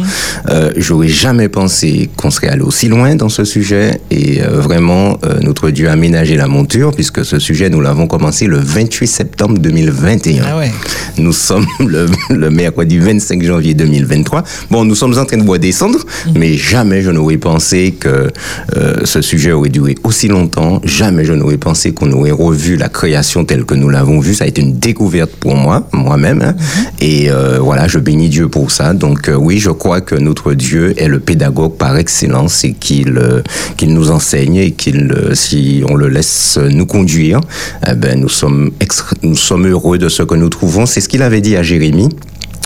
euh, 0.48 0.72
j'aurais 0.76 1.08
jamais 1.08 1.50
pensé 1.50 2.08
qu'on 2.16 2.30
serait 2.30 2.48
allé 2.48 2.62
aussi 2.62 2.88
loin 2.88 3.14
dans 3.14 3.28
ce 3.28 3.44
sujet. 3.44 4.00
Et 4.10 4.40
euh, 4.42 4.60
vraiment, 4.60 5.18
euh, 5.26 5.38
notre 5.42 5.68
Dieu 5.68 5.90
a 5.90 5.96
ménagé 5.96 6.36
la 6.36 6.48
monture 6.48 6.92
puisque 6.92 7.26
ce 7.26 7.38
sujet 7.38 7.68
nous 7.68 7.82
l'avons 7.82 8.06
commencé 8.06 8.46
le 8.46 8.58
28 8.58 9.06
septembre 9.06 9.58
2021. 9.58 10.44
Ah 10.46 10.56
ouais. 10.56 10.70
Nous 11.18 11.34
sommes 11.34 11.66
le, 11.86 12.06
le 12.30 12.50
mercredi 12.50 12.98
25 12.98 13.42
janvier 13.42 13.74
2023. 13.74 14.44
Bon, 14.70 14.86
nous 14.86 14.94
sommes 14.94 15.18
en 15.18 15.26
train 15.26 15.36
de 15.36 15.42
boire 15.42 15.58
des 15.58 15.72
cendres, 15.72 16.06
mais 16.34 16.54
jamais 16.54 17.02
je 17.02 17.10
n'aurais 17.10 17.36
pensé 17.36 17.94
que 18.00 18.30
euh, 18.76 18.96
ce 19.04 19.20
sujet 19.20 19.52
aurait 19.52 19.68
duré 19.68 19.94
aussi 20.04 20.28
longtemps. 20.28 20.37
Jamais 20.84 21.24
je 21.24 21.32
n'aurais 21.32 21.58
pensé 21.58 21.92
qu'on 21.92 22.12
aurait 22.12 22.30
revu 22.30 22.76
la 22.76 22.88
création 22.88 23.44
telle 23.44 23.64
que 23.64 23.74
nous 23.74 23.88
l'avons 23.88 24.20
vue. 24.20 24.34
Ça 24.34 24.44
a 24.44 24.46
été 24.46 24.60
une 24.62 24.78
découverte 24.78 25.30
pour 25.32 25.54
moi, 25.56 25.88
moi-même. 25.92 26.42
hein. 26.42 26.54
Et 27.00 27.30
euh, 27.30 27.58
voilà, 27.60 27.88
je 27.88 27.98
bénis 27.98 28.28
Dieu 28.28 28.48
pour 28.48 28.70
ça. 28.70 28.94
Donc 28.94 29.28
euh, 29.28 29.34
oui, 29.34 29.58
je 29.58 29.70
crois 29.70 30.00
que 30.00 30.14
notre 30.14 30.54
Dieu 30.54 30.94
est 31.00 31.08
le 31.08 31.18
pédagogue 31.20 31.76
par 31.76 31.96
excellence 31.96 32.64
et 32.64 32.72
qu'il 32.72 33.18
euh, 33.18 33.42
qu'il 33.76 33.92
nous 33.94 34.10
enseigne 34.10 34.56
et 34.56 34.72
qu'il, 34.72 35.14
si 35.34 35.82
on 35.88 35.94
le 35.94 36.08
laisse 36.08 36.58
nous 36.70 36.86
conduire, 36.86 37.40
eh 37.86 37.94
ben, 37.94 38.20
nous 38.20 38.28
sommes 38.28 38.70
extra- 38.80 39.16
nous 39.22 39.36
sommes 39.36 39.66
heureux 39.66 39.98
de 39.98 40.08
ce 40.08 40.22
que 40.22 40.34
nous 40.34 40.48
trouvons. 40.48 40.86
C'est 40.86 41.00
ce 41.00 41.08
qu'il 41.08 41.22
avait 41.22 41.40
dit 41.40 41.56
à 41.56 41.62
Jérémie. 41.62 42.08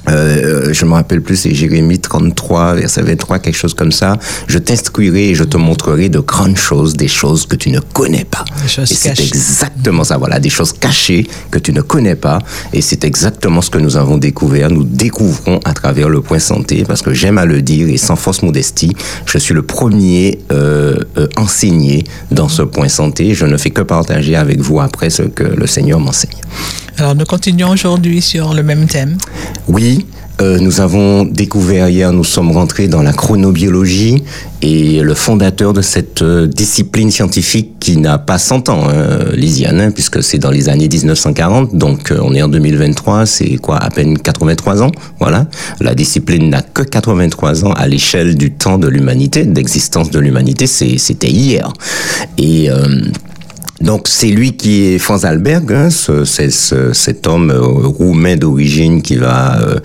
Euh, 0.09 0.73
je 0.73 0.85
me 0.85 0.93
rappelle 0.93 1.23
plus, 1.23 1.37
c'est 1.37 1.55
Jérémie 1.55 1.99
33, 1.99 2.75
verset 2.75 3.03
23, 3.03 3.39
quelque 3.39 3.57
chose 3.57 3.75
comme 3.75 3.93
ça. 3.93 4.17
Je 4.47 4.59
t'instruirai 4.59 5.31
et 5.31 5.35
je 5.35 5.45
te 5.45 5.57
montrerai 5.57 6.09
de 6.09 6.19
grandes 6.19 6.57
choses, 6.57 6.95
des 6.95 7.09
choses 7.09 7.47
que 7.47 7.57
tu 7.57 7.71
ne 7.71 7.81
connais 7.81 8.25
pas. 8.25 8.45
Et 8.65 8.87
c'est 8.87 9.19
exactement 9.21 10.05
ça, 10.05 10.19
voilà, 10.19 10.41
des 10.41 10.51
choses 10.51 10.73
cachées 10.73 11.27
que 11.51 11.59
tu 11.59 11.73
ne 11.73 11.81
connais 11.83 12.17
pas. 12.17 12.41
Et 12.73 12.83
c'est 12.83 13.05
exactement 13.05 13.63
ce 13.63 13.71
que 13.71 13.79
nous 13.79 13.97
avons 13.97 14.19
découvert. 14.19 14.71
Nous 14.71 14.85
découvrons 14.85 15.61
à 15.65 15.73
travers 15.73 16.09
le 16.09 16.21
point 16.21 16.39
santé, 16.39 16.85
parce 16.87 17.03
que 17.03 17.13
j'aime 17.13 17.39
à 17.39 17.45
le 17.45 17.63
dire 17.63 17.89
et 17.89 17.97
sans 17.97 18.17
fausse 18.17 18.43
modestie, 18.43 18.93
je 19.27 19.39
suis 19.39 19.55
le 19.55 19.63
premier 19.63 20.41
euh, 20.51 20.97
euh, 21.19 21.29
enseigné 21.37 22.05
dans 22.31 22.49
ce 22.49 22.63
point 22.63 22.89
santé. 22.89 23.35
Je 23.35 23.47
ne 23.47 23.57
fais 23.57 23.71
que 23.71 23.83
partager 23.83 24.37
avec 24.37 24.61
vous 24.61 24.81
après 24.81 25.11
ce 25.11 25.23
que 25.23 25.45
le 25.45 25.67
Seigneur 25.67 26.01
m'enseigne. 26.01 26.31
Alors 26.99 27.15
nous 27.15 27.25
continuons 27.25 27.71
aujourd'hui 27.71 28.21
sur 28.21 28.55
le 28.55 28.63
même 28.63 28.87
thème. 28.87 29.17
Oui, 29.69 30.07
euh, 30.41 30.59
nous 30.59 30.81
avons 30.81 31.25
découvert 31.25 31.89
hier, 31.89 32.13
nous 32.13 32.25
sommes 32.25 32.51
rentrés 32.51 32.89
dans 32.89 33.03
la 33.03 33.13
chronobiologie 33.13 34.25
et 34.61 35.01
le 35.01 35.15
fondateur 35.15 35.73
de 35.73 35.83
cette 35.83 36.23
euh, 36.23 36.47
discipline 36.47 37.11
scientifique 37.11 37.79
qui 37.79 37.97
n'a 37.97 38.19
pas 38.19 38.39
100 38.39 38.69
ans, 38.69 38.89
hein, 38.89 39.25
Lisiane, 39.35 39.93
puisque 39.93 40.23
c'est 40.23 40.39
dans 40.39 40.51
les 40.51 40.69
années 40.69 40.89
1940, 40.89 41.77
donc 41.77 42.11
euh, 42.11 42.19
on 42.23 42.35
est 42.35 42.43
en 42.43 42.49
2023, 42.49 43.27
c'est 43.27 43.57
quoi, 43.57 43.77
à 43.77 43.91
peine 43.91 44.19
83 44.19 44.83
ans, 44.83 44.91
voilà. 45.21 45.47
La 45.81 45.95
discipline 45.95 46.51
n'a 46.51 46.63
que 46.63 46.83
83 46.83 47.65
ans 47.65 47.73
à 47.73 47.87
l'échelle 47.87 48.35
du 48.35 48.53
temps 48.53 48.79
de 48.79 48.89
l'humanité, 48.89 49.45
d'existence 49.45 50.11
de 50.11 50.19
l'humanité, 50.19 50.67
c'était 50.67 51.31
hier. 51.31 51.73
Et... 52.39 52.69
donc 53.83 54.03
c'est 54.09 54.29
lui 54.29 54.53
qui 54.57 54.85
est 54.87 54.99
Franz 54.99 55.27
Alberg, 55.27 55.73
hein, 55.73 55.91
ce- 55.91 56.25
c'est 56.25 56.51
ce- 56.51 56.93
cet 56.93 57.27
homme 57.27 57.51
euh, 57.51 57.61
roumain 57.61 58.37
d'origine 58.37 59.03
qui 59.03 59.17
va 59.17 59.61
euh, 59.61 59.79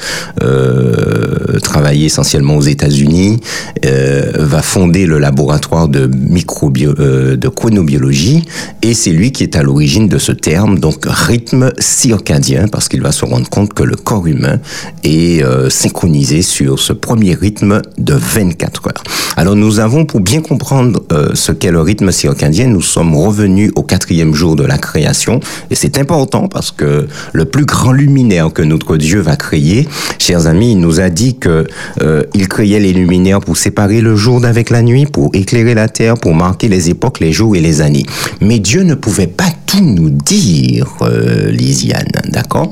euh, 0.44 1.60
travailler 1.60 2.06
essentiellement 2.06 2.56
aux 2.58 2.62
États-Unis, 2.62 3.40
euh, 3.86 4.32
va 4.38 4.62
fonder 4.62 5.06
le 5.06 5.18
laboratoire 5.20 5.88
de 5.88 6.08
microbio 6.08 6.94
euh, 7.00 7.36
de 7.36 7.48
chronobiologie 7.48 8.44
et 8.82 8.94
c'est 8.94 9.12
lui 9.12 9.32
qui 9.32 9.44
est 9.44 9.56
à 9.56 9.64
l'origine 9.64 10.08
de 10.08 10.18
ce 10.18 10.32
terme, 10.32 10.80
donc 10.80 11.06
rythme 11.08 11.72
circadien, 11.80 12.68
parce 12.68 12.88
qu'il 12.90 13.02
va 13.02 13.12
se 13.12 13.26
rendre 13.26 13.50
compte 13.50 13.74
que 13.74 13.84
le 13.84 13.96
corps 13.96 14.28
humain 14.28 14.60
est 15.04 15.44
euh, 15.44 15.70
synchronisé 15.70 16.42
sur 16.42 16.80
ce 16.80 16.94
premier 16.94 17.34
rythme 17.34 17.82
de 17.98 18.14
24 18.14 18.88
heures. 18.88 19.04
Alors 19.36 19.56
nous 19.56 19.80
avons, 19.80 20.06
pour 20.06 20.20
bien 20.20 20.42
comprendre 20.42 21.04
ce 21.34 21.52
qu'est 21.52 21.72
le 21.72 21.82
rythme 21.82 22.12
circadien, 22.12 22.68
nous 22.68 22.82
sommes 22.82 23.16
revenus 23.16 23.72
au 23.76 23.84
quatrième 23.88 24.34
jour 24.34 24.56
de 24.56 24.64
la 24.64 24.78
création, 24.78 25.40
et 25.72 25.76
c'est 25.76 25.98
important 25.98 26.48
parce 26.48 26.72
que 26.72 27.08
le 27.34 27.46
plus 27.46 27.66
grand 27.66 27.92
luminaire 27.92 28.54
que 28.54 28.62
notre 28.62 28.98
Dieu 28.98 29.20
va 29.20 29.36
créer, 29.36 29.88
chers 30.20 30.48
amis, 30.48 30.74
il 30.74 30.80
nous 30.80 31.00
a 31.00 31.10
dit 31.10 31.38
que 31.38 31.66
euh, 32.02 32.24
il 32.34 32.48
créait 32.48 32.80
les 32.80 32.94
luminaires 32.94 33.40
pour 33.40 33.58
séparer 33.58 34.02
le 34.02 34.16
jour 34.16 34.42
d'avec 34.42 34.70
la 34.70 34.82
nuit, 34.82 35.06
pour 35.06 35.32
éclairer 35.34 35.74
la 35.74 35.88
terre, 35.88 36.16
pour 36.16 36.36
marquer 36.36 36.68
les 36.68 36.90
époques, 36.90 37.20
les 37.20 37.32
jours 37.32 37.56
et 37.56 37.62
les 37.62 37.82
années. 37.82 38.06
Mais 38.42 38.60
Dieu 38.60 38.84
ne 38.84 38.96
pouvait 38.96 39.28
pas 39.28 39.50
tout 39.66 39.84
nous 39.84 40.10
dire, 40.10 40.88
euh, 41.02 41.50
Lisiane, 41.52 42.12
d'accord? 42.30 42.70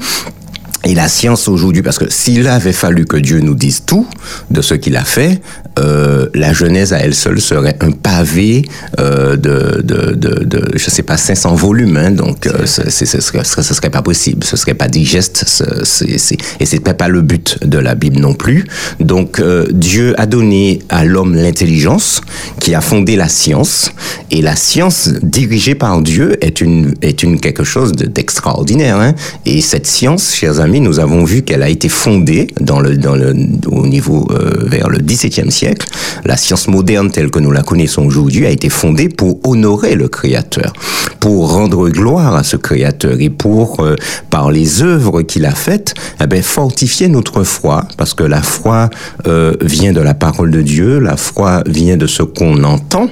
Et 0.85 0.93
la 0.95 1.07
science 1.07 1.47
aujourd'hui, 1.47 1.81
parce 1.81 1.97
que 1.97 2.09
s'il 2.09 2.47
avait 2.47 2.71
fallu 2.73 3.05
que 3.05 3.17
Dieu 3.17 3.39
nous 3.39 3.55
dise 3.55 3.83
tout 3.85 4.07
de 4.51 4.61
ce 4.61 4.75
qu'il 4.75 4.95
a 4.97 5.03
fait, 5.03 5.41
euh, 5.79 6.27
la 6.33 6.53
Genèse 6.53 6.93
à 6.93 6.99
elle 6.99 7.15
seule 7.15 7.41
serait 7.41 7.75
un 7.81 7.91
pavé 7.91 8.63
euh, 8.99 9.35
de, 9.35 9.81
de, 9.81 10.13
de, 10.13 10.71
je 10.77 10.89
sais 10.89 11.03
pas, 11.03 11.17
500 11.17 11.55
volumes. 11.55 11.97
Hein, 11.97 12.11
donc, 12.11 12.47
euh, 12.47 12.65
ce, 12.65 12.85
serait, 13.19 13.89
pas 13.89 14.01
possible, 14.01 14.43
ce 14.43 14.55
serait 14.57 14.73
pas 14.75 14.87
digeste, 14.87 15.43
ce, 15.47 15.63
c'est, 15.83 16.37
et 16.59 16.65
c'est 16.65 16.79
pas 16.79 17.07
le 17.07 17.21
but 17.21 17.57
de 17.65 17.77
la 17.79 17.95
Bible 17.95 18.19
non 18.19 18.33
plus. 18.33 18.65
Donc, 18.99 19.39
euh, 19.39 19.65
Dieu 19.71 20.13
a 20.19 20.25
donné 20.27 20.79
à 20.89 21.03
l'homme 21.03 21.35
l'intelligence, 21.35 22.21
qui 22.59 22.73
a 22.75 22.81
fondé 22.81 23.15
la 23.15 23.27
science, 23.27 23.91
et 24.31 24.41
la 24.41 24.55
science 24.55 25.09
dirigée 25.23 25.75
par 25.75 26.01
Dieu 26.01 26.37
est 26.45 26.61
une 26.61 26.93
est 27.01 27.23
une 27.23 27.39
quelque 27.39 27.63
chose 27.63 27.91
de- 27.91 28.05
d'extraordinaire. 28.05 28.97
Hein, 28.99 29.13
et 29.45 29.61
cette 29.61 29.87
science, 29.87 30.33
chers 30.33 30.59
amis, 30.59 30.74
nous 30.79 30.99
avons 30.99 31.23
vu 31.23 31.43
qu'elle 31.43 31.63
a 31.63 31.69
été 31.69 31.89
fondée 31.89 32.47
dans 32.59 32.79
le, 32.79 32.97
dans 32.97 33.15
le, 33.15 33.33
au 33.67 33.85
niveau 33.85 34.27
euh, 34.31 34.65
vers 34.65 34.89
le 34.89 34.99
XVIIe 34.99 35.51
siècle. 35.51 35.87
La 36.25 36.37
science 36.37 36.67
moderne 36.67 37.11
telle 37.11 37.29
que 37.29 37.39
nous 37.39 37.51
la 37.51 37.61
connaissons 37.61 38.03
aujourd'hui 38.05 38.45
a 38.45 38.49
été 38.49 38.69
fondée 38.69 39.09
pour 39.09 39.39
honorer 39.47 39.95
le 39.95 40.07
Créateur, 40.07 40.73
pour 41.19 41.51
rendre 41.51 41.89
gloire 41.89 42.35
à 42.35 42.43
ce 42.43 42.57
Créateur 42.57 43.19
et 43.19 43.29
pour, 43.29 43.81
euh, 43.81 43.95
par 44.29 44.51
les 44.51 44.81
œuvres 44.81 45.21
qu'il 45.21 45.45
a 45.45 45.51
faites, 45.51 45.93
eh 46.21 46.27
ben, 46.27 46.41
fortifier 46.41 47.07
notre 47.07 47.43
foi, 47.43 47.87
parce 47.97 48.13
que 48.13 48.23
la 48.23 48.41
foi 48.41 48.89
euh, 49.27 49.53
vient 49.61 49.93
de 49.93 50.01
la 50.01 50.13
parole 50.13 50.51
de 50.51 50.61
Dieu, 50.61 50.99
la 50.99 51.17
foi 51.17 51.63
vient 51.67 51.97
de 51.97 52.07
ce 52.07 52.23
qu'on 52.23 52.63
entend. 52.63 53.09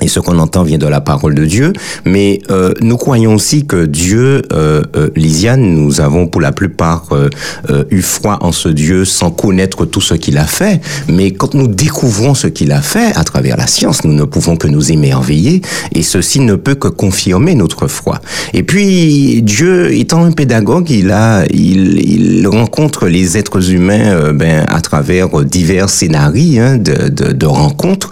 Et 0.00 0.08
ce 0.08 0.20
qu'on 0.20 0.38
entend 0.38 0.62
vient 0.62 0.78
de 0.78 0.86
la 0.86 1.00
parole 1.00 1.34
de 1.34 1.44
Dieu, 1.44 1.72
mais 2.04 2.40
euh, 2.50 2.72
nous 2.80 2.96
croyons 2.96 3.34
aussi 3.34 3.66
que 3.66 3.84
Dieu, 3.84 4.42
euh, 4.52 4.82
euh, 4.96 5.10
Lisiane, 5.16 5.60
nous 5.60 6.00
avons 6.00 6.28
pour 6.28 6.40
la 6.40 6.52
plupart 6.52 7.06
euh, 7.12 7.28
euh, 7.70 7.84
eu 7.90 8.02
foi 8.02 8.38
en 8.42 8.52
ce 8.52 8.68
Dieu 8.68 9.04
sans 9.04 9.30
connaître 9.30 9.84
tout 9.86 10.00
ce 10.00 10.14
qu'il 10.14 10.38
a 10.38 10.44
fait, 10.44 10.80
mais 11.08 11.32
quand 11.32 11.54
nous 11.54 11.66
découvrons 11.66 12.34
ce 12.34 12.46
qu'il 12.46 12.70
a 12.70 12.80
fait 12.80 13.12
à 13.16 13.24
travers 13.24 13.56
la 13.56 13.66
science, 13.66 14.04
nous 14.04 14.14
ne 14.14 14.24
pouvons 14.24 14.56
que 14.56 14.68
nous 14.68 14.92
émerveiller, 14.92 15.62
et 15.92 16.02
ceci 16.02 16.40
ne 16.40 16.54
peut 16.54 16.76
que 16.76 16.88
confirmer 16.88 17.56
notre 17.56 17.88
foi. 17.88 18.20
Et 18.54 18.62
puis 18.62 19.42
Dieu, 19.42 19.92
étant 19.92 20.24
un 20.24 20.30
pédagogue, 20.30 20.90
il 20.90 21.10
a, 21.10 21.44
il, 21.50 21.98
il 22.08 22.46
rencontre 22.46 23.08
les 23.08 23.36
êtres 23.36 23.72
humains 23.72 24.12
euh, 24.12 24.32
ben, 24.32 24.64
à 24.68 24.80
travers 24.80 25.44
divers 25.44 25.88
scénarios 25.90 26.62
hein, 26.62 26.76
de, 26.76 27.08
de, 27.08 27.32
de 27.32 27.46
rencontres, 27.46 28.10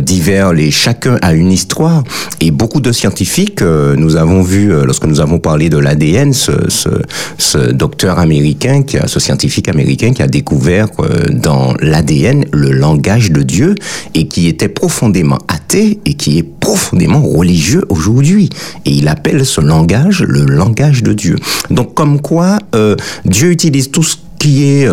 divers, 0.00 0.52
les 0.52 0.70
chacun 0.70 1.19
a 1.22 1.32
une 1.32 1.52
histoire. 1.52 2.02
Et 2.40 2.50
beaucoup 2.50 2.80
de 2.80 2.92
scientifiques, 2.92 3.62
euh, 3.62 3.94
nous 3.96 4.16
avons 4.16 4.42
vu, 4.42 4.72
euh, 4.72 4.84
lorsque 4.84 5.04
nous 5.04 5.20
avons 5.20 5.38
parlé 5.38 5.68
de 5.68 5.78
l'ADN, 5.78 6.32
ce, 6.32 6.52
ce, 6.68 7.70
docteur 7.72 8.18
américain, 8.18 8.82
qui 8.82 8.98
a, 8.98 9.06
ce 9.06 9.20
scientifique 9.20 9.68
américain 9.68 10.12
qui 10.12 10.22
a 10.22 10.26
découvert 10.26 10.88
euh, 11.00 11.28
dans 11.30 11.74
l'ADN 11.80 12.44
le 12.52 12.72
langage 12.72 13.30
de 13.30 13.42
Dieu 13.42 13.74
et 14.14 14.26
qui 14.26 14.46
était 14.46 14.68
profondément 14.68 15.38
athée 15.48 16.00
et 16.06 16.14
qui 16.14 16.38
est 16.38 16.42
profondément 16.42 17.22
religieux 17.22 17.84
aujourd'hui. 17.88 18.48
Et 18.86 18.90
il 18.90 19.08
appelle 19.08 19.44
ce 19.44 19.60
langage 19.60 20.22
le 20.22 20.44
langage 20.44 21.02
de 21.02 21.12
Dieu. 21.12 21.36
Donc 21.70 21.94
comme 21.94 22.20
quoi, 22.20 22.58
Dieu 23.24 23.50
utilise 23.50 23.90
tout 23.90 24.02
ce 24.02 24.16
qui 24.38 24.64
est 24.64 24.88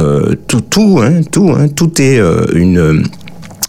tout, 0.47 0.61
tout, 0.61 0.99
hein, 1.01 1.21
tout, 1.31 1.49
hein, 1.49 1.67
tout 1.69 2.01
est 2.01 2.19
une 2.53 3.03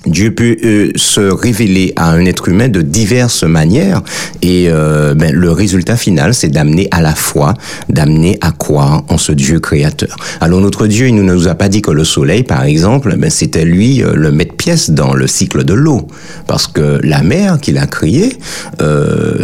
Dieu 0.08 0.34
peut 0.34 0.56
euh, 0.64 0.90
se 0.96 1.20
révéler 1.20 1.92
à 1.96 2.10
un 2.10 2.24
être 2.24 2.48
humain 2.48 2.68
de 2.68 2.82
diverses 2.82 3.44
manières. 3.44 4.02
Et 4.42 4.66
euh, 4.68 5.14
ben, 5.14 5.34
le 5.34 5.52
résultat 5.52 5.96
final, 5.96 6.34
c'est 6.34 6.48
d'amener 6.48 6.88
à 6.90 7.00
la 7.00 7.14
foi, 7.14 7.54
d'amener 7.88 8.38
à 8.40 8.52
croire 8.52 9.04
en 9.08 9.18
ce 9.18 9.32
Dieu 9.32 9.60
créateur. 9.60 10.16
Alors 10.40 10.60
notre 10.60 10.86
Dieu, 10.86 11.08
il 11.08 11.14
ne 11.14 11.22
nous 11.22 11.48
a 11.48 11.54
pas 11.54 11.68
dit 11.68 11.82
que 11.82 11.90
le 11.90 12.04
soleil, 12.04 12.42
par 12.42 12.64
exemple, 12.64 13.14
ben, 13.16 13.30
c'était 13.30 13.64
lui 13.64 14.02
euh, 14.02 14.14
le 14.14 14.30
maître-pièce 14.32 14.90
dans 14.90 15.14
le 15.14 15.26
cycle 15.26 15.64
de 15.64 15.74
l'eau, 15.74 16.08
parce 16.46 16.66
que 16.66 17.00
la 17.02 17.22
mer 17.22 17.58
qu'il 17.60 17.78
a 17.78 17.86
créée, 17.86 18.38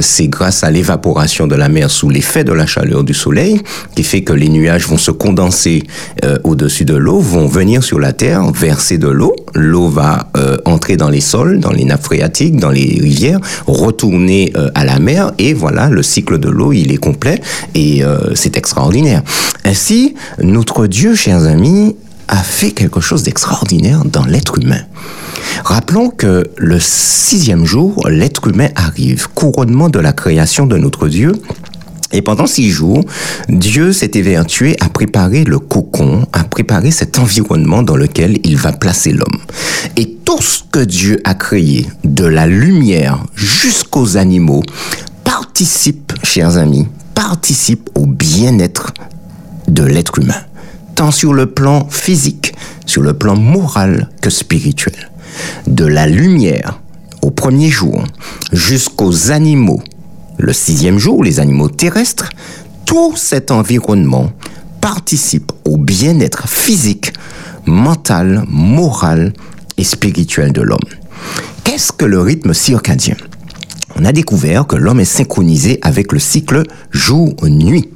c'est 0.01 0.29
grâce 0.29 0.65
à 0.65 0.71
l'évaporation 0.71 1.47
de 1.47 1.55
la 1.55 1.69
mer 1.69 1.91
sous 1.91 2.11
l'effet 2.11 2.45
de 2.45 2.53
la 2.53 2.67
chaleur 2.67 3.05
du 3.05 3.15
soleil 3.15 3.61
qui 3.95 4.03
fait 4.03 4.23
que 4.23 4.33
les 4.33 4.49
nuages 4.49 4.87
vont 4.87 4.99
se 4.99 5.11
condenser 5.11 5.83
au-dessus 6.45 6.85
de 6.85 6.95
l'eau, 6.95 7.21
vont 7.21 7.47
venir 7.47 7.83
sur 7.83 7.99
la 7.99 8.13
terre, 8.13 8.51
verser 8.53 8.99
de 8.99 9.09
l'eau, 9.09 9.35
l'eau 9.55 9.89
va 9.89 10.29
entrer 10.65 10.97
dans 10.97 11.09
les 11.09 11.21
sols, 11.21 11.61
dans 11.61 11.73
les 11.73 11.85
nappes 11.85 12.05
phréatiques, 12.05 12.57
dans 12.57 12.71
les 12.71 12.99
rivières, 13.01 13.41
retourner 13.67 14.53
euh, 14.57 14.71
à 14.75 14.85
la 14.85 14.99
mer 14.99 15.33
et 15.39 15.55
voilà, 15.55 15.89
le 15.89 16.03
cycle 16.03 16.39
de 16.39 16.49
l'eau, 16.49 16.73
il 16.73 16.93
est 16.93 16.99
complet 16.99 17.41
et 17.75 18.05
euh, 18.05 18.35
c'est 18.35 18.57
extraordinaire. 18.57 19.23
Ainsi, 19.65 20.15
notre 20.43 20.87
Dieu, 20.87 21.15
chers 21.15 21.45
amis, 21.45 21.97
a 22.29 22.37
fait 22.37 22.71
quelque 22.71 23.01
chose 23.01 23.23
d'extraordinaire 23.23 24.05
dans 24.05 24.25
l'être 24.25 24.59
humain. 24.59 24.81
Rappelons 25.65 26.11
que 26.11 26.45
le 26.57 26.79
sixième 26.81 27.65
jour, 27.65 28.09
l'être 28.09 28.49
humain 28.49 28.69
arrive, 28.77 29.29
couronnement 29.35 29.89
de 29.89 29.99
la 29.99 30.13
création 30.13 30.67
de 30.67 30.77
notre 30.77 31.09
Dieu, 31.09 31.33
et 32.15 32.23
pendant 32.23 32.47
six 32.47 32.71
jours, 32.71 33.05
Dieu 33.49 33.93
s'est 33.93 34.13
évertué 34.15 34.77
à 34.81 34.89
préparer 34.89 35.45
le 35.45 35.59
cocon, 35.59 36.27
à 36.33 36.45
préparer 36.45 36.93
cet 36.93 37.19
environnement 37.19 37.83
dans 37.83 37.97
lequel 37.97 38.39
il 38.45 38.57
va 38.57 38.73
placer 38.73 39.13
l'homme. 39.13 39.41
Et 39.97 40.14
tout 40.25 40.41
ce 40.41 40.63
que 40.71 40.81
Dieu 40.81 41.21
a 41.25 41.35
créé, 41.35 41.87
de 42.03 42.25
la 42.25 42.47
lumière 42.47 43.25
jusqu'aux 43.35 44.17
animaux, 44.17 44.63
participe, 45.23 46.13
chers 46.23 46.57
amis, 46.57 46.89
participe 47.15 47.91
au 47.95 48.07
bien-être 48.07 48.93
de 49.69 49.83
l'être 49.83 50.19
humain, 50.19 50.43
tant 50.95 51.11
sur 51.11 51.35
le 51.35 51.47
plan 51.47 51.87
physique, 51.91 52.55
sur 52.87 53.03
le 53.03 53.15
plan 53.15 53.37
moral 53.37 54.09
que 54.23 54.31
spirituel. 54.31 55.11
De 55.67 55.85
la 55.85 56.07
lumière 56.07 56.81
au 57.23 57.31
premier 57.31 57.69
jour 57.69 58.05
jusqu'aux 58.53 59.31
animaux, 59.31 59.83
le 60.39 60.53
sixième 60.53 60.99
jour, 60.99 61.23
les 61.23 61.41
animaux 61.41 61.69
terrestres, 61.69 62.31
tout 62.87 63.15
cet 63.17 63.51
environnement 63.51 64.31
participe 64.81 65.53
au 65.65 65.77
bien-être 65.77 66.49
physique, 66.49 67.13
mental, 67.67 68.45
moral 68.49 69.33
et 69.77 69.85
spirituel 69.85 70.53
de 70.53 70.63
l'homme. 70.63 70.79
Qu'est-ce 71.65 71.93
que 71.93 72.05
le 72.05 72.21
rythme 72.21 72.55
circadien? 72.55 73.17
On 73.97 74.05
a 74.05 74.13
découvert 74.13 74.67
que 74.67 74.77
l'homme 74.77 75.01
est 75.01 75.05
synchronisé 75.05 75.79
avec 75.83 76.13
le 76.13 76.19
cycle 76.19 76.65
jour-nuit 76.91 77.89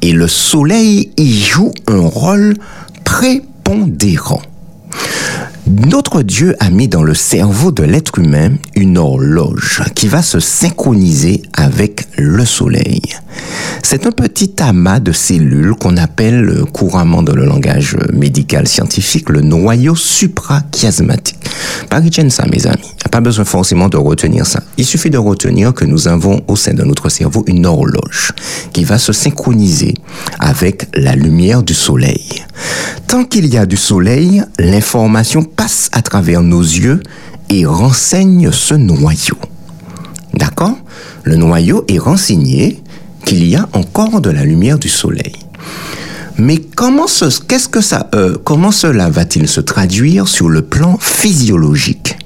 et 0.00 0.12
le 0.12 0.28
soleil 0.28 1.12
y 1.16 1.40
joue 1.40 1.72
un 1.86 2.00
rôle 2.00 2.54
prépondérant. 3.04 4.42
Notre 5.66 6.22
Dieu 6.22 6.56
a 6.58 6.70
mis 6.70 6.88
dans 6.88 7.02
le 7.02 7.14
cerveau 7.14 7.70
de 7.70 7.84
l'être 7.84 8.18
humain 8.18 8.52
une 8.74 8.98
horloge 8.98 9.82
qui 9.94 10.08
va 10.08 10.22
se 10.22 10.40
synchroniser 10.40 11.42
avec 11.52 11.91
le 12.16 12.44
soleil. 12.44 13.02
C'est 13.82 14.06
un 14.06 14.12
petit 14.12 14.54
amas 14.60 15.00
de 15.00 15.12
cellules 15.12 15.74
qu'on 15.74 15.96
appelle 15.96 16.64
couramment 16.72 17.22
dans 17.22 17.34
le 17.34 17.44
langage 17.44 17.96
médical 18.12 18.68
scientifique 18.68 19.28
le 19.28 19.40
noyau 19.40 19.94
suprachiasmatique. 19.94 21.38
Paris 21.90 22.10
ça, 22.30 22.46
mes 22.50 22.66
amis. 22.66 22.92
Pas 23.10 23.20
besoin 23.20 23.44
forcément 23.44 23.88
de 23.88 23.98
retenir 23.98 24.46
ça. 24.46 24.62
Il 24.78 24.86
suffit 24.86 25.10
de 25.10 25.18
retenir 25.18 25.74
que 25.74 25.84
nous 25.84 26.08
avons 26.08 26.40
au 26.48 26.56
sein 26.56 26.72
de 26.72 26.82
notre 26.82 27.10
cerveau 27.10 27.44
une 27.46 27.66
horloge 27.66 28.32
qui 28.72 28.84
va 28.84 28.98
se 28.98 29.12
synchroniser 29.12 29.94
avec 30.38 30.88
la 30.94 31.14
lumière 31.14 31.62
du 31.62 31.74
soleil. 31.74 32.44
Tant 33.08 33.24
qu'il 33.24 33.46
y 33.46 33.58
a 33.58 33.66
du 33.66 33.76
soleil, 33.76 34.42
l'information 34.58 35.42
passe 35.44 35.90
à 35.92 36.00
travers 36.00 36.42
nos 36.42 36.62
yeux 36.62 37.02
et 37.50 37.66
renseigne 37.66 38.50
ce 38.50 38.74
noyau. 38.74 39.36
D'accord? 40.34 40.76
Le 41.24 41.36
noyau 41.36 41.84
est 41.88 41.98
renseigné 41.98 42.82
qu'il 43.24 43.44
y 43.46 43.56
a 43.56 43.68
encore 43.72 44.20
de 44.20 44.30
la 44.30 44.44
lumière 44.44 44.78
du 44.78 44.88
soleil. 44.88 45.34
Mais 46.38 46.58
comment, 46.58 47.06
euh, 47.20 48.70
cela 48.72 49.10
va-t-il 49.10 49.48
se 49.48 49.60
traduire 49.60 50.28
sur 50.28 50.48
le 50.48 50.62
plan 50.62 50.96
physiologique? 51.00 52.16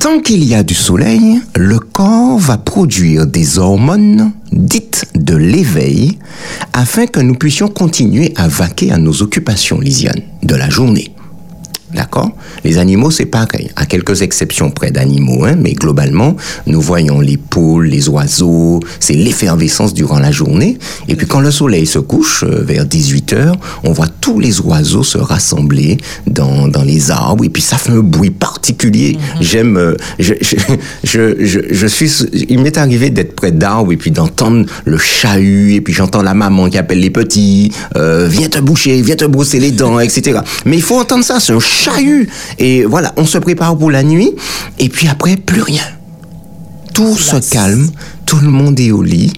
Tant 0.00 0.20
qu'il 0.20 0.44
y 0.44 0.54
a 0.54 0.62
du 0.62 0.74
soleil, 0.74 1.40
le 1.56 1.78
corps 1.78 2.38
va 2.38 2.58
produire 2.58 3.26
des 3.26 3.58
hormones 3.58 4.32
dites 4.52 5.06
de 5.14 5.36
l'éveil 5.36 6.18
afin 6.72 7.06
que 7.06 7.20
nous 7.20 7.34
puissions 7.34 7.68
continuer 7.68 8.32
à 8.36 8.48
vaquer 8.48 8.92
à 8.92 8.98
nos 8.98 9.22
occupations, 9.22 9.80
Lisiane, 9.80 10.20
de 10.42 10.54
la 10.54 10.68
journée. 10.68 11.14
D'accord? 11.94 12.30
Les 12.64 12.76
animaux, 12.76 13.10
c'est 13.10 13.24
pareil, 13.26 13.70
à 13.76 13.86
quelques 13.86 14.20
exceptions 14.20 14.70
près 14.70 14.90
d'animaux, 14.90 15.44
hein, 15.44 15.56
mais 15.58 15.72
globalement, 15.72 16.36
nous 16.66 16.82
voyons 16.82 17.20
les 17.20 17.38
poules, 17.38 17.86
les 17.86 18.10
oiseaux, 18.10 18.80
c'est 19.00 19.14
l'effervescence 19.14 19.94
durant 19.94 20.18
la 20.18 20.30
journée. 20.30 20.78
Et 21.08 21.16
puis 21.16 21.26
quand 21.26 21.40
le 21.40 21.50
soleil 21.50 21.86
se 21.86 21.98
couche, 21.98 22.44
euh, 22.44 22.62
vers 22.62 22.84
18 22.84 23.32
heures, 23.32 23.56
on 23.84 23.92
voit 23.92 24.08
tous 24.20 24.38
les 24.38 24.60
oiseaux 24.60 25.02
se 25.02 25.16
rassembler 25.16 25.96
dans, 26.26 26.68
dans 26.68 26.82
les 26.82 27.10
arbres, 27.10 27.44
et 27.44 27.48
puis 27.48 27.62
ça 27.62 27.78
fait 27.78 27.92
un 27.92 28.00
bruit 28.00 28.30
particulier. 28.30 29.16
Mhm. 29.16 29.42
J'aime, 29.42 29.76
euh, 29.78 29.96
je, 30.18 30.34
je, 31.04 31.36
je, 31.40 31.60
je, 31.70 31.86
suis, 31.86 32.10
il 32.32 32.60
m'est 32.60 32.76
arrivé 32.76 33.08
d'être 33.08 33.34
près 33.34 33.52
d'arbres, 33.52 33.92
et 33.92 33.96
puis 33.96 34.10
d'entendre 34.10 34.66
le 34.84 34.98
chahut, 34.98 35.74
et 35.74 35.80
puis 35.80 35.94
j'entends 35.94 36.22
la 36.22 36.34
maman 36.34 36.68
qui 36.68 36.76
appelle 36.76 37.00
les 37.00 37.10
petits, 37.10 37.72
euh, 37.96 38.26
viens 38.28 38.48
te 38.48 38.58
boucher, 38.58 39.00
viens 39.00 39.16
te 39.16 39.24
brosser 39.24 39.58
les 39.58 39.70
dents, 39.70 40.00
etc. 40.00 40.40
Mais 40.66 40.76
il 40.76 40.82
faut 40.82 41.00
entendre 41.00 41.24
ça, 41.24 41.40
c'est 41.40 41.54
un 41.54 41.60
chahut. 41.78 42.28
Et 42.58 42.84
voilà, 42.84 43.12
on 43.16 43.24
se 43.24 43.38
prépare 43.38 43.76
pour 43.76 43.90
la 43.90 44.02
nuit, 44.02 44.32
et 44.78 44.88
puis 44.88 45.08
après, 45.08 45.36
plus 45.36 45.62
rien. 45.62 45.82
Tout 46.92 47.16
se 47.16 47.36
calme, 47.50 47.88
tout 48.26 48.38
le 48.40 48.48
monde 48.48 48.78
est 48.80 48.90
au 48.90 49.02
lit, 49.02 49.32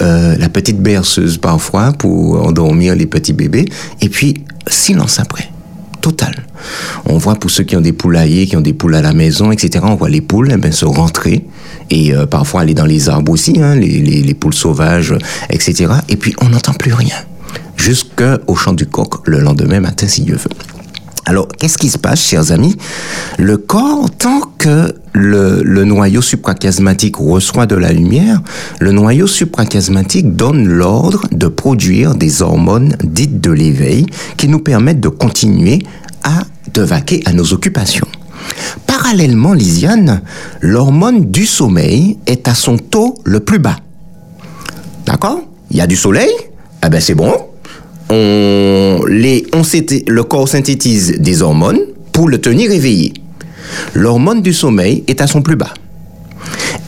euh, 0.00 0.36
la 0.38 0.48
petite 0.48 0.80
berceuse 0.80 1.38
parfois 1.38 1.92
pour 1.92 2.46
endormir 2.46 2.94
les 2.94 3.06
petits 3.06 3.32
bébés, 3.32 3.64
et 4.02 4.08
puis 4.08 4.34
silence 4.68 5.18
après, 5.18 5.48
total. 6.02 6.44
On 7.06 7.16
voit 7.16 7.36
pour 7.36 7.50
ceux 7.50 7.64
qui 7.64 7.74
ont 7.76 7.80
des 7.80 7.94
poulaillers, 7.94 8.46
qui 8.46 8.56
ont 8.56 8.60
des 8.60 8.74
poules 8.74 8.96
à 8.96 9.02
la 9.02 9.14
maison, 9.14 9.50
etc., 9.50 9.84
on 9.88 9.94
voit 9.94 10.10
les 10.10 10.20
poules 10.20 10.50
eh 10.52 10.58
ben, 10.58 10.72
se 10.72 10.84
rentrer, 10.84 11.46
et 11.88 12.14
euh, 12.14 12.26
parfois 12.26 12.60
aller 12.60 12.74
dans 12.74 12.84
les 12.84 13.08
arbres 13.08 13.32
aussi, 13.32 13.60
hein, 13.62 13.74
les, 13.74 14.02
les 14.02 14.34
poules 14.34 14.54
sauvages, 14.54 15.14
etc., 15.48 15.94
et 16.10 16.16
puis 16.16 16.34
on 16.42 16.50
n'entend 16.50 16.74
plus 16.74 16.92
rien, 16.92 17.16
jusqu'au 17.76 18.54
chant 18.56 18.74
du 18.74 18.86
coq 18.86 19.26
le 19.26 19.40
lendemain 19.40 19.80
matin 19.80 20.06
si 20.06 20.20
Dieu 20.20 20.36
veut. 20.36 20.75
Alors, 21.28 21.48
qu'est-ce 21.48 21.76
qui 21.76 21.88
se 21.88 21.98
passe, 21.98 22.20
chers 22.20 22.52
amis? 22.52 22.76
Le 23.36 23.56
corps, 23.56 24.08
tant 24.16 24.40
que 24.58 24.94
le, 25.12 25.60
le, 25.64 25.84
noyau 25.84 26.22
suprachiasmatique 26.22 27.16
reçoit 27.16 27.66
de 27.66 27.74
la 27.74 27.92
lumière, 27.92 28.40
le 28.78 28.92
noyau 28.92 29.26
suprachiasmatique 29.26 30.36
donne 30.36 30.68
l'ordre 30.68 31.26
de 31.32 31.48
produire 31.48 32.14
des 32.14 32.42
hormones 32.42 32.96
dites 33.02 33.40
de 33.40 33.50
l'éveil 33.50 34.06
qui 34.36 34.46
nous 34.46 34.60
permettent 34.60 35.00
de 35.00 35.08
continuer 35.08 35.80
à 36.22 36.44
de 36.72 36.82
vaquer 36.82 37.22
à 37.26 37.32
nos 37.32 37.52
occupations. 37.52 38.06
Parallèlement, 38.86 39.52
Lisiane, 39.52 40.22
l'hormone 40.60 41.30
du 41.30 41.44
sommeil 41.44 42.18
est 42.26 42.46
à 42.46 42.54
son 42.54 42.76
taux 42.76 43.14
le 43.24 43.40
plus 43.40 43.58
bas. 43.58 43.78
D'accord? 45.06 45.40
Il 45.72 45.76
y 45.76 45.80
a 45.80 45.86
du 45.88 45.96
soleil? 45.96 46.30
Eh 46.84 46.88
ben 46.88 47.00
c'est 47.00 47.14
bon, 47.14 47.32
on, 48.10 49.00
le 49.06 50.22
corps 50.22 50.48
synthétise 50.48 51.16
des 51.18 51.42
hormones 51.42 51.80
pour 52.12 52.28
le 52.28 52.38
tenir 52.38 52.70
éveillé. 52.70 53.12
L'hormone 53.94 54.42
du 54.42 54.52
sommeil 54.52 55.04
est 55.08 55.20
à 55.20 55.26
son 55.26 55.42
plus 55.42 55.56
bas. 55.56 55.74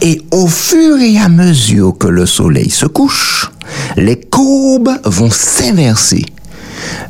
Et 0.00 0.22
au 0.30 0.46
fur 0.46 0.96
et 0.98 1.18
à 1.18 1.28
mesure 1.28 1.96
que 1.98 2.06
le 2.06 2.24
soleil 2.24 2.70
se 2.70 2.86
couche, 2.86 3.50
les 3.96 4.20
courbes 4.20 4.96
vont 5.04 5.30
s'inverser. 5.30 6.24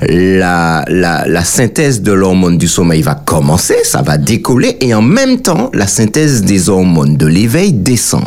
la 0.01 1.45
synthèse 1.45 2.01
de 2.01 2.13
l'hormone 2.13 2.57
du 2.57 2.69
sommeil 2.69 3.03
va 3.03 3.15
commencer, 3.15 3.77
ça 3.85 4.01
va 4.01 4.17
décoller, 4.17 4.79
et 4.81 4.95
en 4.95 5.03
même 5.03 5.43
temps, 5.43 5.71
la 5.75 5.87
synthèse 5.87 6.43
des 6.43 6.71
hormones 6.71 7.17
de 7.17 7.27
l'éveil 7.27 7.73
descend. 7.73 8.25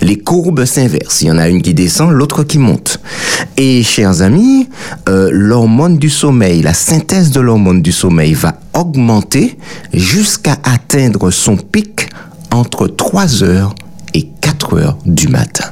Les 0.00 0.18
courbes 0.18 0.64
s'inversent. 0.64 1.22
Il 1.22 1.28
y 1.28 1.30
en 1.30 1.38
a 1.38 1.48
une 1.48 1.62
qui 1.62 1.74
descend, 1.74 2.10
l'autre 2.12 2.42
qui 2.42 2.58
monte. 2.58 3.00
Et 3.56 3.82
chers 3.82 4.22
amis, 4.22 4.68
euh, 5.08 5.28
l'hormone 5.30 5.98
du 5.98 6.08
sommeil, 6.08 6.62
la 6.62 6.74
synthèse 6.74 7.30
de 7.30 7.40
l'hormone 7.40 7.82
du 7.82 7.92
sommeil 7.92 8.32
va 8.34 8.54
augmenter 8.74 9.58
jusqu'à 9.92 10.56
atteindre 10.64 11.30
son 11.30 11.56
pic 11.56 12.08
entre 12.50 12.86
3 12.86 13.42
heures 13.42 13.74
et 14.14 14.28
4 14.40 14.74
heures 14.78 14.98
du 15.04 15.28
matin. 15.28 15.66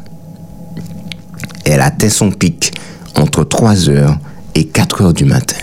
Elle 1.64 1.80
atteint 1.80 2.08
son 2.08 2.30
pic 2.30 2.72
entre 3.14 3.44
3 3.44 3.88
heures 3.88 4.18
et 4.54 4.64
4 4.64 5.02
heures 5.02 5.14
du 5.14 5.24
matin. 5.24 5.56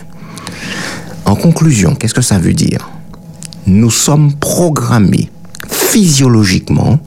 En 1.25 1.35
conclusion, 1.35 1.95
qu'est-ce 1.95 2.13
que 2.13 2.21
ça 2.21 2.37
veut 2.37 2.53
dire? 2.53 2.89
Nous 3.67 3.89
sommes 3.89 4.33
programmés 4.33 5.29
physiologiquement 5.67 6.99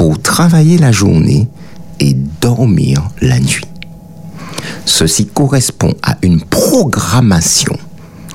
pour 0.00 0.22
travailler 0.22 0.78
la 0.78 0.92
journée 0.92 1.46
et 1.98 2.14
dormir 2.14 3.10
la 3.20 3.38
nuit. 3.38 3.66
Ceci 4.86 5.26
correspond 5.26 5.92
à 6.02 6.16
une 6.22 6.40
programmation 6.40 7.76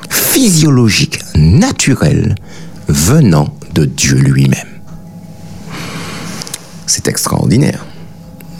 physiologique 0.07 1.21
naturelle 1.33 2.35
venant 2.87 3.51
de 3.73 3.85
Dieu 3.85 4.15
lui-même. 4.15 4.79
C'est 6.85 7.07
extraordinaire. 7.07 7.83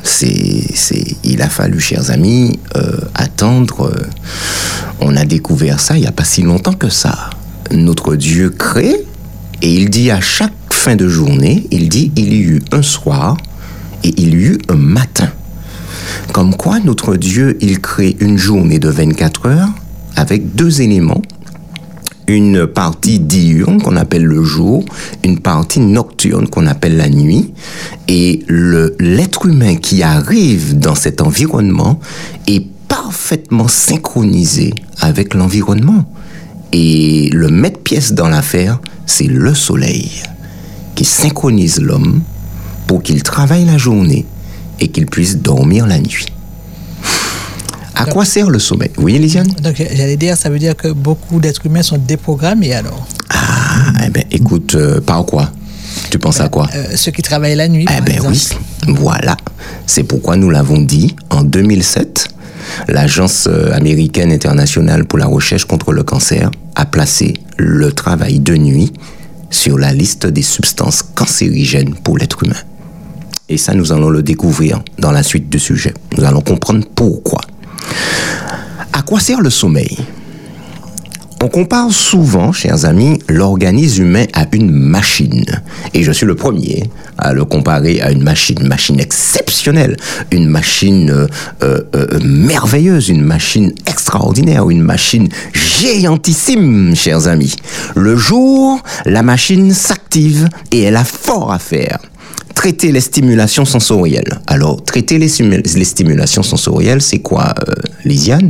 C'est, 0.01 0.65
il 1.23 1.43
a 1.43 1.49
fallu, 1.49 1.79
chers 1.79 2.09
amis, 2.09 2.59
euh, 2.75 3.01
attendre. 3.13 3.91
euh, 3.95 4.07
on 4.99 5.15
a 5.15 5.25
découvert 5.25 5.79
ça 5.79 5.95
il 5.95 6.01
n'y 6.01 6.07
a 6.07 6.11
pas 6.11 6.23
si 6.23 6.41
longtemps 6.41 6.73
que 6.73 6.89
ça. 6.89 7.29
Notre 7.69 8.15
Dieu 8.15 8.49
crée 8.49 9.05
et 9.61 9.71
il 9.71 9.91
dit 9.91 10.09
à 10.09 10.21
chaque 10.21 10.53
fin 10.85 10.95
de 10.95 11.07
journée, 11.07 11.65
il 11.71 11.89
dit 11.89 12.11
il 12.15 12.31
y 12.31 12.41
eut 12.41 12.61
un 12.71 12.83
soir 12.83 13.37
et 14.03 14.13
il 14.17 14.35
y 14.35 14.43
eut 14.43 14.59
un 14.69 14.75
matin. 14.75 15.29
Comme 16.31 16.53
quoi 16.53 16.79
notre 16.79 17.15
Dieu, 17.15 17.57
il 17.59 17.81
crée 17.81 18.15
une 18.19 18.37
journée 18.37 18.77
de 18.77 18.89
24 18.89 19.47
heures 19.47 19.69
avec 20.15 20.53
deux 20.53 20.83
éléments. 20.83 21.23
Une 22.27 22.67
partie 22.67 23.17
diurne 23.17 23.81
qu'on 23.81 23.95
appelle 23.95 24.25
le 24.25 24.43
jour, 24.43 24.85
une 25.23 25.39
partie 25.39 25.79
nocturne 25.79 26.47
qu'on 26.47 26.67
appelle 26.67 26.97
la 26.97 27.09
nuit. 27.09 27.51
Et 28.07 28.45
l'être 28.47 29.47
humain 29.47 29.77
qui 29.77 30.03
arrive 30.03 30.77
dans 30.77 30.93
cet 30.93 31.19
environnement 31.19 31.99
est 32.45 32.63
parfaitement 32.87 33.67
synchronisé 33.67 34.75
avec 34.99 35.33
l'environnement. 35.33 36.05
Et 36.73 37.31
le 37.33 37.47
maître-pièce 37.47 38.13
dans 38.13 38.27
l'affaire, 38.27 38.79
c'est 39.07 39.25
le 39.25 39.55
soleil 39.55 40.11
qui 40.95 41.05
synchronise 41.05 41.79
l'homme 41.79 42.21
pour 42.87 43.03
qu'il 43.03 43.21
travaille 43.23 43.65
la 43.65 43.77
journée 43.77 44.25
et 44.79 44.87
qu'il 44.87 45.05
puisse 45.05 45.37
dormir 45.37 45.85
la 45.85 45.99
nuit. 45.99 46.25
À 47.95 48.05
quoi 48.05 48.25
sert 48.25 48.49
le 48.49 48.59
sommeil? 48.59 48.91
Oui, 48.97 49.17
Lisiane 49.17 49.47
Donc 49.61 49.75
j'allais 49.77 50.17
dire, 50.17 50.35
ça 50.35 50.49
veut 50.49 50.59
dire 50.59 50.75
que 50.75 50.89
beaucoup 50.89 51.39
d'êtres 51.39 51.65
humains 51.65 51.81
sont 51.81 51.97
déprogrammés 51.97 52.73
alors. 52.73 53.07
Ah, 53.29 53.93
eh 54.05 54.09
ben, 54.09 54.23
écoute, 54.31 54.75
euh, 54.75 54.99
par 54.99 55.25
quoi? 55.25 55.51
Tu 56.09 56.19
penses 56.19 56.41
à 56.41 56.49
quoi? 56.49 56.67
Euh, 56.75 56.95
ceux 56.95 57.11
qui 57.11 57.21
travaillent 57.21 57.55
la 57.55 57.69
nuit. 57.69 57.85
Eh 57.89 57.93
par 57.93 58.01
ben 58.01 58.15
exemple. 58.15 58.57
oui, 58.87 58.93
voilà. 58.99 59.37
C'est 59.87 60.03
pourquoi 60.03 60.35
nous 60.35 60.49
l'avons 60.49 60.81
dit 60.81 61.15
en 61.29 61.43
2007. 61.43 62.27
L'Agence 62.89 63.47
euh, 63.47 63.73
américaine 63.73 64.31
internationale 64.31 65.05
pour 65.05 65.17
la 65.17 65.27
recherche 65.27 65.65
contre 65.65 65.93
le 65.93 66.03
cancer 66.03 66.51
a 66.75 66.85
placé 66.85 67.35
le 67.57 67.91
travail 67.91 68.39
de 68.39 68.55
nuit 68.55 68.91
sur 69.49 69.77
la 69.77 69.93
liste 69.93 70.27
des 70.27 70.41
substances 70.41 71.03
cancérigènes 71.03 71.95
pour 71.95 72.17
l'être 72.17 72.43
humain. 72.43 72.55
Et 73.47 73.57
ça, 73.57 73.73
nous 73.73 73.91
allons 73.91 74.09
le 74.09 74.23
découvrir 74.23 74.81
dans 74.97 75.11
la 75.11 75.23
suite 75.23 75.49
du 75.49 75.59
sujet. 75.59 75.93
Nous 76.17 76.23
allons 76.23 76.41
comprendre 76.41 76.85
pourquoi. 76.95 77.41
À 78.91 79.01
quoi 79.03 79.19
sert 79.19 79.41
le 79.41 79.49
sommeil? 79.49 79.97
On 81.43 81.47
compare 81.47 81.91
souvent, 81.91 82.51
chers 82.51 82.85
amis, 82.85 83.19
l'organisme 83.27 84.03
humain 84.03 84.25
à 84.33 84.45
une 84.51 84.71
machine. 84.71 85.45
Et 85.93 86.03
je 86.03 86.11
suis 86.11 86.25
le 86.25 86.35
premier 86.35 86.89
à 87.17 87.33
le 87.33 87.45
comparer 87.45 88.01
à 88.01 88.11
une 88.11 88.23
machine, 88.23 88.65
machine 88.67 88.99
exceptionnelle, 88.99 89.97
une 90.31 90.47
machine 90.47 91.09
euh, 91.09 91.27
euh, 91.63 91.81
euh, 91.95 92.19
merveilleuse, 92.23 93.09
une 93.09 93.23
machine 93.23 93.73
extraordinaire, 93.85 94.69
une 94.69 94.81
machine 94.81 95.29
géantissime, 95.53 96.95
chers 96.95 97.27
amis. 97.27 97.55
Le 97.95 98.15
jour, 98.15 98.81
la 99.05 99.23
machine 99.23 99.73
s'active 99.73 100.49
et 100.71 100.83
elle 100.83 100.95
a 100.95 101.03
fort 101.03 101.51
à 101.51 101.59
faire 101.59 101.99
traiter 102.55 102.91
les 102.91 103.01
stimulations 103.01 103.65
sensorielles. 103.65 104.39
Alors, 104.47 104.83
traiter 104.83 105.19
les, 105.19 105.27
stimulations 105.27 106.41
sensorielles, 106.41 107.01
c'est 107.01 107.19
quoi, 107.19 107.53
euh, 107.67 107.73
Lisiane 108.05 108.49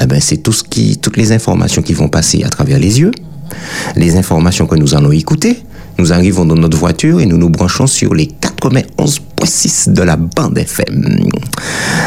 eh 0.00 0.06
ben, 0.06 0.20
C'est 0.20 0.38
tout 0.38 0.52
ce 0.52 0.64
qui, 0.64 0.98
toutes 0.98 1.16
les 1.16 1.32
informations 1.32 1.80
qui 1.80 1.94
vont 1.94 2.08
passer 2.08 2.42
à 2.44 2.50
travers 2.50 2.78
les 2.78 3.00
yeux, 3.00 3.12
les 3.96 4.16
informations 4.16 4.66
que 4.66 4.76
nous 4.76 4.94
allons 4.94 5.12
écouter. 5.12 5.62
Nous 5.96 6.12
arrivons 6.12 6.44
dans 6.44 6.56
notre 6.56 6.76
voiture 6.76 7.20
et 7.20 7.26
nous 7.26 7.38
nous 7.38 7.48
branchons 7.48 7.86
sur 7.86 8.14
les 8.14 8.26
91.6 8.26 9.92
de 9.92 10.02
la 10.02 10.16
bande 10.16 10.58
FM. 10.58 11.20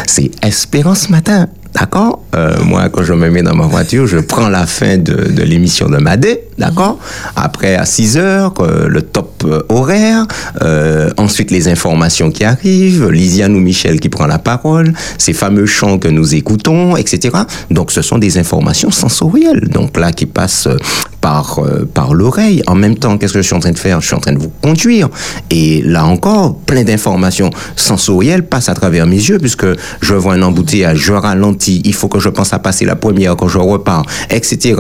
C'est 0.06 0.30
Espérance 0.46 1.10
Matin. 1.10 1.48
D'accord 1.80 2.24
Euh, 2.36 2.56
Moi, 2.64 2.90
quand 2.90 3.04
je 3.04 3.14
me 3.14 3.30
mets 3.30 3.42
dans 3.44 3.56
ma 3.56 3.66
voiture, 3.68 4.06
je 4.08 4.18
prends 4.18 4.50
la 4.50 4.66
fin 4.66 4.98
de, 4.98 5.14
de 5.14 5.44
l'émission 5.44 5.88
de 5.90 5.98
Madé. 5.98 6.42
D'accord 6.58 6.98
Après, 7.36 7.76
à 7.76 7.86
6 7.86 8.18
heures, 8.18 8.54
euh, 8.60 8.88
le 8.88 9.02
top 9.04 9.44
euh, 9.46 9.62
horaire. 9.70 10.26
Euh, 10.62 11.10
ensuite, 11.18 11.52
les 11.52 11.68
informations 11.68 12.32
qui 12.32 12.44
arrivent. 12.44 13.08
Lisiane 13.10 13.56
ou 13.56 13.60
Michel 13.60 14.00
qui 14.00 14.10
prend 14.10 14.26
la 14.28 14.40
parole. 14.40 14.94
Ces 15.18 15.34
fameux 15.34 15.66
chants 15.68 16.00
que 16.00 16.08
nous 16.08 16.34
écoutons, 16.36 16.96
etc. 16.98 17.36
Donc, 17.70 17.92
ce 17.92 18.02
sont 18.02 18.18
des 18.18 18.38
informations 18.40 18.92
sensorielles. 18.92 19.68
Donc, 19.70 19.98
là, 19.98 20.12
qui 20.12 20.26
passent 20.26 20.68
euh, 20.68 20.78
par, 21.22 21.60
euh, 21.60 21.88
par 21.92 22.14
l'oreille. 22.14 22.64
En 22.68 22.76
même 22.76 22.96
temps, 22.98 23.18
qu'est-ce 23.18 23.34
que 23.34 23.42
je 23.42 23.48
suis 23.48 23.56
en 23.56 23.60
train 23.60 23.72
de 23.72 23.80
faire? 23.80 24.02
Je 24.02 24.08
suis 24.08 24.16
en 24.16 24.20
train 24.20 24.34
de 24.34 24.40
vous 24.40 24.52
conduire. 24.62 25.10
Et 25.52 25.82
là 25.84 26.06
encore, 26.06 26.58
plein 26.58 26.84
d'informations 26.84 27.50
sensorielles 27.76 28.46
passent 28.48 28.70
à 28.70 28.74
travers 28.74 29.06
mes 29.06 29.16
yeux, 29.30 29.38
puisque 29.40 29.66
je 30.02 30.14
vois 30.16 30.34
un 30.34 30.42
embouteillage, 30.42 30.98
je 31.00 31.14
ralentis, 31.14 31.67
il 31.68 31.94
faut 31.94 32.08
que 32.08 32.20
je 32.20 32.30
pense 32.30 32.54
à 32.54 32.60
passer 32.60 32.86
la 32.86 32.96
première 32.96 33.36
quand 33.36 33.48
je 33.48 33.58
repars, 33.58 34.06
etc. 34.30 34.76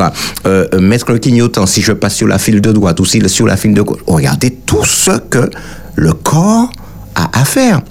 Euh, 0.45 0.65
euh, 0.73 0.79
mettre 0.79 1.11
le 1.11 1.19
clignotant 1.19 1.65
si 1.65 1.81
je 1.81 1.91
passe 1.93 2.15
sur 2.15 2.27
la 2.27 2.37
file 2.37 2.61
de 2.61 2.71
droite 2.71 2.99
ou 2.99 3.05
si 3.05 3.21
sur 3.29 3.45
la 3.45 3.57
file 3.57 3.73
de 3.73 3.81
gauche. 3.81 3.99
Regardez 4.07 4.51
tout 4.51 4.85
ce 4.85 5.11
que 5.29 5.49
le 5.95 6.13
corps 6.13 6.69
a 7.15 7.29
à 7.39 7.45
faire. 7.45 7.81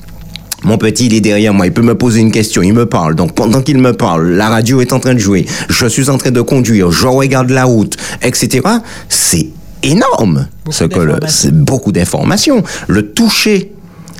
Mon 0.64 0.78
petit, 0.78 1.06
il 1.06 1.14
est 1.14 1.20
derrière 1.20 1.52
moi, 1.54 1.66
il 1.66 1.72
peut 1.72 1.82
me 1.82 1.94
poser 1.96 2.20
une 2.20 2.32
question, 2.32 2.62
il 2.62 2.72
me 2.72 2.86
parle. 2.86 3.14
Donc 3.14 3.34
pendant 3.34 3.60
qu'il 3.62 3.78
me 3.78 3.92
parle, 3.92 4.30
la 4.32 4.48
radio 4.48 4.80
est 4.80 4.92
en 4.92 4.98
train 5.00 5.14
de 5.14 5.18
jouer, 5.18 5.46
je 5.68 5.86
suis 5.86 6.08
en 6.10 6.18
train 6.18 6.30
de 6.30 6.40
conduire, 6.40 6.90
je 6.90 7.06
regarde 7.06 7.50
la 7.50 7.64
route, 7.64 7.96
etc. 8.22 8.66
C'est 9.08 9.48
énorme. 9.82 10.48
Beaucoup 10.64 10.76
ce 10.76 10.84
que 10.84 10.98
le- 10.98 11.06
d'informations. 11.12 11.28
c'est 11.28 11.54
beaucoup 11.54 11.92
d'informations. 11.92 12.62
Le 12.88 13.12
toucher. 13.12 13.72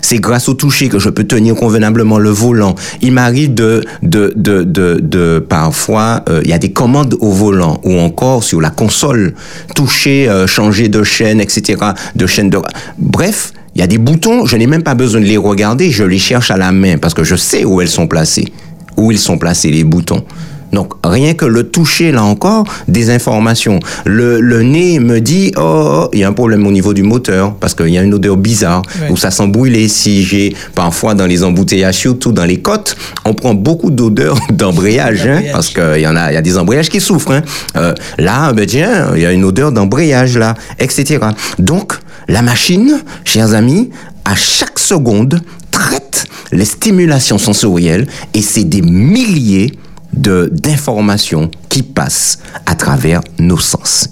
C'est 0.09 0.21
grâce 0.21 0.49
au 0.49 0.55
toucher 0.55 0.89
que 0.89 1.01
je 1.01 1.09
peux 1.09 1.25
tenir 1.25 1.57
convenablement 1.57 2.21
le 2.21 2.31
volant. 2.31 2.77
Il 3.03 3.11
m'arrive 3.11 3.55
de, 3.55 3.83
de, 4.05 4.33
de, 4.37 4.63
de, 4.63 5.01
de 5.03 5.41
parfois, 5.41 6.23
euh, 6.29 6.43
il 6.45 6.51
y 6.51 6.53
a 6.53 6.61
des 6.61 6.71
commandes 6.71 7.17
au 7.19 7.33
volant 7.33 7.81
ou 7.83 7.99
encore 7.99 8.45
sur 8.45 8.61
la 8.61 8.71
console, 8.71 9.35
toucher, 9.75 10.29
euh, 10.29 10.47
changer 10.47 10.89
de 10.89 11.03
chaîne, 11.03 11.41
etc. 11.41 11.83
De 12.15 12.25
chaîne 12.29 12.51
de, 12.51 12.59
bref, 12.99 13.53
il 13.75 13.81
y 13.81 13.83
a 13.83 13.89
des 13.89 13.99
boutons, 13.99 14.47
je 14.47 14.57
n'ai 14.57 14.69
même 14.69 14.85
pas 14.85 14.95
besoin 14.95 15.21
de 15.21 15.27
les 15.27 15.39
regarder, 15.39 15.91
je 15.91 16.05
les 16.05 16.21
cherche 16.21 16.53
à 16.53 16.57
la 16.57 16.71
main 16.71 16.99
parce 16.99 17.13
que 17.13 17.25
je 17.25 17.35
sais 17.35 17.65
où 17.65 17.81
elles 17.81 17.89
sont 17.89 18.07
placées, 18.07 18.53
où 18.97 19.11
ils 19.11 19.19
sont 19.19 19.39
placés 19.39 19.73
les 19.73 19.83
boutons. 19.83 20.25
Donc 20.73 20.95
rien 21.05 21.35
que 21.35 21.45
le 21.47 21.65
toucher 21.69 22.13
là 22.13 22.23
encore, 22.25 22.65
des 22.89 23.11
informations. 23.11 23.79
Le, 24.05 24.41
le 24.41 24.63
nez 24.63 24.99
me 24.99 25.21
dit 25.21 25.53
oh, 25.57 25.61
oh, 26.05 26.09
il 26.13 26.21
y 26.21 26.25
a 26.25 26.29
un 26.29 26.33
problème 26.33 26.67
au 26.67 26.71
niveau 26.73 26.93
du 26.95 27.03
moteur 27.03 27.55
parce 27.55 27.75
qu'il 27.75 27.89
y 27.89 27.99
a 27.99 28.03
une 28.03 28.15
odeur 28.15 28.37
bizarre 28.37 28.83
Ouais. 29.01 29.11
ou 29.11 29.17
ça 29.17 29.31
sent 29.31 29.47
brûler. 29.49 29.89
Si 29.89 30.23
j'ai 30.25 30.55
parfois 30.75 31.15
dans 31.15 31.27
les 31.27 31.43
embouteillages, 31.45 31.97
surtout 31.97 32.33
dans 32.33 32.45
les 32.45 32.59
côtes, 32.61 32.97
on 33.25 33.35
prend 33.35 33.55
beaucoup 33.55 33.91
d'odeurs 33.91 34.39
d'embrayage 34.53 35.27
hein, 35.27 35.43
parce 35.53 35.69
qu'il 35.69 36.01
y 36.01 36.07
en 36.07 36.17
a, 36.17 36.31
il 36.31 36.35
y 36.35 36.39
a 36.39 36.43
des 36.43 36.57
embrayages 36.59 36.89
qui 36.89 37.01
souffrent. 37.01 37.33
Hein. 37.33 37.43
Euh, 37.77 37.93
là, 38.19 38.53
ben 38.53 38.67
tiens, 38.67 39.11
il 39.15 39.23
y 39.23 39.27
a 39.27 39.33
une 39.33 39.45
odeur 39.45 39.73
d'embrayage 39.73 40.37
là, 40.39 40.55
etc. 40.79 41.19
Donc 41.59 41.95
la 42.29 42.43
machine, 42.43 43.03
chers 43.25 43.55
amis, 43.55 43.91
à 44.25 44.35
chaque 44.35 44.79
seconde 44.79 45.41
traite 45.71 46.27
les 46.53 46.65
stimulations 46.65 47.39
sensorielles 47.39 48.07
et 48.35 48.43
c'est 48.43 48.65
des 48.65 48.83
milliers 48.83 49.73
d'informations 50.17 51.51
qui 51.69 51.83
passent 51.83 52.39
à 52.67 52.75
travers 52.75 53.21
nos 53.39 53.59
sens. 53.59 54.09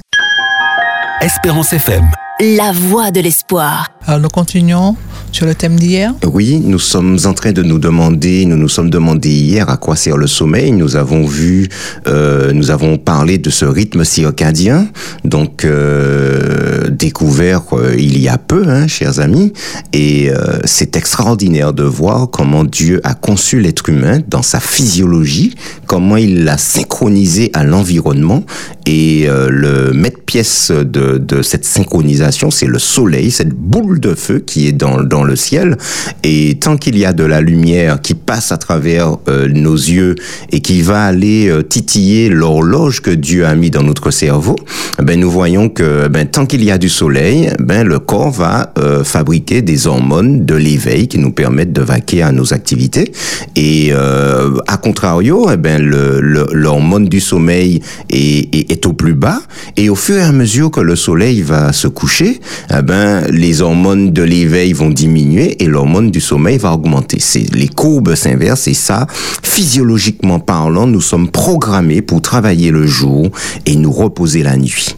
Espérance 1.20 1.72
FM. 1.72 2.04
La 2.40 2.72
voix 2.72 3.12
de 3.12 3.20
l'espoir. 3.20 3.92
Alors 4.06 4.20
nous 4.20 4.28
continuons 4.28 4.96
sur 5.30 5.46
le 5.46 5.54
thème 5.54 5.76
d'hier 5.76 6.12
Oui, 6.32 6.60
nous 6.62 6.78
sommes 6.80 7.16
en 7.24 7.32
train 7.32 7.52
de 7.52 7.62
nous 7.62 7.78
demander, 7.78 8.44
nous 8.44 8.56
nous 8.56 8.68
sommes 8.68 8.90
demandé 8.90 9.30
hier 9.30 9.68
à 9.70 9.76
quoi 9.76 9.94
sert 9.96 10.16
le 10.16 10.26
sommeil. 10.26 10.72
Nous 10.72 10.96
avons 10.96 11.26
vu, 11.26 11.68
euh, 12.06 12.52
nous 12.52 12.70
avons 12.70 12.98
parlé 12.98 13.38
de 13.38 13.50
ce 13.50 13.64
rythme 13.64 14.04
circadien, 14.04 14.88
donc 15.24 15.64
euh, 15.64 16.90
découvert 16.90 17.62
euh, 17.72 17.94
il 17.96 18.18
y 18.18 18.28
a 18.28 18.36
peu, 18.36 18.64
hein, 18.68 18.88
chers 18.88 19.20
amis, 19.20 19.52
et 19.92 20.30
euh, 20.30 20.58
c'est 20.64 20.96
extraordinaire 20.96 21.72
de 21.72 21.84
voir 21.84 22.28
comment 22.30 22.64
Dieu 22.64 23.00
a 23.04 23.14
conçu 23.14 23.60
l'être 23.60 23.88
humain 23.88 24.20
dans 24.28 24.42
sa 24.42 24.60
physiologie, 24.60 25.54
comment 25.86 26.16
il 26.16 26.44
l'a 26.44 26.58
synchronisé 26.58 27.50
à 27.54 27.64
l'environnement, 27.64 28.44
et 28.86 29.24
euh, 29.28 29.48
le 29.50 29.92
maître-pièce 29.92 30.70
de, 30.72 31.18
de 31.18 31.42
cette 31.42 31.64
synchronisation, 31.64 32.23
c'est 32.32 32.66
le 32.66 32.78
soleil, 32.78 33.30
cette 33.30 33.54
boule 33.54 34.00
de 34.00 34.14
feu 34.14 34.38
qui 34.38 34.66
est 34.66 34.72
dans, 34.72 35.02
dans 35.02 35.24
le 35.24 35.36
ciel. 35.36 35.76
Et 36.22 36.56
tant 36.60 36.76
qu'il 36.76 36.96
y 36.98 37.04
a 37.04 37.12
de 37.12 37.24
la 37.24 37.40
lumière 37.40 38.00
qui 38.00 38.14
passe 38.14 38.52
à 38.52 38.56
travers 38.56 39.16
euh, 39.28 39.48
nos 39.48 39.74
yeux 39.74 40.14
et 40.52 40.60
qui 40.60 40.82
va 40.82 41.04
aller 41.04 41.48
euh, 41.48 41.62
titiller 41.62 42.28
l'horloge 42.28 43.00
que 43.00 43.10
Dieu 43.10 43.46
a 43.46 43.54
mis 43.54 43.70
dans 43.70 43.82
notre 43.82 44.10
cerveau, 44.10 44.56
ben 45.02 45.18
nous 45.18 45.30
voyons 45.30 45.68
que 45.68 46.08
ben, 46.08 46.26
tant 46.26 46.46
qu'il 46.46 46.64
y 46.64 46.70
a 46.70 46.78
du 46.78 46.88
soleil, 46.88 47.50
ben 47.58 47.86
le 47.86 47.98
corps 47.98 48.30
va 48.30 48.72
euh, 48.78 49.04
fabriquer 49.04 49.62
des 49.62 49.86
hormones 49.86 50.44
de 50.44 50.54
l'éveil 50.54 51.08
qui 51.08 51.18
nous 51.18 51.32
permettent 51.32 51.72
de 51.72 51.82
vaquer 51.82 52.22
à 52.22 52.32
nos 52.32 52.52
activités. 52.52 53.12
Et 53.56 53.92
à 53.92 54.76
contrario, 54.76 55.48
eh 55.52 55.56
ben 55.56 55.80
l'hormone 55.82 57.06
du 57.06 57.20
sommeil 57.20 57.80
est, 58.10 58.70
est 58.70 58.86
au 58.86 58.92
plus 58.92 59.14
bas. 59.14 59.40
Et 59.76 59.88
au 59.88 59.94
fur 59.94 60.16
et 60.16 60.22
à 60.22 60.32
mesure 60.32 60.70
que 60.70 60.80
le 60.80 60.96
soleil 60.96 61.42
va 61.42 61.72
se 61.72 61.88
coucher, 61.88 62.13
eh 62.22 62.82
ben 62.82 63.26
les 63.30 63.60
hormones 63.60 64.12
de 64.12 64.22
l'éveil 64.22 64.72
vont 64.72 64.90
diminuer 64.90 65.62
et 65.62 65.66
l'hormone 65.66 66.10
du 66.10 66.20
sommeil 66.20 66.58
va 66.58 66.72
augmenter. 66.72 67.18
Les 67.52 67.68
courbes 67.68 68.14
s'inversent 68.14 68.68
et 68.68 68.74
ça, 68.74 69.06
physiologiquement 69.42 70.38
parlant, 70.38 70.86
nous 70.86 71.00
sommes 71.00 71.30
programmés 71.30 72.02
pour 72.02 72.22
travailler 72.22 72.70
le 72.70 72.86
jour 72.86 73.30
et 73.66 73.76
nous 73.76 73.92
reposer 73.92 74.42
la 74.42 74.56
nuit. 74.56 74.96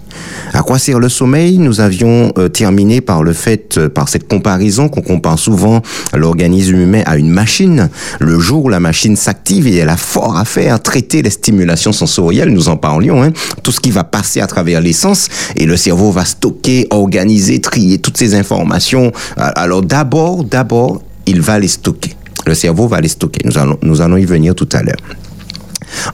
À 0.52 0.62
quoi 0.62 0.78
sert 0.78 0.98
le 0.98 1.08
sommeil 1.08 1.58
Nous 1.58 1.80
avions 1.80 2.32
euh, 2.38 2.48
terminé 2.48 3.00
par 3.00 3.22
le 3.22 3.32
fait, 3.32 3.78
euh, 3.78 3.88
par 3.88 4.08
cette 4.08 4.28
comparaison 4.28 4.88
qu'on 4.88 5.02
compare 5.02 5.38
souvent 5.38 5.82
l'organisme 6.14 6.76
humain 6.76 7.02
à 7.06 7.16
une 7.16 7.30
machine. 7.30 7.88
Le 8.20 8.38
jour 8.38 8.64
où 8.64 8.68
la 8.68 8.80
machine 8.80 9.16
s'active 9.16 9.66
et 9.66 9.76
elle 9.76 9.88
a 9.88 9.96
fort 9.96 10.36
à 10.36 10.44
faire, 10.44 10.80
traiter 10.80 11.22
les 11.22 11.30
stimulations 11.30 11.92
sensorielles, 11.92 12.50
nous 12.50 12.68
en 12.68 12.76
parlions, 12.76 13.22
hein, 13.22 13.32
tout 13.62 13.72
ce 13.72 13.80
qui 13.80 13.90
va 13.90 14.04
passer 14.04 14.40
à 14.40 14.46
travers 14.46 14.80
les 14.80 14.92
sens 14.92 15.28
et 15.56 15.66
le 15.66 15.76
cerveau 15.76 16.10
va 16.10 16.24
stocker, 16.24 16.86
organiser, 16.90 17.60
trier 17.60 17.98
toutes 17.98 18.16
ces 18.16 18.34
informations. 18.34 19.12
Alors 19.36 19.82
d'abord, 19.82 20.44
d'abord, 20.44 21.02
il 21.26 21.40
va 21.40 21.58
les 21.58 21.68
stocker. 21.68 22.14
Le 22.46 22.54
cerveau 22.54 22.86
va 22.86 23.00
les 23.00 23.08
stocker. 23.08 23.40
Nous 23.44 23.58
allons, 23.58 23.78
nous 23.82 24.00
allons 24.00 24.16
y 24.16 24.24
venir 24.24 24.54
tout 24.54 24.68
à 24.72 24.82
l'heure. 24.82 24.96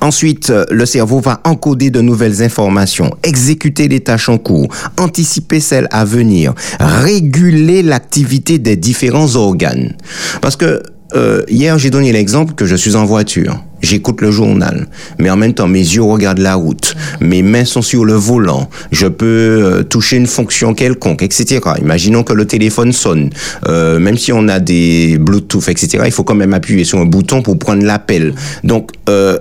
Ensuite, 0.00 0.50
euh, 0.50 0.64
le 0.70 0.86
cerveau 0.86 1.20
va 1.20 1.40
encoder 1.44 1.90
de 1.90 2.00
nouvelles 2.00 2.42
informations, 2.42 3.10
exécuter 3.22 3.88
les 3.88 4.00
tâches 4.00 4.28
en 4.28 4.38
cours, 4.38 4.68
anticiper 4.98 5.60
celles 5.60 5.88
à 5.90 6.04
venir, 6.04 6.54
réguler 6.80 7.82
l'activité 7.82 8.58
des 8.58 8.76
différents 8.76 9.36
organes. 9.36 9.96
Parce 10.40 10.56
que 10.56 10.82
euh, 11.14 11.42
hier, 11.48 11.78
j'ai 11.78 11.90
donné 11.90 12.12
l'exemple 12.12 12.54
que 12.54 12.66
je 12.66 12.76
suis 12.76 12.96
en 12.96 13.04
voiture. 13.04 13.62
J'écoute 13.82 14.20
le 14.20 14.30
journal, 14.30 14.86
mais 15.18 15.28
en 15.28 15.36
même 15.36 15.54
temps, 15.54 15.66
mes 15.66 15.80
yeux 15.80 16.04
regardent 16.04 16.38
la 16.38 16.54
route, 16.54 16.94
mes 17.20 17.42
mains 17.42 17.64
sont 17.64 17.82
sur 17.82 18.04
le 18.04 18.12
volant, 18.12 18.70
je 18.92 19.08
peux 19.08 19.26
euh, 19.26 19.82
toucher 19.82 20.18
une 20.18 20.28
fonction 20.28 20.72
quelconque, 20.72 21.22
etc. 21.22 21.60
Imaginons 21.80 22.22
que 22.22 22.32
le 22.32 22.46
téléphone 22.46 22.92
sonne, 22.92 23.30
Euh, 23.68 23.98
même 23.98 24.16
si 24.16 24.32
on 24.32 24.48
a 24.48 24.60
des 24.60 25.18
Bluetooth, 25.18 25.68
etc. 25.68 26.04
Il 26.06 26.12
faut 26.12 26.24
quand 26.24 26.34
même 26.34 26.54
appuyer 26.54 26.84
sur 26.84 26.98
un 26.98 27.06
bouton 27.06 27.42
pour 27.42 27.58
prendre 27.58 27.84
l'appel. 27.84 28.34
Donc, 28.64 28.90
euh, 29.08 29.36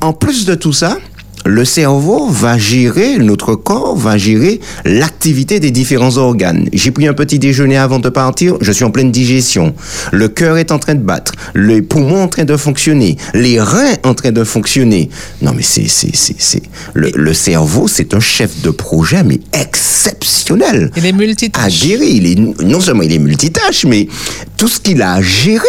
en 0.00 0.12
plus 0.12 0.44
de 0.46 0.54
tout 0.54 0.72
ça, 0.72 0.98
le 1.44 1.64
cerveau 1.64 2.28
va 2.28 2.58
gérer, 2.58 3.18
notre 3.18 3.54
corps 3.54 3.96
va 3.96 4.18
gérer 4.18 4.60
l'activité 4.84 5.60
des 5.60 5.70
différents 5.70 6.16
organes. 6.16 6.68
J'ai 6.72 6.90
pris 6.90 7.06
un 7.06 7.14
petit 7.14 7.38
déjeuner 7.38 7.76
avant 7.76 7.98
de 7.98 8.08
partir, 8.08 8.56
je 8.60 8.72
suis 8.72 8.84
en 8.84 8.90
pleine 8.90 9.10
digestion. 9.10 9.74
Le 10.12 10.28
cœur 10.28 10.58
est 10.58 10.72
en 10.72 10.78
train 10.78 10.94
de 10.94 11.02
battre, 11.02 11.32
les 11.54 11.82
poumons 11.82 12.22
en 12.22 12.28
train 12.28 12.44
de 12.44 12.56
fonctionner, 12.56 13.16
les 13.34 13.60
reins 13.60 13.94
en 14.04 14.14
train 14.14 14.32
de 14.32 14.44
fonctionner. 14.44 15.10
Non 15.42 15.52
mais 15.54 15.62
c'est, 15.62 15.88
c'est, 15.88 16.14
c'est, 16.14 16.36
c'est, 16.38 16.62
le, 16.94 17.10
le 17.14 17.34
cerveau, 17.34 17.88
c'est 17.88 18.14
un 18.14 18.20
chef 18.20 18.60
de 18.62 18.70
projet, 18.70 19.22
mais 19.22 19.40
exceptionnel. 19.52 20.90
Il 20.96 21.06
est 21.06 21.12
multitâche. 21.12 21.82
Aguerri, 21.84 22.16
il 22.16 22.26
est, 22.26 22.62
non 22.64 22.80
seulement 22.80 23.02
il 23.02 23.12
est 23.12 23.18
multitâche, 23.18 23.84
mais 23.86 24.08
tout 24.56 24.68
ce 24.68 24.80
qu'il 24.80 25.02
a 25.02 25.14
à 25.14 25.22
gérer, 25.22 25.64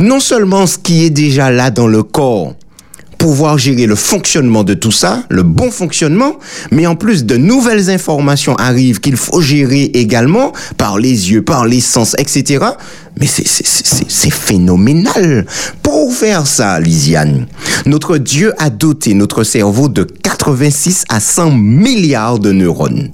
non 0.00 0.20
seulement 0.20 0.66
ce 0.66 0.78
qui 0.78 1.04
est 1.04 1.10
déjà 1.10 1.50
là 1.50 1.70
dans 1.70 1.86
le 1.86 2.02
corps, 2.02 2.54
pouvoir 3.26 3.58
gérer 3.58 3.86
le 3.86 3.96
fonctionnement 3.96 4.62
de 4.62 4.72
tout 4.74 4.92
ça, 4.92 5.24
le 5.30 5.42
bon 5.42 5.72
fonctionnement, 5.72 6.36
mais 6.70 6.86
en 6.86 6.94
plus 6.94 7.24
de 7.24 7.36
nouvelles 7.36 7.90
informations 7.90 8.54
arrivent 8.54 9.00
qu'il 9.00 9.16
faut 9.16 9.40
gérer 9.40 9.90
également 9.94 10.52
par 10.76 10.96
les 10.96 11.32
yeux, 11.32 11.42
par 11.42 11.66
les 11.66 11.80
sens, 11.80 12.14
etc. 12.18 12.64
Mais 13.18 13.26
c'est- 13.26 14.30
phénoménal. 14.30 15.44
Pour 15.82 16.12
faire 16.14 16.46
ça, 16.46 16.78
Lisiane, 16.78 17.46
notre 17.84 18.16
Dieu 18.16 18.52
a 18.58 18.70
doté 18.70 19.12
notre 19.14 19.42
cerveau 19.42 19.88
de 19.88 20.04
86 20.04 21.02
à 21.08 21.18
100 21.18 21.50
milliards 21.50 22.38
de 22.38 22.52
neurones. 22.52 23.10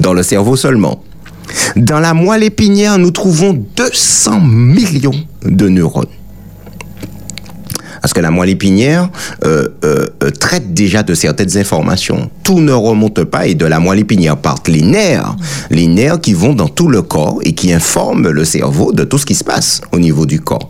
Dans 0.00 0.12
le 0.12 0.22
cerveau 0.22 0.54
seulement. 0.56 1.02
Dans 1.76 2.00
la 2.00 2.12
moelle 2.12 2.42
épinière, 2.42 2.98
nous 2.98 3.10
trouvons 3.10 3.54
200 3.74 4.40
millions 4.40 5.14
de 5.46 5.68
neurones. 5.70 6.12
Parce 8.04 8.12
que 8.12 8.20
la 8.20 8.30
moelle 8.30 8.50
épinière 8.50 9.08
euh, 9.46 9.68
euh, 9.82 10.04
euh, 10.22 10.30
traite 10.30 10.74
déjà 10.74 11.02
de 11.02 11.14
certaines 11.14 11.56
informations. 11.56 12.30
Tout 12.42 12.60
ne 12.60 12.70
remonte 12.70 13.24
pas 13.24 13.46
et 13.46 13.54
de 13.54 13.64
la 13.64 13.80
moelle 13.80 14.00
épinière 14.00 14.36
partent 14.36 14.68
les 14.68 14.82
nerfs. 14.82 15.34
Les 15.70 15.86
nerfs 15.86 16.20
qui 16.20 16.34
vont 16.34 16.52
dans 16.52 16.68
tout 16.68 16.88
le 16.88 17.00
corps 17.00 17.38
et 17.44 17.54
qui 17.54 17.72
informent 17.72 18.28
le 18.28 18.44
cerveau 18.44 18.92
de 18.92 19.04
tout 19.04 19.16
ce 19.16 19.24
qui 19.24 19.34
se 19.34 19.42
passe 19.42 19.80
au 19.90 19.98
niveau 19.98 20.26
du 20.26 20.38
corps. 20.38 20.68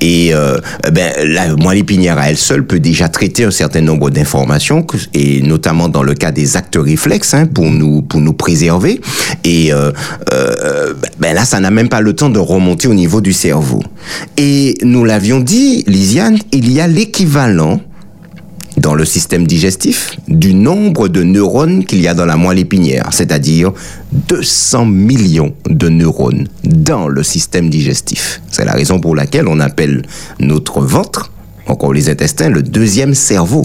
Et 0.00 0.32
euh, 0.32 0.58
eh 0.86 0.92
ben, 0.92 1.12
la 1.24 1.56
moelle 1.56 1.78
épinière 1.78 2.18
à 2.18 2.30
elle 2.30 2.36
seule 2.36 2.64
peut 2.64 2.78
déjà 2.78 3.08
traiter 3.08 3.42
un 3.42 3.50
certain 3.50 3.80
nombre 3.80 4.10
d'informations, 4.10 4.86
et 5.12 5.42
notamment 5.42 5.88
dans 5.88 6.04
le 6.04 6.14
cas 6.14 6.30
des 6.30 6.56
actes 6.56 6.78
réflexes, 6.80 7.34
hein, 7.34 7.46
pour, 7.46 7.64
nous, 7.64 8.02
pour 8.02 8.20
nous 8.20 8.32
préserver. 8.32 9.00
Et 9.42 9.72
euh, 9.72 9.90
euh, 10.32 10.94
ben 11.18 11.34
là, 11.34 11.44
ça 11.44 11.58
n'a 11.58 11.72
même 11.72 11.88
pas 11.88 12.00
le 12.00 12.12
temps 12.12 12.30
de 12.30 12.38
remonter 12.38 12.86
au 12.86 12.94
niveau 12.94 13.20
du 13.20 13.32
cerveau. 13.32 13.82
Et 14.36 14.76
nous 14.82 15.04
l'avions 15.04 15.40
dit, 15.40 15.82
Lisiane, 15.88 16.38
il 16.52 16.70
y 16.72 16.75
a 16.80 16.88
l'équivalent 16.88 17.80
dans 18.76 18.94
le 18.94 19.04
système 19.04 19.46
digestif 19.46 20.16
du 20.28 20.54
nombre 20.54 21.08
de 21.08 21.22
neurones 21.22 21.84
qu'il 21.84 22.00
y 22.00 22.08
a 22.08 22.14
dans 22.14 22.26
la 22.26 22.36
moelle 22.36 22.58
épinière, 22.58 23.08
c'est-à-dire 23.10 23.72
200 24.28 24.84
millions 24.84 25.54
de 25.68 25.88
neurones 25.88 26.48
dans 26.64 27.08
le 27.08 27.22
système 27.22 27.70
digestif. 27.70 28.40
C'est 28.50 28.64
la 28.64 28.72
raison 28.72 29.00
pour 29.00 29.16
laquelle 29.16 29.48
on 29.48 29.60
appelle 29.60 30.02
notre 30.38 30.80
ventre, 30.80 31.32
encore 31.66 31.92
les 31.92 32.10
intestins, 32.10 32.48
le 32.48 32.62
deuxième 32.62 33.14
cerveau. 33.14 33.64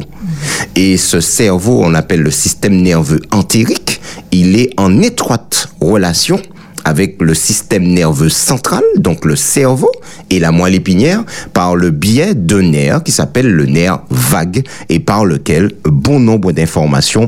Et 0.76 0.98
ce 0.98 1.20
cerveau, 1.20 1.82
on 1.84 1.94
appelle 1.94 2.22
le 2.22 2.32
système 2.32 2.82
nerveux 2.82 3.22
entérique, 3.32 4.02
il 4.32 4.58
est 4.58 4.72
en 4.78 5.02
étroite 5.02 5.70
relation 5.82 6.42
avec 6.86 7.22
le 7.22 7.34
système 7.34 7.84
nerveux 7.84 8.30
central, 8.30 8.84
donc 8.98 9.26
le 9.26 9.36
cerveau, 9.36 9.92
et 10.30 10.40
la 10.40 10.52
moelle 10.52 10.76
épinière, 10.76 11.24
par 11.54 11.76
le 11.76 11.92
biais 11.92 12.36
d'un 12.36 12.64
nerf 12.64 13.04
qui 13.04 13.12
s'appelle 13.12 13.50
le 13.52 13.66
nerf 13.66 14.00
vague 14.10 14.64
et 14.90 15.00
par 15.00 15.26
lequel 15.26 15.72
bon 15.84 16.20
nombre 16.20 16.52
d'informations 16.52 17.28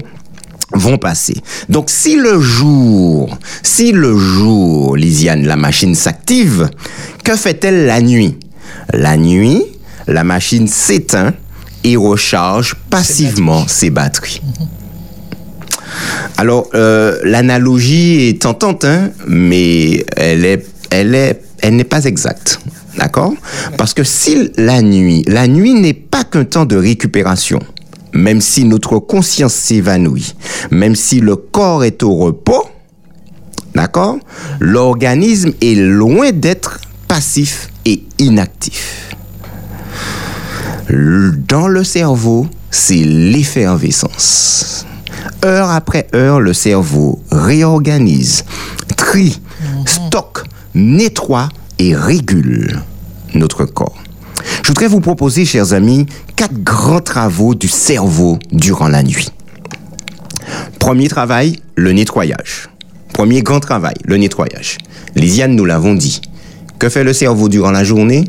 vont 0.73 0.97
passer. 0.97 1.35
Donc 1.69 1.89
si 1.89 2.15
le 2.15 2.39
jour, 2.39 3.37
si 3.61 3.91
le 3.91 4.17
jour, 4.17 4.95
Lisiane, 4.95 5.45
la 5.45 5.55
machine 5.55 5.95
s'active, 5.95 6.69
que 7.23 7.35
fait-elle 7.35 7.85
la 7.85 8.01
nuit? 8.01 8.37
La 8.91 9.17
nuit, 9.17 9.63
la 10.07 10.23
machine 10.23 10.67
s'éteint 10.67 11.33
et 11.83 11.95
recharge 11.95 12.75
passivement 12.89 13.67
ses 13.67 13.89
batteries. 13.89 14.41
Alors, 16.37 16.69
euh, 16.73 17.19
l'analogie 17.23 18.29
est 18.29 18.41
tentante, 18.41 18.85
hein, 18.85 19.11
mais 19.27 20.05
elle 20.15 20.63
elle 20.89 21.37
elle 21.61 21.75
n'est 21.75 21.83
pas 21.83 22.03
exacte. 22.03 22.59
D'accord? 22.97 23.33
Parce 23.77 23.93
que 23.93 24.03
si 24.03 24.51
la 24.57 24.81
nuit, 24.81 25.23
la 25.27 25.47
nuit 25.47 25.73
n'est 25.73 25.93
pas 25.93 26.23
qu'un 26.23 26.43
temps 26.43 26.65
de 26.65 26.75
récupération, 26.75 27.59
même 28.13 28.41
si 28.41 28.65
notre 28.65 28.99
conscience 28.99 29.53
s'évanouit, 29.53 30.35
même 30.69 30.95
si 30.95 31.19
le 31.19 31.35
corps 31.35 31.83
est 31.83 32.03
au 32.03 32.15
repos, 32.15 32.65
d'accord? 33.73 34.17
L'organisme 34.59 35.53
est 35.61 35.75
loin 35.75 36.31
d'être 36.31 36.79
passif 37.07 37.69
et 37.85 38.03
inactif. 38.19 39.09
Dans 40.89 41.67
le 41.67 41.83
cerveau, 41.83 42.47
c'est 42.69 43.03
l'effervescence. 43.03 44.85
Heure 45.45 45.69
après 45.69 46.07
heure, 46.13 46.39
le 46.39 46.53
cerveau 46.53 47.21
réorganise, 47.31 48.45
inscrit, 48.91 49.41
stocke, 49.85 50.43
nettoie 50.73 51.49
et 51.79 51.95
régule 51.95 52.81
notre 53.33 53.65
corps. 53.65 54.01
Je 54.63 54.67
voudrais 54.67 54.87
vous 54.87 55.01
proposer, 55.01 55.45
chers 55.45 55.73
amis, 55.73 56.05
quatre 56.35 56.63
grands 56.63 57.01
travaux 57.01 57.55
du 57.55 57.67
cerveau 57.67 58.39
durant 58.51 58.87
la 58.87 59.03
nuit. 59.03 59.29
Premier 60.79 61.07
travail, 61.07 61.59
le 61.75 61.93
nettoyage. 61.93 62.69
Premier 63.13 63.41
grand 63.41 63.59
travail, 63.59 63.95
le 64.05 64.17
nettoyage. 64.17 64.77
Lisiane, 65.15 65.55
nous 65.55 65.65
l'avons 65.65 65.93
dit. 65.93 66.21
Que 66.79 66.89
fait 66.89 67.03
le 67.03 67.13
cerveau 67.13 67.47
durant 67.49 67.71
la 67.71 67.83
journée? 67.83 68.25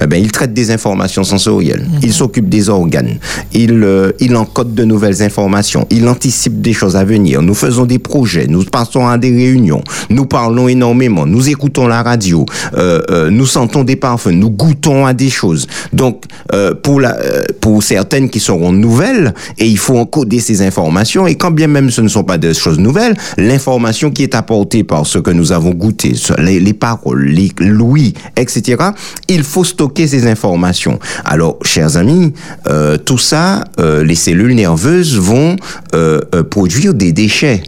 Eh 0.00 0.06
ben, 0.06 0.22
Il 0.22 0.32
traite 0.32 0.54
des 0.54 0.70
informations 0.70 1.24
sensorielles. 1.24 1.86
Il 2.02 2.12
s'occupe 2.12 2.48
des 2.48 2.68
organes. 2.68 3.18
Il, 3.52 3.82
euh, 3.84 4.12
il 4.20 4.34
encode 4.36 4.74
de 4.74 4.84
nouvelles 4.84 5.22
informations. 5.22 5.86
Il 5.90 6.08
anticipe 6.08 6.60
des 6.62 6.72
choses 6.72 6.96
à 6.96 7.04
venir. 7.04 7.42
Nous 7.42 7.54
faisons 7.54 7.84
des 7.84 7.98
projets. 7.98 8.46
Nous 8.46 8.64
passons 8.64 9.06
à 9.06 9.18
des 9.18 9.30
réunions. 9.30 9.82
Nous 10.10 10.24
parlons 10.26 10.68
énormément. 10.68 11.26
Nous 11.26 11.50
écoutons 11.50 11.86
la 11.86 12.02
radio. 12.02 12.46
Euh, 12.74 13.02
euh, 13.10 13.30
nous 13.30 13.46
sentons 13.46 13.84
des 13.84 13.96
parfums. 13.96 14.30
Nous 14.30 14.50
goûtons 14.50 15.04
à 15.04 15.12
des 15.12 15.30
choses. 15.30 15.66
Donc, 15.92 16.24
euh, 16.54 16.74
pour, 16.74 17.00
la, 17.00 17.16
euh, 17.16 17.42
pour 17.60 17.82
certaines 17.82 18.30
qui 18.30 18.40
seront 18.40 18.72
nouvelles, 18.72 19.34
et 19.58 19.66
il 19.66 19.78
faut 19.78 19.98
encoder 19.98 20.40
ces 20.40 20.62
informations. 20.62 21.26
Et 21.26 21.34
quand 21.34 21.50
bien 21.50 21.66
même 21.66 21.90
ce 21.90 22.00
ne 22.00 22.08
sont 22.08 22.24
pas 22.24 22.38
des 22.38 22.54
choses 22.54 22.78
nouvelles, 22.78 23.16
l'information 23.36 24.10
qui 24.10 24.22
est 24.22 24.34
apportée 24.34 24.84
par 24.84 25.06
ce 25.06 25.18
que 25.18 25.30
nous 25.30 25.52
avons 25.52 25.70
goûté, 25.70 26.14
les, 26.38 26.60
les 26.60 26.72
paroles, 26.72 27.26
les 27.26 27.50
l'ouïe, 27.88 28.14
etc., 28.36 28.82
il 29.28 29.42
faut 29.42 29.64
stocker 29.64 30.06
ces 30.06 30.26
informations. 30.26 30.98
Alors, 31.24 31.58
chers 31.62 31.96
amis, 31.96 32.32
euh, 32.66 32.96
tout 32.98 33.18
ça, 33.18 33.64
euh, 33.80 34.04
les 34.04 34.14
cellules 34.14 34.54
nerveuses 34.54 35.18
vont 35.18 35.56
euh, 35.94 36.20
produire 36.50 36.94
des 36.94 37.12
déchets 37.12 37.62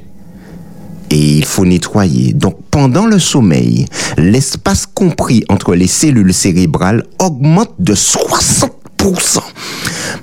et 1.10 1.38
il 1.38 1.44
faut 1.44 1.64
nettoyer. 1.64 2.32
Donc 2.32 2.56
pendant 2.70 3.06
le 3.06 3.18
sommeil, 3.18 3.86
l'espace 4.16 4.86
compris 4.86 5.44
entre 5.48 5.74
les 5.74 5.88
cellules 5.88 6.32
cérébrales 6.32 7.04
augmente 7.18 7.72
de 7.78 7.94
60%. 7.94 8.70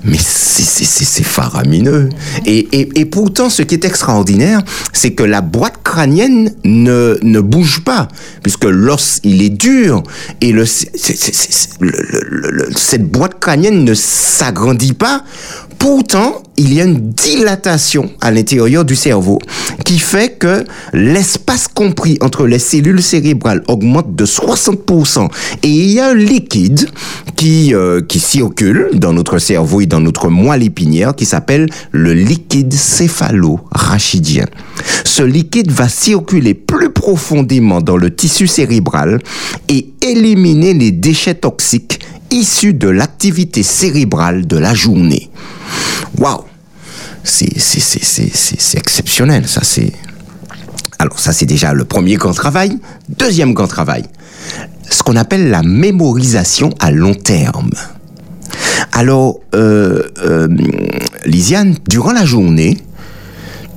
Mais 0.04 0.18
c'est- 0.18 1.22
faramineux. 1.24 2.08
Et, 2.46 2.68
et, 2.72 2.88
et 3.00 3.04
pourtant, 3.04 3.50
ce 3.50 3.62
qui 3.62 3.74
est 3.74 3.84
extraordinaire, 3.84 4.62
c'est 4.92 5.12
que 5.12 5.22
la 5.22 5.40
boîte 5.40 5.82
crânienne 5.84 6.52
ne, 6.64 7.18
ne 7.22 7.40
bouge 7.40 7.80
pas, 7.84 8.08
puisque 8.42 8.64
l'os, 8.64 9.20
il 9.24 9.42
est 9.42 9.50
dur, 9.50 10.02
et 10.40 10.52
le, 10.52 10.64
c'est- 10.66 10.90
c'est- 10.96 11.16
c'est- 11.16 11.68
le- 11.80 11.90
le- 12.30 12.50
le- 12.50 12.68
cette 12.76 13.08
boîte 13.08 13.38
crânienne 13.40 13.84
ne 13.84 13.94
s'agrandit 13.94 14.92
pas. 14.94 15.24
Pourtant, 15.78 16.42
il 16.56 16.74
y 16.74 16.80
a 16.80 16.84
une 16.84 17.12
dilatation 17.12 18.10
à 18.20 18.32
l'intérieur 18.32 18.84
du 18.84 18.96
cerveau 18.96 19.38
qui 19.84 19.98
fait 19.98 20.36
que 20.38 20.64
l'espace 20.92 21.68
compris 21.68 22.18
entre 22.20 22.46
les 22.46 22.58
cellules 22.58 23.02
cérébrales 23.02 23.62
augmente 23.68 24.14
de 24.16 24.26
60%. 24.26 25.28
Et 25.62 25.68
il 25.68 25.90
y 25.90 26.00
a 26.00 26.08
un 26.08 26.14
liquide 26.14 26.88
qui, 27.36 27.74
euh, 27.74 28.00
qui 28.00 28.18
circule 28.18 28.88
dans 28.94 29.12
notre 29.12 29.38
cerveau 29.38 29.80
et 29.80 29.86
dans 29.86 30.00
notre 30.00 30.28
moelle 30.28 30.64
épinière 30.64 31.14
qui 31.14 31.26
s'appelle 31.26 31.68
le 31.92 32.12
liquide 32.12 32.72
céphalo-rachidien. 32.72 34.46
Ce 35.04 35.22
liquide 35.22 35.70
va 35.70 35.88
circuler 35.88 36.54
plus 36.54 36.90
profondément 36.90 37.80
dans 37.80 37.96
le 37.96 38.14
tissu 38.14 38.48
cérébral 38.48 39.20
et 39.68 39.92
éliminer 40.02 40.74
les 40.74 40.90
déchets 40.90 41.34
toxiques 41.34 42.00
issus 42.30 42.74
de 42.74 42.88
l'activité 42.88 43.62
cérébrale 43.62 44.46
de 44.46 44.56
la 44.56 44.74
journée. 44.74 45.30
Waouh 46.18 46.44
C'est 47.24 47.48
exceptionnel, 48.74 49.46
ça 49.46 49.60
c'est... 49.62 49.92
Alors 50.98 51.18
ça 51.18 51.32
c'est 51.32 51.46
déjà 51.46 51.72
le 51.72 51.84
premier 51.84 52.16
grand 52.16 52.32
travail. 52.32 52.78
Deuxième 53.08 53.54
grand 53.54 53.68
travail, 53.68 54.04
ce 54.90 55.02
qu'on 55.02 55.16
appelle 55.16 55.50
la 55.50 55.62
mémorisation 55.62 56.70
à 56.80 56.90
long 56.90 57.14
terme. 57.14 57.70
Alors, 58.92 59.38
euh, 59.54 60.02
euh, 60.24 60.48
Lisiane, 61.24 61.76
durant 61.88 62.12
la 62.12 62.24
journée, 62.24 62.78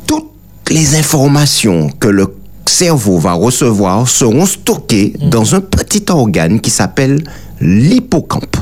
toutes 0.08 0.32
les 0.70 0.96
informations 0.96 1.90
que 2.00 2.08
le 2.08 2.28
cerveau 2.76 3.18
va 3.20 3.34
recevoir 3.34 4.08
seront 4.08 4.46
stockées 4.46 5.14
dans 5.30 5.56
un 5.56 5.62
petit 5.62 6.06
organe 6.10 6.60
qui 6.62 6.70
s'appelle 6.70 7.22
l'hippocampe. 7.60 8.58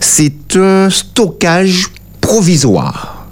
C'est 0.00 0.56
un 0.56 0.90
stockage 0.90 1.86
provisoire. 2.20 3.26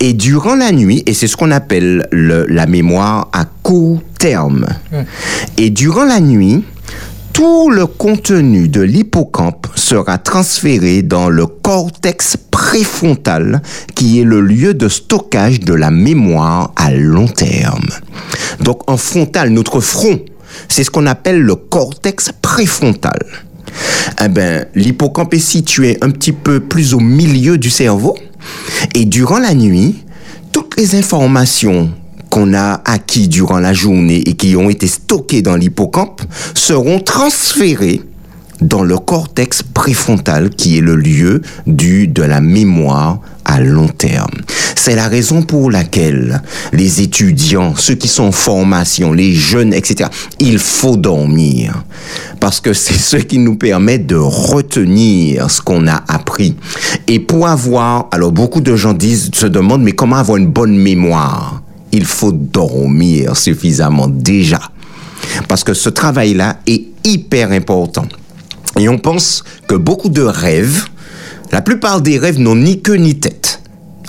Et 0.00 0.12
durant 0.12 0.54
la 0.54 0.70
nuit, 0.72 1.02
et 1.06 1.14
c'est 1.14 1.26
ce 1.26 1.36
qu'on 1.36 1.50
appelle 1.50 2.06
le- 2.10 2.46
la 2.48 2.66
mémoire 2.66 3.28
à 3.32 3.44
court 3.62 4.00
terme, 4.18 4.66
et 5.56 5.70
durant 5.70 6.04
la 6.04 6.20
nuit, 6.20 6.64
tout 7.32 7.70
le 7.70 7.86
contenu 7.86 8.68
de 8.68 8.80
l'hippocampe 8.80 9.66
sera 9.74 10.18
transféré 10.18 11.02
dans 11.02 11.28
le 11.28 11.46
cortex 11.46 12.36
préfrontal, 12.50 13.62
qui 13.94 14.20
est 14.20 14.24
le 14.24 14.40
lieu 14.40 14.74
de 14.74 14.88
stockage 14.88 15.60
de 15.60 15.74
la 15.74 15.90
mémoire 15.90 16.72
à 16.76 16.92
long 16.92 17.26
terme. 17.26 17.88
Donc 18.60 18.88
en 18.90 18.96
frontal, 18.96 19.50
notre 19.50 19.80
front, 19.80 20.20
c'est 20.68 20.84
ce 20.84 20.90
qu'on 20.90 21.06
appelle 21.06 21.40
le 21.40 21.54
cortex 21.54 22.30
préfrontal. 22.42 23.24
Eh 24.22 24.28
ben, 24.28 24.66
l'hippocampe 24.74 25.34
est 25.34 25.38
situé 25.38 25.98
un 26.02 26.10
petit 26.10 26.32
peu 26.32 26.60
plus 26.60 26.94
au 26.94 27.00
milieu 27.00 27.56
du 27.56 27.70
cerveau. 27.70 28.16
Et 28.94 29.04
durant 29.04 29.38
la 29.38 29.54
nuit, 29.54 30.04
toutes 30.52 30.76
les 30.76 30.94
informations 30.96 31.90
qu'on 32.32 32.54
a 32.54 32.80
acquis 32.86 33.28
durant 33.28 33.58
la 33.58 33.74
journée 33.74 34.22
et 34.26 34.32
qui 34.32 34.56
ont 34.56 34.70
été 34.70 34.86
stockées 34.86 35.42
dans 35.42 35.54
l'hippocampe 35.54 36.22
seront 36.54 36.98
transférées 36.98 38.00
dans 38.62 38.82
le 38.82 38.96
cortex 38.96 39.62
préfrontal 39.62 40.48
qui 40.48 40.78
est 40.78 40.80
le 40.80 40.96
lieu 40.96 41.42
du, 41.66 42.08
de 42.08 42.22
la 42.22 42.40
mémoire 42.40 43.20
à 43.44 43.60
long 43.60 43.88
terme. 43.88 44.30
C'est 44.76 44.96
la 44.96 45.08
raison 45.08 45.42
pour 45.42 45.70
laquelle 45.70 46.40
les 46.72 47.02
étudiants, 47.02 47.74
ceux 47.76 47.96
qui 47.96 48.08
sont 48.08 48.24
en 48.24 48.32
formation, 48.32 49.12
les 49.12 49.34
jeunes, 49.34 49.74
etc., 49.74 50.08
il 50.38 50.58
faut 50.58 50.96
dormir. 50.96 51.84
Parce 52.40 52.60
que 52.60 52.72
c'est 52.72 52.94
ce 52.94 53.18
qui 53.18 53.36
nous 53.36 53.56
permet 53.56 53.98
de 53.98 54.16
retenir 54.16 55.50
ce 55.50 55.60
qu'on 55.60 55.86
a 55.86 56.02
appris. 56.08 56.56
Et 57.08 57.20
pour 57.20 57.46
avoir, 57.46 58.08
alors 58.10 58.32
beaucoup 58.32 58.62
de 58.62 58.74
gens 58.74 58.94
disent, 58.94 59.30
se 59.34 59.46
demandent, 59.46 59.82
mais 59.82 59.92
comment 59.92 60.16
avoir 60.16 60.38
une 60.38 60.48
bonne 60.48 60.76
mémoire? 60.78 61.61
Il 61.92 62.04
faut 62.04 62.32
dormir 62.32 63.36
suffisamment 63.36 64.08
déjà. 64.08 64.60
Parce 65.48 65.64
que 65.64 65.74
ce 65.74 65.88
travail-là 65.88 66.58
est 66.66 66.84
hyper 67.04 67.52
important. 67.52 68.06
Et 68.78 68.88
on 68.88 68.98
pense 68.98 69.44
que 69.68 69.74
beaucoup 69.74 70.08
de 70.08 70.22
rêves, 70.22 70.86
la 71.52 71.60
plupart 71.60 72.00
des 72.00 72.18
rêves 72.18 72.38
n'ont 72.40 72.56
ni 72.56 72.80
queue 72.80 72.96
ni 72.96 73.18
tête. 73.18 73.61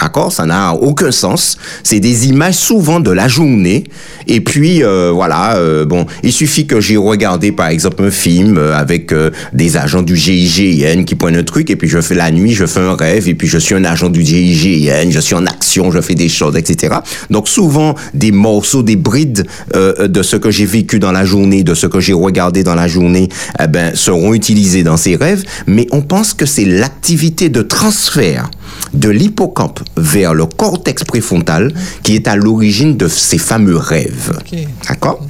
D'accord 0.04 0.34
Ça 0.34 0.46
n'a 0.46 0.74
aucun 0.74 1.12
sens. 1.12 1.58
C'est 1.82 2.02
des 2.02 2.28
images 2.28 2.56
souvent 2.56 3.00
de 3.00 3.10
la 3.10 3.30
journée. 3.30 3.86
Et 4.28 4.42
puis, 4.42 4.84
euh, 4.84 5.12
voilà, 5.14 5.56
euh, 5.56 5.86
bon, 5.86 6.06
il 6.24 6.34
suffit 6.34 6.68
que 6.68 6.82
j'ai 6.82 6.98
regardé, 6.98 7.54
par 7.54 7.68
exemple, 7.70 8.04
un 8.04 8.12
film 8.12 8.58
euh, 8.58 8.76
avec 8.76 9.14
des 9.54 9.78
agents 9.78 10.02
du 10.02 10.18
GIGN 10.18 11.06
qui 11.06 11.16
pointent 11.16 11.38
un 11.38 11.44
truc, 11.44 11.70
et 11.70 11.78
puis 11.78 11.88
je 11.88 12.02
fais 12.02 12.16
la 12.16 12.32
nuit, 12.32 12.54
je 12.54 12.66
fais 12.66 12.82
un 12.82 12.96
rêve, 12.96 13.30
et 13.30 13.34
puis 13.34 13.48
je 13.48 13.58
suis 13.58 13.76
un 13.76 13.86
agent 13.86 14.10
du 14.10 14.26
GIGN, 14.26 15.10
je 15.10 15.20
suis 15.22 15.36
en 15.36 15.46
action, 15.46 15.90
je 15.90 16.02
fais 16.02 16.16
des 16.16 16.28
choses, 16.28 16.58
etc. 16.58 16.96
Donc 17.30 17.48
souvent, 17.48 17.96
des 18.14 18.34
morceaux, 18.34 18.84
des 18.84 18.98
brides 18.98 19.46
de 19.74 20.22
ce 20.22 20.36
que 20.36 20.52
j'ai 20.52 20.66
vécu 20.66 21.00
dans 21.00 21.14
la 21.14 21.24
journée, 21.24 21.64
de 21.64 21.76
ce 21.76 21.88
que 21.88 22.02
j'ai 22.02 22.14
regardé 22.14 22.64
dans 22.64 22.76
la 22.76 22.90
journée, 22.90 23.30
eh 23.62 23.68
ben, 23.68 23.96
seront 23.96 24.34
utilisés 24.34 24.84
dans 24.84 24.98
ces 24.98 25.16
rêves, 25.16 25.44
mais 25.66 25.88
on 25.92 26.02
pense 26.02 26.34
que 26.34 26.46
c'est 26.46 26.66
l'activité 26.66 27.48
de 27.48 27.62
transfert 27.62 28.50
de 28.94 29.10
l'hippocampe 29.10 29.82
vers 29.98 30.34
le 30.34 30.46
cortex 30.46 31.04
préfrontal 31.04 31.74
qui 32.04 32.16
est 32.16 32.28
à 32.28 32.36
l'origine 32.36 32.98
de 32.98 33.08
ces 33.08 33.38
fameux 33.38 33.78
rêves. 33.78 34.40
D'accord? 34.88 35.26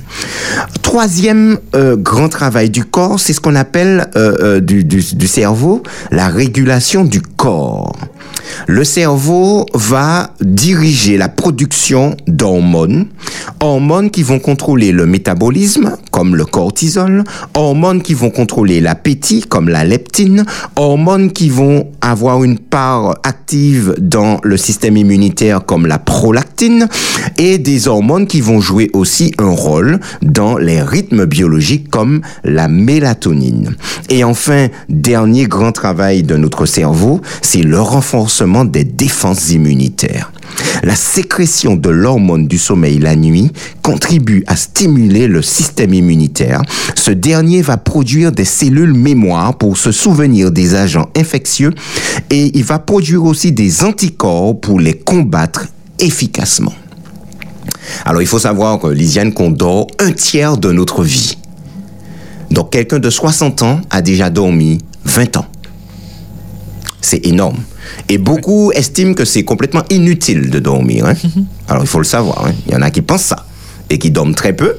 Troisième 0.81 1.57
euh, 1.75 1.95
grand 1.95 2.29
travail 2.29 2.69
du 2.69 2.85
corps, 2.85 3.19
c'est 3.19 3.33
ce 3.33 3.41
qu'on 3.41 3.55
appelle 3.55 4.09
euh, 4.15 4.35
euh, 4.41 4.59
du, 4.59 4.83
du, 4.83 5.03
du 5.15 5.27
cerveau 5.27 5.81
la 6.11 6.27
régulation 6.27 7.03
du 7.03 7.21
corps. 7.21 7.95
Le 8.67 8.83
cerveau 8.83 9.65
va 9.73 10.31
diriger 10.41 11.17
la 11.17 11.29
production 11.29 12.15
d'hormones, 12.27 13.07
hormones 13.59 14.11
qui 14.11 14.23
vont 14.23 14.39
contrôler 14.39 14.91
le 14.91 15.05
métabolisme, 15.05 15.97
comme 16.11 16.35
le 16.35 16.45
cortisol, 16.45 17.23
hormones 17.55 18.01
qui 18.01 18.13
vont 18.13 18.29
contrôler 18.29 18.79
l'appétit, 18.79 19.41
comme 19.41 19.69
la 19.69 19.83
leptine, 19.83 20.45
hormones 20.75 21.31
qui 21.31 21.49
vont 21.49 21.91
avoir 22.01 22.43
une 22.43 22.59
part 22.59 23.15
active 23.23 23.95
dans 23.99 24.39
le 24.43 24.57
système 24.57 24.97
immunitaire, 24.97 25.65
comme 25.65 25.87
la 25.87 25.99
prolactine, 25.99 26.87
et 27.37 27.57
des 27.57 27.87
hormones 27.87 28.27
qui 28.27 28.41
vont 28.41 28.61
jouer 28.61 28.89
aussi 28.93 29.33
un 29.39 29.49
rôle 29.49 29.99
dans 30.21 30.57
les 30.57 30.81
rythmes 30.81 31.25
biologiques, 31.25 31.89
comme 31.89 32.21
la 32.43 32.67
mélatonine. 32.67 33.75
Et 34.09 34.23
enfin, 34.23 34.67
dernier 34.89 35.45
grand 35.45 35.71
travail 35.71 36.23
de 36.23 36.35
notre 36.35 36.65
cerveau, 36.65 37.21
c'est 37.41 37.63
le 37.63 37.79
renforcement 37.79 38.65
des 38.65 38.83
défenses 38.83 39.51
immunitaires. 39.51 40.31
La 40.83 40.95
sécrétion 40.95 41.75
de 41.75 41.89
l'hormone 41.89 42.47
du 42.47 42.57
sommeil 42.57 42.99
la 42.99 43.15
nuit 43.15 43.51
contribue 43.81 44.43
à 44.47 44.55
stimuler 44.55 45.27
le 45.27 45.41
système 45.41 45.93
immunitaire. 45.93 46.61
Ce 46.95 47.11
dernier 47.11 47.61
va 47.61 47.77
produire 47.77 48.31
des 48.31 48.45
cellules 48.45 48.93
mémoire 48.93 49.57
pour 49.57 49.77
se 49.77 49.91
souvenir 49.91 50.51
des 50.51 50.75
agents 50.75 51.09
infectieux 51.15 51.73
et 52.29 52.51
il 52.57 52.63
va 52.63 52.79
produire 52.79 53.23
aussi 53.23 53.51
des 53.51 53.83
anticorps 53.83 54.59
pour 54.59 54.79
les 54.79 54.93
combattre 54.93 55.67
efficacement. 55.99 56.73
Alors 58.05 58.21
il 58.21 58.27
faut 58.27 58.39
savoir, 58.39 58.79
que 58.79 58.87
Lisiane, 58.87 59.33
qu'on 59.33 59.51
dort 59.51 59.87
un 59.99 60.11
tiers 60.11 60.57
de 60.57 60.71
notre 60.71 61.03
vie. 61.03 61.37
Donc 62.51 62.71
quelqu'un 62.71 62.99
de 62.99 63.09
60 63.09 63.63
ans 63.63 63.81
a 63.89 64.01
déjà 64.01 64.29
dormi 64.29 64.79
20 65.05 65.37
ans. 65.37 65.45
C'est 67.01 67.25
énorme. 67.25 67.57
Et 68.09 68.17
beaucoup 68.17 68.71
estiment 68.71 69.13
que 69.13 69.25
c'est 69.25 69.43
complètement 69.43 69.83
inutile 69.89 70.49
de 70.49 70.59
dormir. 70.59 71.05
Hein. 71.05 71.15
Alors 71.67 71.83
il 71.83 71.87
faut 71.87 71.99
le 71.99 72.05
savoir. 72.05 72.45
Hein. 72.45 72.53
Il 72.67 72.73
y 72.73 72.75
en 72.75 72.81
a 72.81 72.91
qui 72.91 73.01
pensent 73.01 73.23
ça 73.23 73.45
et 73.89 73.97
qui 73.97 74.11
dorment 74.11 74.35
très 74.35 74.53
peu. 74.53 74.75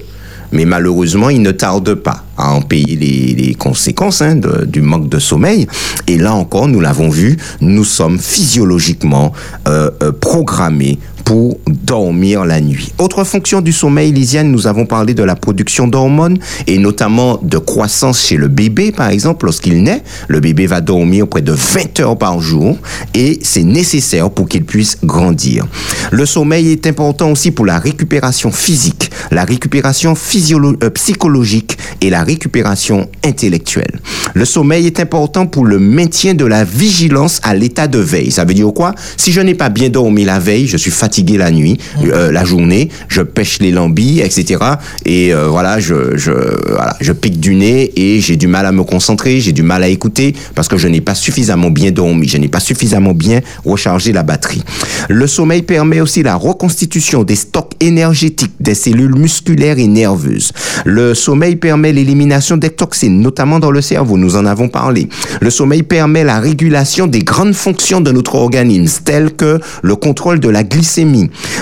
Mais 0.53 0.65
malheureusement, 0.65 1.31
ils 1.31 1.43
ne 1.43 1.51
tardent 1.51 1.95
pas 1.95 2.23
à 2.37 2.53
en 2.53 2.63
payer 2.63 2.95
les, 2.97 3.55
conséquences 3.55 4.23
hein, 4.23 4.37
du 4.67 4.83
manque 4.83 5.09
de 5.09 5.19
sommeil. 5.19 5.67
Et 6.07 6.17
là 6.17 6.35
encore, 6.35 6.69
nous 6.69 6.81
l'avons 6.81 7.09
vu, 7.09 7.37
nous 7.61 7.85
sommes 7.85 8.21
physiologiquement 8.21 9.33
euh, 9.67 9.91
euh, 10.03 10.13
programmés 10.13 10.99
pour 11.25 11.59
dormir 11.67 12.45
la 12.45 12.61
nuit. 12.61 12.93
Autre 12.99 13.25
fonction 13.25 13.61
du 13.61 13.73
sommeil, 13.73 14.13
Lisiane, 14.13 14.51
nous 14.51 14.67
avons 14.67 14.87
parlé 14.87 15.15
de 15.15 15.23
la 15.23 15.35
production 15.35 15.89
d'hormones 15.89 16.39
et 16.67 16.79
notamment 16.79 17.41
de 17.43 17.59
croissance 17.59 18.21
chez 18.21 18.37
le 18.37 18.49
bébé, 18.49 18.93
par 18.93 19.09
exemple, 19.09 19.47
lorsqu'il 19.47 19.83
naît. 19.83 20.03
Le 20.29 20.41
bébé 20.41 20.67
va 20.67 20.81
dormir 20.81 21.27
près 21.27 21.41
de 21.41 21.53
20 21.53 22.01
heures 22.01 22.19
par 22.19 22.41
jour 22.41 22.77
et 23.15 23.39
c'est 23.43 23.63
nécessaire 23.63 24.31
pour 24.31 24.49
qu'il 24.49 24.65
puisse 24.65 24.99
grandir. 25.03 25.67
Le 26.11 26.27
sommeil 26.27 26.71
est 26.71 26.87
important 26.87 27.31
aussi 27.31 27.51
pour 27.51 27.65
la 27.65 27.79
récupération 27.79 28.53
physique, 28.53 29.11
la 29.31 29.45
récupération 29.45 30.15
euh, 30.15 30.91
psychologique 30.91 31.79
et 32.01 32.11
la 32.11 32.23
récupération 32.23 33.09
intellectuelle. 33.25 34.01
Le 34.35 34.45
sommeil 34.45 34.87
est 34.87 35.01
important 35.01 35.47
pour 35.47 35.65
le 35.65 35.79
maintien 35.79 36.35
de 36.35 36.45
la 36.45 36.65
vigilance 36.65 37.41
à 37.43 37.55
l'état 37.55 37.87
de 37.87 37.99
veille. 37.99 38.31
Ça 38.31 38.45
veut 38.45 38.55
dire 38.55 38.73
quoi? 38.75 38.95
Si 39.17 39.33
je 39.33 39.41
n'ai 39.41 39.55
pas 39.55 39.71
bien 39.71 39.89
dormi 39.89 40.25
la 40.25 40.39
veille, 40.39 40.67
je 40.67 40.77
suis 40.77 40.91
fatigué 40.91 41.14
la 41.23 41.51
nuit, 41.51 41.79
euh, 42.03 42.33
la 42.33 42.45
journée, 42.45 42.89
je 43.09 43.23
pêche 43.23 43.59
les 43.61 43.71
lambis, 43.71 44.21
etc. 44.21 44.61
Et 45.05 45.33
euh, 45.33 45.49
voilà, 45.49 45.79
je, 45.79 46.17
je, 46.17 46.33
voilà, 46.69 46.97
je 47.01 47.13
pique 47.13 47.41
du 47.41 47.55
nez 47.55 47.93
et 47.97 48.21
j'ai 48.21 48.37
du 48.37 48.47
mal 48.47 48.67
à 48.67 48.73
me 48.73 48.83
concentrer, 48.83 49.41
j'ai 49.41 49.53
du 49.53 49.63
mal 49.63 49.83
à 49.83 49.89
écouter 49.89 50.35
parce 50.55 50.69
que 50.69 50.77
je 50.77 50.89
n'ai 50.89 51.01
pas 51.01 51.15
suffisamment 51.15 51.71
bien 51.71 51.91
dormi, 51.93 52.29
je 52.29 52.39
n'ai 52.39 52.49
pas 52.49 52.61
suffisamment 52.61 53.15
bien 53.15 53.41
rechargé 53.65 54.13
la 54.13 54.23
batterie. 54.23 54.63
Le 55.09 55.27
sommeil 55.27 55.63
permet 55.63 56.01
aussi 56.01 56.23
la 56.23 56.35
reconstitution 56.35 57.23
des 57.23 57.37
stocks 57.37 57.73
énergétiques 57.81 58.55
des 58.61 58.75
cellules 58.75 59.15
musculaires 59.17 59.79
et 59.79 59.87
nerveuses. 59.87 60.53
Le 60.85 61.15
sommeil 61.15 61.57
permet 61.57 61.93
l'élimination 61.93 62.57
des 62.57 62.71
toxines, 62.71 63.21
notamment 63.21 63.61
dans 63.61 63.71
le 63.71 63.81
cerveau, 63.81 64.17
nous 64.17 64.37
en 64.37 64.47
avons 64.47 64.69
parlé. 64.69 65.09
Le 65.41 65.51
sommeil 65.51 65.83
permet 65.83 66.25
la 66.25 66.41
régulation 66.41 67.07
des 67.07 67.21
grandes 67.21 67.55
fonctions 67.55 68.01
de 68.01 68.11
notre 68.11 68.35
organisme, 68.35 69.03
telles 69.05 69.33
que 69.33 69.61
le 69.83 69.97
contrôle 69.97 70.41
de 70.41 70.49
la 70.49 70.65
glycémie 70.65 71.04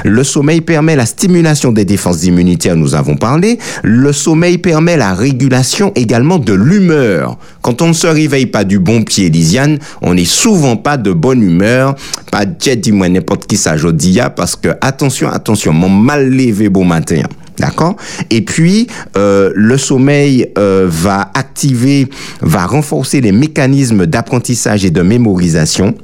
le 0.04 0.24
sommeil 0.24 0.60
permet 0.60 0.96
la 0.96 1.06
stimulation 1.06 1.72
des 1.72 1.84
défenses 1.84 2.24
immunitaires, 2.24 2.76
nous 2.76 2.94
avons 2.94 3.16
parlé. 3.16 3.58
Le 3.82 4.12
sommeil 4.12 4.58
permet 4.58 4.96
la 4.96 5.14
régulation 5.14 5.92
également 5.94 6.38
de 6.38 6.52
l'humeur. 6.52 7.38
Quand 7.60 7.82
on 7.82 7.88
ne 7.88 7.92
se 7.92 8.06
réveille 8.06 8.46
pas 8.46 8.64
du 8.64 8.78
bon 8.78 9.02
pied, 9.02 9.30
Lisiane, 9.30 9.78
on 10.00 10.14
n'est 10.14 10.24
souvent 10.24 10.76
pas 10.76 10.96
de 10.96 11.12
bonne 11.12 11.42
humeur. 11.42 11.94
Pas 12.30 12.44
jet, 12.58 12.76
dis-moi 12.76 13.08
n'importe 13.08 13.46
qui 13.46 13.56
ça, 13.56 13.76
je 13.76 13.88
parce 14.34 14.56
que 14.56 14.68
attention, 14.80 15.28
attention, 15.28 15.72
mon 15.72 15.88
mal 15.88 16.28
levé 16.30 16.68
beau 16.68 16.82
matin. 16.82 17.22
D'accord? 17.58 17.96
Et 18.30 18.42
puis, 18.42 18.86
euh, 19.16 19.52
le 19.54 19.76
sommeil 19.76 20.48
euh, 20.58 20.86
va 20.88 21.30
activer, 21.34 22.08
va 22.40 22.66
renforcer 22.66 23.20
les 23.20 23.32
mécanismes 23.32 24.06
d'apprentissage 24.06 24.84
et 24.84 24.90
de 24.90 25.02
mémorisation 25.02 25.94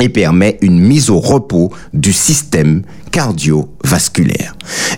et 0.00 0.08
permet 0.08 0.58
une 0.60 0.78
mise 0.78 1.10
au 1.10 1.18
repos 1.18 1.72
du 1.94 2.12
système 2.12 2.82
cardiovasculaire. 3.16 4.54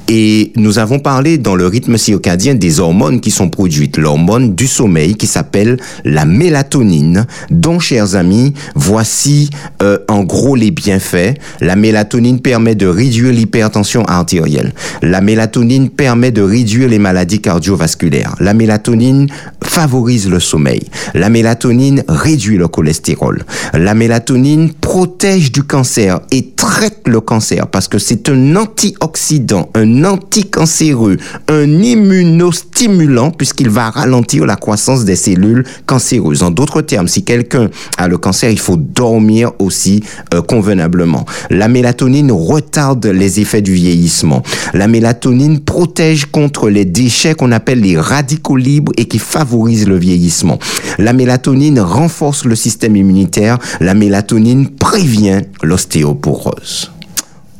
Et 0.08 0.52
nous 0.56 0.80
avons 0.80 0.98
parlé 0.98 1.38
dans 1.38 1.54
le 1.54 1.68
rythme 1.68 1.96
circadien 1.96 2.56
des 2.56 2.80
hormones 2.80 3.20
qui 3.20 3.30
sont 3.30 3.48
produites. 3.48 3.96
L'hormone 3.96 4.56
du 4.56 4.66
sommeil 4.66 5.14
qui 5.14 5.28
s'appelle 5.28 5.76
la 6.04 6.24
mélatonine, 6.24 7.26
dont, 7.50 7.78
chers 7.78 8.16
amis, 8.16 8.54
voici 8.74 9.50
euh, 9.82 9.98
en 10.08 10.24
gros 10.24 10.56
les 10.56 10.72
bienfaits. 10.72 11.34
La 11.60 11.76
mélatonine 11.76 12.40
permet 12.40 12.74
de 12.74 12.88
réduire 12.88 13.32
l'hypertension 13.32 14.04
artérielle. 14.06 14.72
La 15.00 15.20
mélatonine 15.20 15.88
permet 15.88 16.32
de 16.32 16.42
réduire 16.42 16.88
les 16.88 16.98
maladies 16.98 17.40
cardiovasculaires. 17.40 18.34
La 18.40 18.52
mélatonine 18.52 19.28
favorise 19.62 20.28
le 20.28 20.40
sommeil. 20.40 20.88
La 21.14 21.28
mélatonine 21.28 22.02
réduit 22.08 22.56
le 22.56 22.66
cholestérol. 22.66 23.44
La 23.74 23.94
mélatonine 23.94 24.72
protège 24.72 25.52
du 25.52 25.62
cancer 25.62 26.20
et 26.32 26.50
traite 26.56 27.06
le 27.06 27.20
cancer 27.20 27.68
parce 27.68 27.86
que 27.86 27.98
c'est 28.08 28.30
un 28.30 28.56
antioxydant, 28.56 29.68
un 29.74 30.02
anticancéreux, 30.02 31.18
un 31.46 31.68
immunostimulant 31.82 33.30
puisqu'il 33.30 33.68
va 33.68 33.90
ralentir 33.90 34.46
la 34.46 34.56
croissance 34.56 35.04
des 35.04 35.14
cellules 35.14 35.66
cancéreuses. 35.84 36.42
En 36.42 36.50
d'autres 36.50 36.80
termes, 36.80 37.06
si 37.06 37.22
quelqu'un 37.22 37.68
a 37.98 38.08
le 38.08 38.16
cancer, 38.16 38.48
il 38.48 38.58
faut 38.58 38.78
dormir 38.78 39.52
aussi 39.58 40.02
euh, 40.32 40.40
convenablement. 40.40 41.26
La 41.50 41.68
mélatonine 41.68 42.32
retarde 42.32 43.04
les 43.04 43.40
effets 43.40 43.60
du 43.60 43.74
vieillissement. 43.74 44.42
La 44.72 44.88
mélatonine 44.88 45.60
protège 45.60 46.24
contre 46.24 46.70
les 46.70 46.86
déchets 46.86 47.34
qu'on 47.34 47.52
appelle 47.52 47.82
les 47.82 47.98
radicaux 47.98 48.56
libres 48.56 48.92
et 48.96 49.04
qui 49.04 49.18
favorisent 49.18 49.86
le 49.86 49.98
vieillissement. 49.98 50.58
La 50.96 51.12
mélatonine 51.12 51.78
renforce 51.78 52.46
le 52.46 52.56
système 52.56 52.96
immunitaire. 52.96 53.58
La 53.80 53.92
mélatonine 53.92 54.70
prévient 54.70 55.42
l'ostéoporose. 55.62 56.90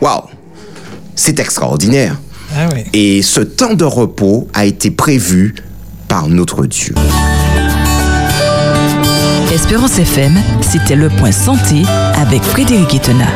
Waouh 0.01 0.38
c'est 1.19 1.41
extraordinaire. 1.41 2.17
Ah 2.57 2.69
Et 2.95 3.21
ce 3.23 3.41
temps 3.41 3.75
de 3.75 3.85
repos 3.85 4.49
a 4.55 4.65
été 4.65 4.91
prévu 4.91 5.55
par 6.07 6.29
notre 6.29 6.65
Dieu. 6.65 6.95
Espérance 9.53 9.99
FM, 9.99 10.35
c'était 10.63 10.97
le 10.97 11.09
point 11.09 11.33
santé 11.33 11.83
avec 12.15 12.43
Frédéric 12.43 12.95
Etena. 12.95 13.27